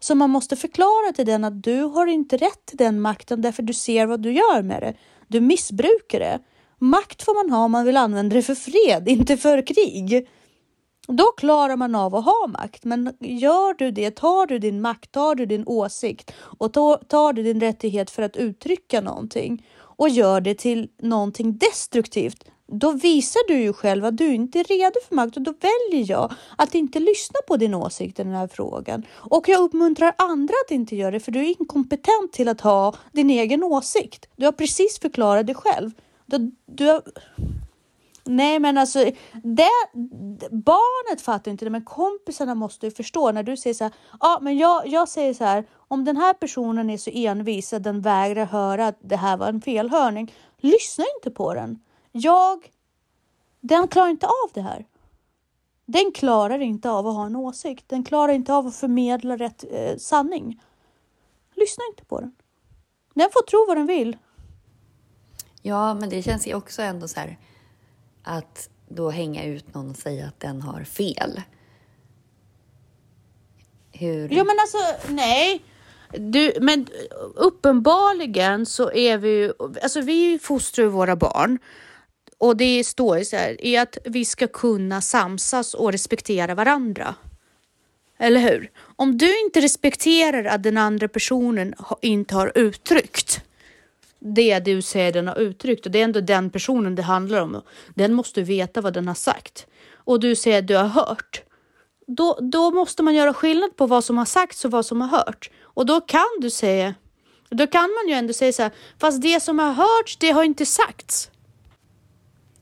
Så 0.00 0.14
man 0.14 0.30
måste 0.30 0.56
förklara 0.56 1.12
till 1.14 1.26
den 1.26 1.44
att 1.44 1.62
du 1.62 1.82
har 1.82 2.06
inte 2.06 2.36
rätt 2.36 2.66
till 2.66 2.78
den 2.78 3.00
makten 3.00 3.42
därför 3.42 3.62
du 3.62 3.72
ser 3.72 4.06
vad 4.06 4.20
du 4.20 4.32
gör 4.32 4.62
med 4.62 4.82
det. 4.82 4.94
Du 5.28 5.40
missbrukar 5.40 6.20
det. 6.20 6.38
Makt 6.78 7.22
får 7.22 7.34
man 7.34 7.50
ha 7.50 7.64
om 7.64 7.72
man 7.72 7.84
vill 7.84 7.96
använda 7.96 8.36
det 8.36 8.42
för 8.42 8.54
fred, 8.54 9.08
inte 9.08 9.36
för 9.36 9.66
krig. 9.66 10.28
Då 11.08 11.24
klarar 11.24 11.76
man 11.76 11.94
av 11.94 12.14
att 12.14 12.24
ha 12.24 12.46
makt. 12.46 12.84
Men 12.84 13.16
gör 13.20 13.74
du 13.74 13.90
det, 13.90 14.10
tar 14.10 14.46
du 14.46 14.58
din 14.58 14.80
makt, 14.80 15.12
tar 15.12 15.34
du 15.34 15.46
din 15.46 15.64
åsikt 15.66 16.32
och 16.40 16.72
tar 16.72 17.32
du 17.32 17.42
din 17.42 17.60
rättighet 17.60 18.10
för 18.10 18.22
att 18.22 18.36
uttrycka 18.36 19.00
någonting 19.00 19.66
och 19.78 20.08
gör 20.08 20.40
det 20.40 20.54
till 20.54 20.88
någonting 20.98 21.58
destruktivt, 21.58 22.44
då 22.66 22.92
visar 22.92 23.48
du 23.48 23.60
ju 23.60 23.72
själv 23.72 24.04
att 24.04 24.16
du 24.16 24.34
inte 24.34 24.60
är 24.60 24.64
redo 24.64 25.00
för 25.08 25.14
makt 25.14 25.36
och 25.36 25.42
då 25.42 25.54
väljer 25.60 26.10
jag 26.10 26.32
att 26.58 26.74
inte 26.74 27.00
lyssna 27.00 27.40
på 27.48 27.56
din 27.56 27.74
åsikt 27.74 28.20
i 28.20 28.22
den 28.22 28.32
här 28.32 28.48
frågan. 28.48 29.02
Och 29.10 29.48
jag 29.48 29.60
uppmuntrar 29.60 30.14
andra 30.18 30.54
att 30.66 30.70
inte 30.70 30.96
göra 30.96 31.10
det 31.10 31.20
för 31.20 31.32
du 31.32 31.40
är 31.40 31.60
inkompetent 31.60 32.32
till 32.32 32.48
att 32.48 32.60
ha 32.60 32.94
din 33.12 33.30
egen 33.30 33.62
åsikt. 33.62 34.28
Du 34.36 34.44
har 34.44 34.52
precis 34.52 34.98
förklarat 34.98 35.46
det 35.46 35.54
själv. 35.54 35.90
Du, 36.26 36.52
du 36.66 36.86
har 36.86 37.02
Nej, 38.24 38.58
men 38.58 38.78
alltså 38.78 39.10
det, 39.42 39.70
barnet 40.50 41.20
fattar 41.20 41.50
inte 41.50 41.64
det, 41.64 41.70
men 41.70 41.84
kompisarna 41.84 42.54
måste 42.54 42.86
ju 42.86 42.92
förstå 42.92 43.32
när 43.32 43.42
du 43.42 43.56
säger 43.56 43.74
så 43.74 43.84
här. 43.84 43.92
Ja, 44.20 44.38
men 44.42 44.56
jag, 44.58 44.86
jag 44.86 45.08
säger 45.08 45.34
så 45.34 45.44
här. 45.44 45.64
Om 45.88 46.04
den 46.04 46.16
här 46.16 46.32
personen 46.32 46.90
är 46.90 46.98
så 46.98 47.10
envis 47.14 47.72
att 47.72 47.82
den 47.82 48.00
vägrar 48.00 48.46
höra 48.46 48.86
att 48.86 48.98
det 49.00 49.16
här 49.16 49.36
var 49.36 49.48
en 49.48 49.60
felhörning, 49.60 50.34
lyssna 50.56 51.04
inte 51.16 51.30
på 51.30 51.54
den. 51.54 51.82
Jag, 52.12 52.70
den 53.60 53.88
klarar 53.88 54.08
inte 54.08 54.26
av 54.26 54.50
det 54.54 54.60
här. 54.60 54.86
Den 55.86 56.12
klarar 56.12 56.58
inte 56.58 56.90
av 56.90 57.06
att 57.06 57.14
ha 57.14 57.26
en 57.26 57.36
åsikt. 57.36 57.88
Den 57.88 58.04
klarar 58.04 58.32
inte 58.32 58.54
av 58.54 58.66
att 58.66 58.76
förmedla 58.76 59.36
rätt 59.36 59.64
eh, 59.70 59.96
sanning. 59.96 60.62
Lyssna 61.54 61.84
inte 61.90 62.04
på 62.04 62.20
den. 62.20 62.34
Den 63.14 63.28
får 63.32 63.42
tro 63.42 63.64
vad 63.68 63.76
den 63.76 63.86
vill. 63.86 64.16
Ja, 65.62 65.94
men 65.94 66.08
det 66.08 66.22
känns 66.22 66.46
ju 66.46 66.54
också 66.54 66.82
ändå 66.82 67.08
så 67.08 67.20
här 67.20 67.38
att 68.22 68.68
då 68.88 69.10
hänga 69.10 69.44
ut 69.44 69.74
någon 69.74 69.90
och 69.90 69.96
säga 69.96 70.26
att 70.26 70.40
den 70.40 70.62
har 70.62 70.84
fel. 70.84 71.42
Hur? 73.92 74.32
Ja, 74.32 74.44
men 74.44 74.56
alltså 74.60 74.78
nej. 75.08 75.62
Du, 76.18 76.52
men 76.60 76.86
uppenbarligen 77.34 78.66
så 78.66 78.92
är 78.92 79.18
vi 79.18 79.28
ju, 79.28 79.52
alltså 79.82 80.00
vi 80.00 80.38
fostrar 80.38 80.86
våra 80.86 81.16
barn 81.16 81.58
och 82.38 82.56
det 82.56 82.84
står 82.84 83.22
så 83.22 83.36
här, 83.36 83.64
i 83.64 83.76
att 83.76 83.98
vi 84.04 84.24
ska 84.24 84.46
kunna 84.46 85.00
samsas 85.00 85.74
och 85.74 85.92
respektera 85.92 86.54
varandra. 86.54 87.14
Eller 88.18 88.40
hur? 88.40 88.70
Om 88.96 89.18
du 89.18 89.40
inte 89.40 89.60
respekterar 89.60 90.44
att 90.44 90.62
den 90.62 90.78
andra 90.78 91.08
personen 91.08 91.74
inte 92.00 92.34
har 92.34 92.52
uttryckt 92.54 93.42
det 94.24 94.58
du 94.58 94.82
säger 94.82 95.12
den 95.12 95.28
har 95.28 95.38
uttryckt 95.38 95.86
och 95.86 95.92
det 95.92 96.00
är 96.00 96.04
ändå 96.04 96.20
den 96.20 96.50
personen 96.50 96.94
det 96.94 97.02
handlar 97.02 97.40
om. 97.40 97.62
Den 97.94 98.14
måste 98.14 98.42
veta 98.42 98.80
vad 98.80 98.94
den 98.94 99.08
har 99.08 99.14
sagt 99.14 99.66
och 99.94 100.20
du 100.20 100.36
säger 100.36 100.58
att 100.58 100.66
du 100.66 100.76
har 100.76 100.88
hört. 100.88 101.42
Då, 102.06 102.38
då 102.52 102.70
måste 102.70 103.02
man 103.02 103.14
göra 103.14 103.34
skillnad 103.34 103.76
på 103.76 103.86
vad 103.86 104.04
som 104.04 104.18
har 104.18 104.24
sagts 104.24 104.64
och 104.64 104.70
vad 104.70 104.86
som 104.86 105.00
har 105.00 105.08
hört 105.08 105.50
och 105.62 105.86
då 105.86 106.00
kan 106.00 106.40
du 106.40 106.50
säga. 106.50 106.94
Då 107.48 107.66
kan 107.66 107.90
man 107.90 108.08
ju 108.08 108.14
ändå 108.14 108.32
säga 108.32 108.52
så 108.52 108.62
här, 108.62 108.72
fast 108.98 109.22
det 109.22 109.42
som 109.42 109.58
har 109.58 109.72
hörts, 109.72 110.16
det 110.16 110.30
har 110.30 110.44
inte 110.44 110.66
sagts. 110.66 111.30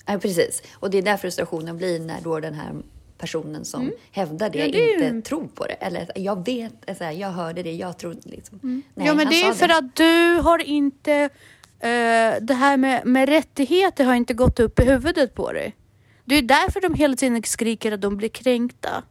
Ja, 0.07 0.19
precis. 0.19 0.63
Och 0.73 0.91
det 0.91 0.99
är 0.99 1.03
där 1.03 1.17
frustrationen 1.17 1.77
blir 1.77 2.01
när 2.01 2.21
då 2.21 2.41
den 2.41 2.55
här 2.55 2.73
personen 3.21 3.65
som 3.65 3.81
mm. 3.81 3.95
hävdar 4.11 4.51
det, 4.51 4.59
ja, 4.59 4.73
det 4.73 4.93
inte 4.93 5.05
ju... 5.05 5.23
tror 5.23 5.49
på 5.49 5.67
det. 5.67 5.73
Eller 5.73 6.13
jag 6.15 6.45
vet, 6.45 6.89
alltså, 6.91 7.05
jag 7.05 7.29
hörde 7.29 7.63
det, 7.63 7.73
jag 7.73 7.99
tror 7.99 8.17
liksom. 8.23 8.61
Mm. 8.63 8.83
Nej, 8.95 9.07
ja, 9.07 9.15
men 9.15 9.29
det 9.29 9.43
är 9.43 9.53
för 9.53 9.69
det. 9.69 9.77
att 9.77 9.97
du 9.97 10.41
har 10.43 10.59
inte, 10.59 11.25
uh, 11.25 12.45
det 12.45 12.55
här 12.55 12.77
med, 12.77 13.07
med 13.07 13.29
rättigheter 13.29 14.05
har 14.05 14.15
inte 14.15 14.35
gått 14.35 14.61
upp 14.61 14.81
i 14.81 14.85
huvudet 14.85 15.35
på 15.35 15.53
dig. 15.53 15.77
Det 16.25 16.35
är 16.35 16.43
därför 16.43 16.81
de 16.81 16.95
hela 16.95 17.17
tiden 17.17 17.43
skriker 17.43 17.93
att 17.93 18.01
de 18.01 18.17
blir 18.17 18.29
kränkta. 18.29 19.03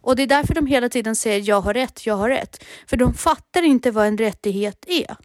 Och 0.00 0.16
det 0.16 0.22
är 0.22 0.26
därför 0.26 0.54
de 0.54 0.66
hela 0.66 0.88
tiden 0.88 1.16
säger 1.16 1.48
jag 1.48 1.60
har 1.60 1.74
rätt, 1.74 2.06
jag 2.06 2.14
har 2.14 2.28
rätt. 2.28 2.64
För 2.86 2.96
de 2.96 3.14
fattar 3.14 3.62
inte 3.62 3.90
vad 3.90 4.06
en 4.06 4.18
rättighet 4.18 4.84
är. 4.88 5.16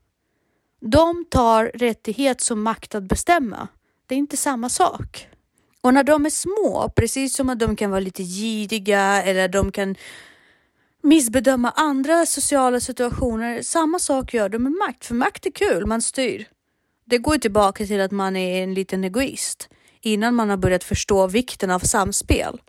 De 0.80 1.26
tar 1.30 1.72
rättighet 1.74 2.42
som 2.42 2.64
makt 2.64 2.96
att 2.96 3.04
bestämma. 3.04 3.68
Det 4.08 4.16
är 4.16 4.20
inte 4.20 4.38
samma 4.38 4.70
sak. 4.70 5.28
Och 5.84 5.94
när 5.94 6.04
de 6.04 6.26
är 6.26 6.30
små, 6.30 6.92
precis 6.96 7.36
som 7.36 7.50
att 7.50 7.60
de 7.60 7.76
kan 7.76 7.92
vara 7.92 8.00
lite 8.00 8.24
giriga 8.24 9.24
eller 9.24 9.48
de 9.48 9.72
kan 9.72 9.96
missbedöma 11.02 11.70
andra 11.70 12.26
sociala 12.26 12.80
situationer, 12.80 13.62
samma 13.62 14.00
sak 14.00 14.34
gör 14.34 14.50
de 14.50 14.64
med 14.64 14.72
makt. 14.72 15.06
För 15.06 15.16
makt 15.16 15.46
är 15.46 15.52
kul, 15.52 15.86
man 15.86 16.02
styr. 16.02 16.48
Det 17.06 17.18
går 17.18 17.38
tillbaka 17.38 17.86
till 17.86 18.02
att 18.02 18.12
man 18.12 18.36
är 18.36 18.64
en 18.64 18.74
liten 18.74 19.04
egoist 19.04 19.70
innan 20.02 20.36
man 20.36 20.50
har 20.50 20.58
börjat 20.58 20.84
förstå 20.84 21.28
vikten 21.28 21.72
av 21.72 21.80
samspel. 21.80 22.62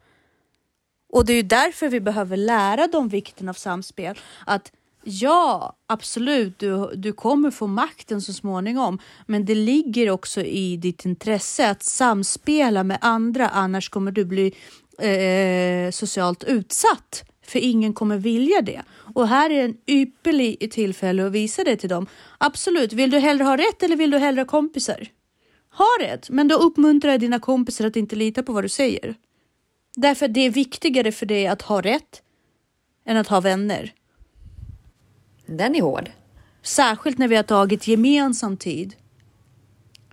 Och 1.13 1.27
det 1.27 1.33
är 1.33 1.37
ju 1.37 1.43
därför 1.43 1.89
vi 1.89 2.01
behöver 2.01 2.37
lära 2.37 2.87
dem 2.87 3.09
vikten 3.09 3.49
av 3.49 3.55
samspel. 3.55 4.19
Att 4.47 4.73
Ja, 5.05 5.77
absolut. 5.87 6.59
Du, 6.59 6.91
du 6.95 7.13
kommer 7.13 7.51
få 7.51 7.67
makten 7.67 8.23
så 8.23 8.33
småningom, 8.33 8.99
men 9.27 9.45
det 9.45 9.55
ligger 9.55 10.11
också 10.11 10.41
i 10.41 10.77
ditt 10.77 11.05
intresse 11.05 11.71
att 11.71 11.83
samspela 11.83 12.85
med 12.85 12.99
andra, 13.01 13.49
annars 13.49 13.89
kommer 13.89 14.13
du 14.13 14.25
bli 14.25 14.55
eh, 14.99 15.91
socialt 15.91 16.45
utsatt. 16.45 17.25
För 17.47 17.59
ingen 17.59 17.93
kommer 17.95 18.19
vilja 18.19 18.63
det. 18.63 18.83
Och 19.15 19.29
här 19.29 19.51
är 19.51 19.65
en 19.65 19.77
ypperlig 19.87 20.71
tillfälle 20.73 21.27
att 21.27 21.33
visa 21.33 21.65
det 21.65 21.77
till 21.77 21.89
dem. 21.89 22.07
Absolut, 22.39 22.93
vill 22.93 23.11
du 23.11 23.19
hellre 23.19 23.45
ha 23.45 23.57
rätt 23.57 23.83
eller 23.83 23.97
vill 23.97 24.11
du 24.11 24.19
hellre 24.19 24.41
ha 24.41 24.47
kompisar? 24.47 25.09
Ha 25.77 25.87
rätt, 26.01 26.31
men 26.31 26.49
då 26.49 26.55
uppmuntrar 26.55 27.11
jag 27.11 27.21
dina 27.21 27.39
kompisar 27.39 27.87
att 27.87 27.97
inte 27.97 28.17
lita 28.17 28.43
på 28.43 28.53
vad 28.53 28.65
du 28.65 28.69
säger. 28.69 29.15
Därför 29.97 30.29
det 30.29 30.41
är 30.41 30.51
viktigare 30.51 31.13
för 31.13 31.27
dig 31.27 31.47
att 31.47 31.63
ha 31.63 31.81
rätt 31.81 32.23
än 33.07 33.17
att 33.17 33.29
ha 33.29 33.41
vänner. 33.41 33.93
Den 35.47 35.75
är 35.75 35.83
hård. 35.83 36.11
Särskilt 36.63 37.19
när 37.19 37.29
vi 37.29 37.37
har 37.37 37.43
tagit 37.43 37.89
gemensam 37.89 38.57
tid 38.57 38.95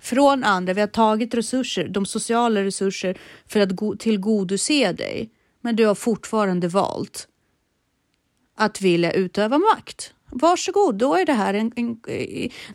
från 0.02 0.44
andra. 0.44 0.74
Vi 0.74 0.82
har 0.82 0.88
tagit 0.88 1.34
resurser, 1.34 1.88
de 1.88 2.06
sociala 2.06 2.64
resurser 2.64 3.18
för 3.48 3.60
att 3.60 4.00
tillgodose 4.00 4.92
dig. 4.92 5.30
Men 5.62 5.76
du 5.76 5.86
har 5.86 5.96
fortfarande 5.96 6.68
valt 6.68 7.28
att 8.58 8.82
vilja 8.82 9.12
utöva 9.12 9.58
makt. 9.58 10.14
Varsågod, 10.34 10.96
då 10.96 11.16
är 11.16 11.26
det 11.26 11.34
här 11.34 11.54
en, 11.54 11.72
en 11.76 12.02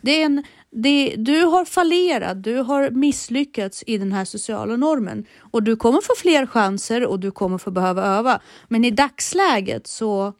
det 0.01 0.21
är 0.21 0.25
en 0.25 0.43
det, 0.71 1.15
du 1.17 1.43
har 1.43 1.65
fallerat, 1.65 2.43
du 2.43 2.55
har 2.55 2.89
misslyckats 2.89 3.83
i 3.87 3.97
den 3.97 4.11
här 4.11 4.25
sociala 4.25 4.75
normen 4.75 5.25
och 5.51 5.63
du 5.63 5.75
kommer 5.75 6.01
få 6.01 6.13
fler 6.17 6.45
chanser 6.45 7.05
och 7.05 7.19
du 7.19 7.31
kommer 7.31 7.57
få 7.57 7.71
behöva 7.71 8.03
öva. 8.03 8.41
Men 8.67 8.85
i 8.85 8.91
dagsläget 8.91 9.87
så 9.87 10.33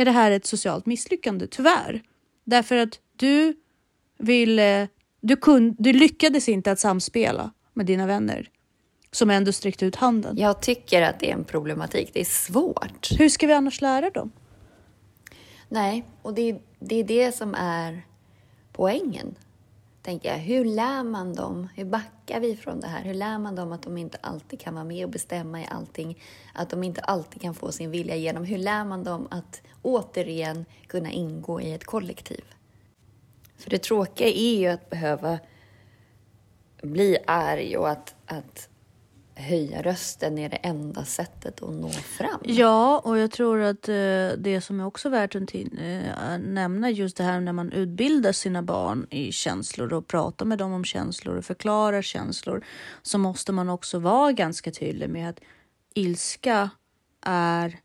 är 0.00 0.04
det 0.04 0.10
här 0.10 0.30
ett 0.30 0.46
socialt 0.46 0.86
misslyckande, 0.86 1.46
tyvärr. 1.46 2.02
Därför 2.44 2.76
att 2.76 3.00
du 3.16 3.54
ville, 4.18 4.88
du, 5.20 5.36
kun, 5.36 5.76
du 5.78 5.92
lyckades 5.92 6.48
inte 6.48 6.72
att 6.72 6.78
samspela 6.78 7.50
med 7.74 7.86
dina 7.86 8.06
vänner 8.06 8.50
som 9.12 9.30
ändå 9.30 9.52
sträckte 9.52 9.86
ut 9.86 9.96
handen. 9.96 10.36
Jag 10.38 10.62
tycker 10.62 11.02
att 11.02 11.20
det 11.20 11.30
är 11.30 11.34
en 11.34 11.44
problematik. 11.44 12.10
Det 12.12 12.20
är 12.20 12.24
svårt. 12.24 13.08
Hur 13.18 13.28
ska 13.28 13.46
vi 13.46 13.52
annars 13.52 13.80
lära 13.80 14.10
dem? 14.10 14.30
Nej, 15.68 16.04
och 16.22 16.34
det, 16.34 16.58
det 16.78 16.94
är 16.94 17.04
det 17.04 17.32
som 17.32 17.54
är 17.54 18.02
poängen 18.72 19.34
tänker 20.02 20.28
jag, 20.28 20.38
hur 20.38 20.64
lär 20.64 21.04
man 21.04 21.34
dem? 21.34 21.68
Hur 21.74 21.84
backar 21.84 22.40
vi 22.40 22.56
från 22.56 22.80
det 22.80 22.86
här? 22.86 23.04
Hur 23.04 23.14
lär 23.14 23.38
man 23.38 23.54
dem 23.54 23.72
att 23.72 23.82
de 23.82 23.98
inte 23.98 24.18
alltid 24.20 24.60
kan 24.60 24.74
vara 24.74 24.84
med 24.84 25.04
och 25.04 25.10
bestämma 25.10 25.60
i 25.60 25.66
allting? 25.70 26.22
Att 26.54 26.70
de 26.70 26.84
inte 26.84 27.00
alltid 27.00 27.42
kan 27.42 27.54
få 27.54 27.72
sin 27.72 27.90
vilja 27.90 28.16
igenom? 28.16 28.44
Hur 28.44 28.58
lär 28.58 28.84
man 28.84 29.04
dem 29.04 29.28
att 29.30 29.62
återigen 29.82 30.64
kunna 30.86 31.10
ingå 31.10 31.60
i 31.60 31.72
ett 31.72 31.84
kollektiv? 31.84 32.44
För 33.56 33.70
det 33.70 33.82
tråkiga 33.82 34.28
är 34.28 34.58
ju 34.58 34.66
att 34.66 34.90
behöva 34.90 35.38
bli 36.82 37.18
arg 37.26 37.76
och 37.76 37.90
att, 37.90 38.14
att 38.26 38.69
höja 39.40 39.82
rösten 39.82 40.38
är 40.38 40.48
det 40.48 40.56
enda 40.56 41.04
sättet 41.04 41.62
att 41.62 41.74
nå 41.74 41.90
fram. 41.90 42.40
Ja, 42.44 42.98
och 42.98 43.18
jag 43.18 43.30
tror 43.30 43.60
att 43.60 43.88
eh, 43.88 43.94
det 44.38 44.62
som 44.64 44.80
är 44.80 44.86
också 44.86 45.08
värt 45.08 45.34
eh, 45.34 45.42
att 46.32 46.40
nämna 46.40 46.90
just 46.90 47.16
det 47.16 47.24
här 47.24 47.40
när 47.40 47.52
man 47.52 47.72
utbildar 47.72 48.32
sina 48.32 48.62
barn 48.62 49.06
i 49.10 49.32
känslor 49.32 49.92
och 49.92 50.06
pratar 50.06 50.46
med 50.46 50.58
dem 50.58 50.72
om 50.72 50.84
känslor 50.84 51.36
och 51.36 51.44
förklarar 51.44 52.02
känslor 52.02 52.64
så 53.02 53.18
måste 53.18 53.52
man 53.52 53.68
också 53.68 53.98
vara 53.98 54.32
ganska 54.32 54.70
tydlig 54.70 55.10
med 55.10 55.30
att 55.30 55.40
ilska 55.94 56.70
är 57.26 57.78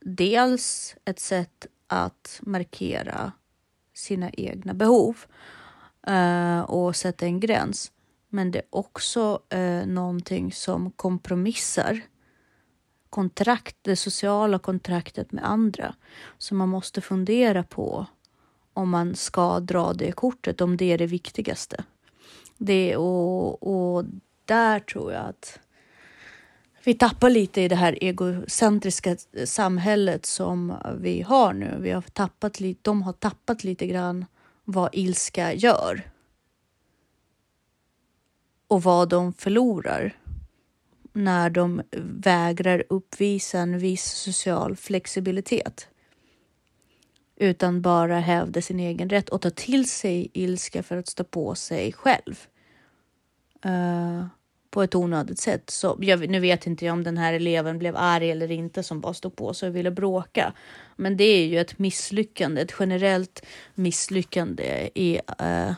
dels 0.00 0.96
ett 1.04 1.20
sätt 1.20 1.66
att 1.86 2.40
markera 2.42 3.32
sina 3.94 4.30
egna 4.30 4.74
behov 4.74 5.16
eh, 6.06 6.60
och 6.60 6.96
sätta 6.96 7.26
en 7.26 7.40
gräns. 7.40 7.92
Men 8.36 8.50
det 8.50 8.58
är 8.58 8.64
också 8.70 9.42
eh, 9.48 9.86
någonting 9.86 10.52
som 10.52 10.90
kompromissar 10.90 12.00
kontrakt, 13.10 13.76
det 13.82 13.96
sociala 13.96 14.58
kontraktet 14.58 15.32
med 15.32 15.44
andra. 15.44 15.94
Så 16.38 16.54
man 16.54 16.68
måste 16.68 17.00
fundera 17.00 17.62
på 17.62 18.06
om 18.72 18.90
man 18.90 19.14
ska 19.14 19.60
dra 19.60 19.92
det 19.92 20.12
kortet, 20.12 20.60
om 20.60 20.76
det 20.76 20.92
är 20.92 20.98
det 20.98 21.06
viktigaste. 21.06 21.84
Det, 22.58 22.96
och, 22.96 23.62
och 23.62 24.04
där 24.44 24.80
tror 24.80 25.12
jag 25.12 25.24
att 25.24 25.60
vi 26.84 26.94
tappar 26.94 27.30
lite 27.30 27.60
i 27.60 27.68
det 27.68 27.76
här 27.76 27.98
egocentriska 28.00 29.10
eh, 29.32 29.44
samhället 29.44 30.26
som 30.26 30.74
vi 30.98 31.22
har 31.22 31.52
nu. 31.52 31.76
Vi 31.80 31.90
har 31.90 32.02
tappat 32.02 32.60
lite, 32.60 32.80
de 32.82 33.02
har 33.02 33.12
tappat 33.12 33.64
lite 33.64 33.86
grann 33.86 34.24
vad 34.64 34.88
ilska 34.92 35.54
gör 35.54 36.15
och 38.68 38.82
vad 38.82 39.08
de 39.08 39.32
förlorar 39.32 40.16
när 41.12 41.50
de 41.50 41.82
vägrar 42.24 42.84
uppvisa 42.88 43.58
en 43.58 43.78
viss 43.78 44.04
social 44.04 44.76
flexibilitet 44.76 45.88
utan 47.36 47.82
bara 47.82 48.18
hävda 48.18 48.62
sin 48.62 48.80
egen 48.80 49.10
rätt 49.10 49.28
och 49.28 49.40
ta 49.40 49.50
till 49.50 49.90
sig 49.90 50.30
ilska 50.32 50.82
för 50.82 50.96
att 50.96 51.08
stå 51.08 51.24
på 51.24 51.54
sig 51.54 51.92
själv. 51.92 52.46
Uh, 53.66 54.26
på 54.70 54.82
ett 54.82 54.94
onödigt 54.94 55.38
sätt. 55.38 55.70
Så 55.70 55.98
jag, 56.00 56.28
nu 56.30 56.40
vet 56.40 56.66
inte 56.66 56.84
jag 56.86 56.92
om 56.92 57.04
den 57.04 57.18
här 57.18 57.32
eleven 57.32 57.78
blev 57.78 57.96
arg 57.96 58.30
eller 58.30 58.50
inte 58.50 58.82
som 58.82 59.00
bara 59.00 59.14
stod 59.14 59.36
på 59.36 59.54
sig 59.54 59.68
och 59.68 59.76
ville 59.76 59.90
bråka. 59.90 60.52
Men 60.96 61.16
det 61.16 61.24
är 61.24 61.46
ju 61.46 61.58
ett 61.60 61.78
misslyckande, 61.78 62.60
ett 62.60 62.74
generellt 62.78 63.46
misslyckande 63.74 64.90
i 64.94 65.20
uh, 65.42 65.72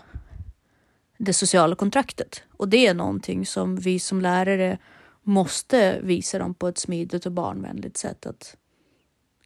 det 1.19 1.33
sociala 1.33 1.77
kontraktet. 1.77 2.43
Och 2.51 2.69
det 2.69 2.87
är 2.87 2.95
någonting 2.95 3.47
som 3.47 3.77
vi 3.77 3.99
som 3.99 4.21
lärare 4.21 4.79
måste 5.23 6.01
visa 6.03 6.39
dem 6.39 6.55
på 6.55 6.69
ett 6.69 6.79
smidigt 6.79 7.27
och 7.27 7.33
barnvänligt 7.33 7.97
sätt. 7.97 8.27
Att 8.27 8.57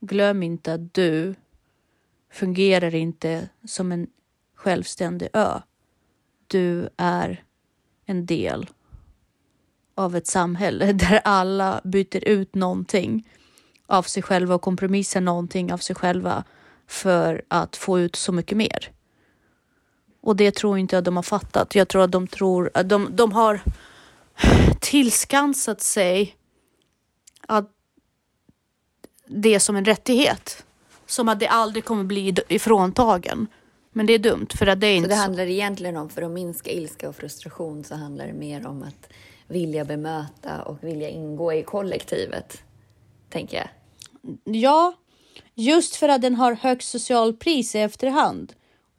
glöm 0.00 0.42
inte 0.42 0.74
att 0.74 0.94
du 0.94 1.34
fungerar 2.32 2.94
inte 2.94 3.48
som 3.64 3.92
en 3.92 4.06
självständig 4.54 5.28
ö. 5.32 5.60
Du 6.46 6.88
är 6.96 7.44
en 8.06 8.26
del 8.26 8.70
av 9.94 10.16
ett 10.16 10.26
samhälle 10.26 10.92
där 10.92 11.20
alla 11.24 11.80
byter 11.84 12.28
ut 12.28 12.54
någonting 12.54 13.28
av 13.86 14.02
sig 14.02 14.22
själva 14.22 14.54
och 14.54 14.62
kompromissar 14.62 15.20
någonting 15.20 15.72
av 15.72 15.78
sig 15.78 15.96
själva 15.96 16.44
för 16.86 17.42
att 17.48 17.76
få 17.76 18.00
ut 18.00 18.16
så 18.16 18.32
mycket 18.32 18.56
mer. 18.58 18.92
Och 20.22 20.36
det 20.36 20.54
tror 20.54 20.78
inte 20.78 20.96
jag 20.96 21.04
de 21.04 21.16
har 21.16 21.22
fattat. 21.22 21.74
Jag 21.74 21.88
tror 21.88 22.02
att 22.02 22.12
de 22.12 22.26
tror 22.26 22.70
att 22.74 22.88
de, 22.88 23.08
de 23.16 23.32
har 23.32 23.60
tillskansat 24.80 25.80
sig 25.80 26.36
att 27.46 27.70
det 29.26 29.54
är 29.54 29.58
som 29.58 29.76
en 29.76 29.84
rättighet. 29.84 30.64
Som 31.06 31.28
att 31.28 31.40
det 31.40 31.46
aldrig 31.46 31.84
kommer 31.84 32.04
bli 32.04 32.34
ifråntagen. 32.48 33.46
Men 33.92 34.06
det 34.06 34.12
är 34.12 34.18
dumt 34.18 34.46
för 34.54 34.66
att 34.66 34.80
det 34.80 34.86
är 34.86 34.96
inte 34.96 35.08
så. 35.08 35.14
det 35.14 35.20
handlar 35.20 35.46
egentligen 35.46 35.96
om, 35.96 36.08
för 36.08 36.22
att 36.22 36.30
minska 36.30 36.70
ilska 36.70 37.08
och 37.08 37.16
frustration 37.16 37.84
så 37.84 37.94
handlar 37.94 38.26
det 38.26 38.32
mer 38.32 38.66
om 38.66 38.82
att 38.82 39.12
vilja 39.48 39.84
bemöta 39.84 40.62
och 40.62 40.84
vilja 40.84 41.08
ingå 41.08 41.52
i 41.52 41.62
kollektivet, 41.62 42.62
tänker 43.30 43.56
jag. 43.56 43.68
Ja, 44.44 44.94
just 45.54 45.96
för 45.96 46.08
att 46.08 46.22
den 46.22 46.34
har 46.34 46.52
högst 46.52 46.88
social 46.90 47.36
pris 47.36 47.74
i 47.74 47.78
efterhand. 47.78 48.52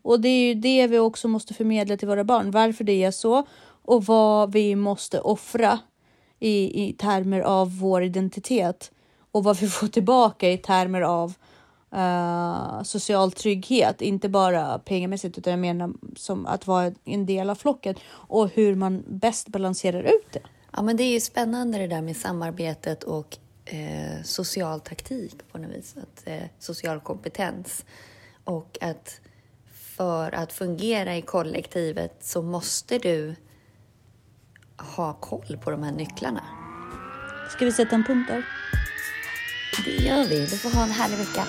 Och 0.04 0.20
det 0.20 0.30
är 0.30 0.48
ju 0.48 0.54
det 0.54 0.88
vi 0.88 1.00
också 1.00 1.28
måste 1.28 1.54
förmedla 1.54 1.98
till 1.98 2.08
våra 2.08 2.24
barn, 2.24 2.52
varför 2.52 2.84
det 2.84 3.04
är 3.04 3.12
så 3.12 3.48
och 3.86 4.06
vad 4.06 4.52
vi 4.52 4.76
måste 4.76 5.20
offra 5.20 5.80
i, 6.40 6.84
i 6.84 6.94
termer 6.94 7.40
av 7.40 7.80
vår 7.80 8.04
identitet 8.04 8.92
och 9.32 9.44
vad 9.44 9.58
vi 9.58 9.68
får 9.68 9.88
tillbaka 9.88 10.52
i 10.52 10.58
termer 10.58 11.02
av 11.02 11.34
uh, 11.96 12.84
social 12.84 13.32
trygghet, 13.32 14.02
inte 14.02 14.30
bara 14.30 14.80
pengamässigt 14.80 15.38
utan 15.38 15.52
jag 15.52 15.60
menar 15.60 15.94
som 16.16 16.46
att 16.46 16.68
vara 16.68 16.92
en 17.06 17.26
del 17.26 17.50
av 17.50 17.56
flocken 17.56 17.96
och 18.10 18.50
hur 18.50 18.76
man 18.76 19.04
bäst 19.08 19.48
balanserar 19.48 20.04
ut 20.04 20.32
det. 20.32 20.42
Ja, 20.72 20.82
men 20.82 20.98
det 20.98 21.04
är 21.04 21.12
ju 21.12 21.20
spännande 21.20 21.78
det 21.78 21.88
där 21.88 22.02
med 22.02 22.18
samarbetet 22.18 23.04
och 23.04 23.38
eh, 23.66 24.24
social 24.24 24.80
taktik 24.80 25.36
på 25.52 25.58
något 25.58 25.72
vis, 25.72 25.96
att, 25.98 26.28
eh, 26.28 26.44
social 26.60 27.00
kompetens 27.00 27.86
och 28.44 28.78
att 28.82 29.20
för 30.04 30.36
att 30.36 30.54
fungera 30.54 31.18
i 31.18 31.22
kollektivet 31.22 32.18
så 32.22 32.42
måste 32.42 32.98
du 32.98 33.36
ha 34.78 35.14
koll 35.14 35.58
på 35.64 35.72
de 35.72 35.84
här 35.84 35.92
nycklarna. 35.92 36.44
Ska 37.50 37.66
vi 37.66 37.72
sätta 37.72 37.96
en 37.96 38.04
punkt 38.04 38.28
där? 38.28 38.46
Det 39.86 40.04
gör 40.04 40.24
vi. 40.28 40.40
Du 40.40 40.58
får 40.58 40.70
ha 40.70 40.84
en 40.84 40.92
härlig 40.92 41.18
vecka. 41.18 41.46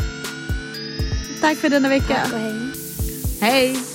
Tack 1.40 1.58
för 1.58 1.68
denna 1.68 1.88
vecka. 1.88 2.14
Tack 2.14 2.32
och 2.32 2.38
hej. 2.38 2.72
Hej. 3.40 3.93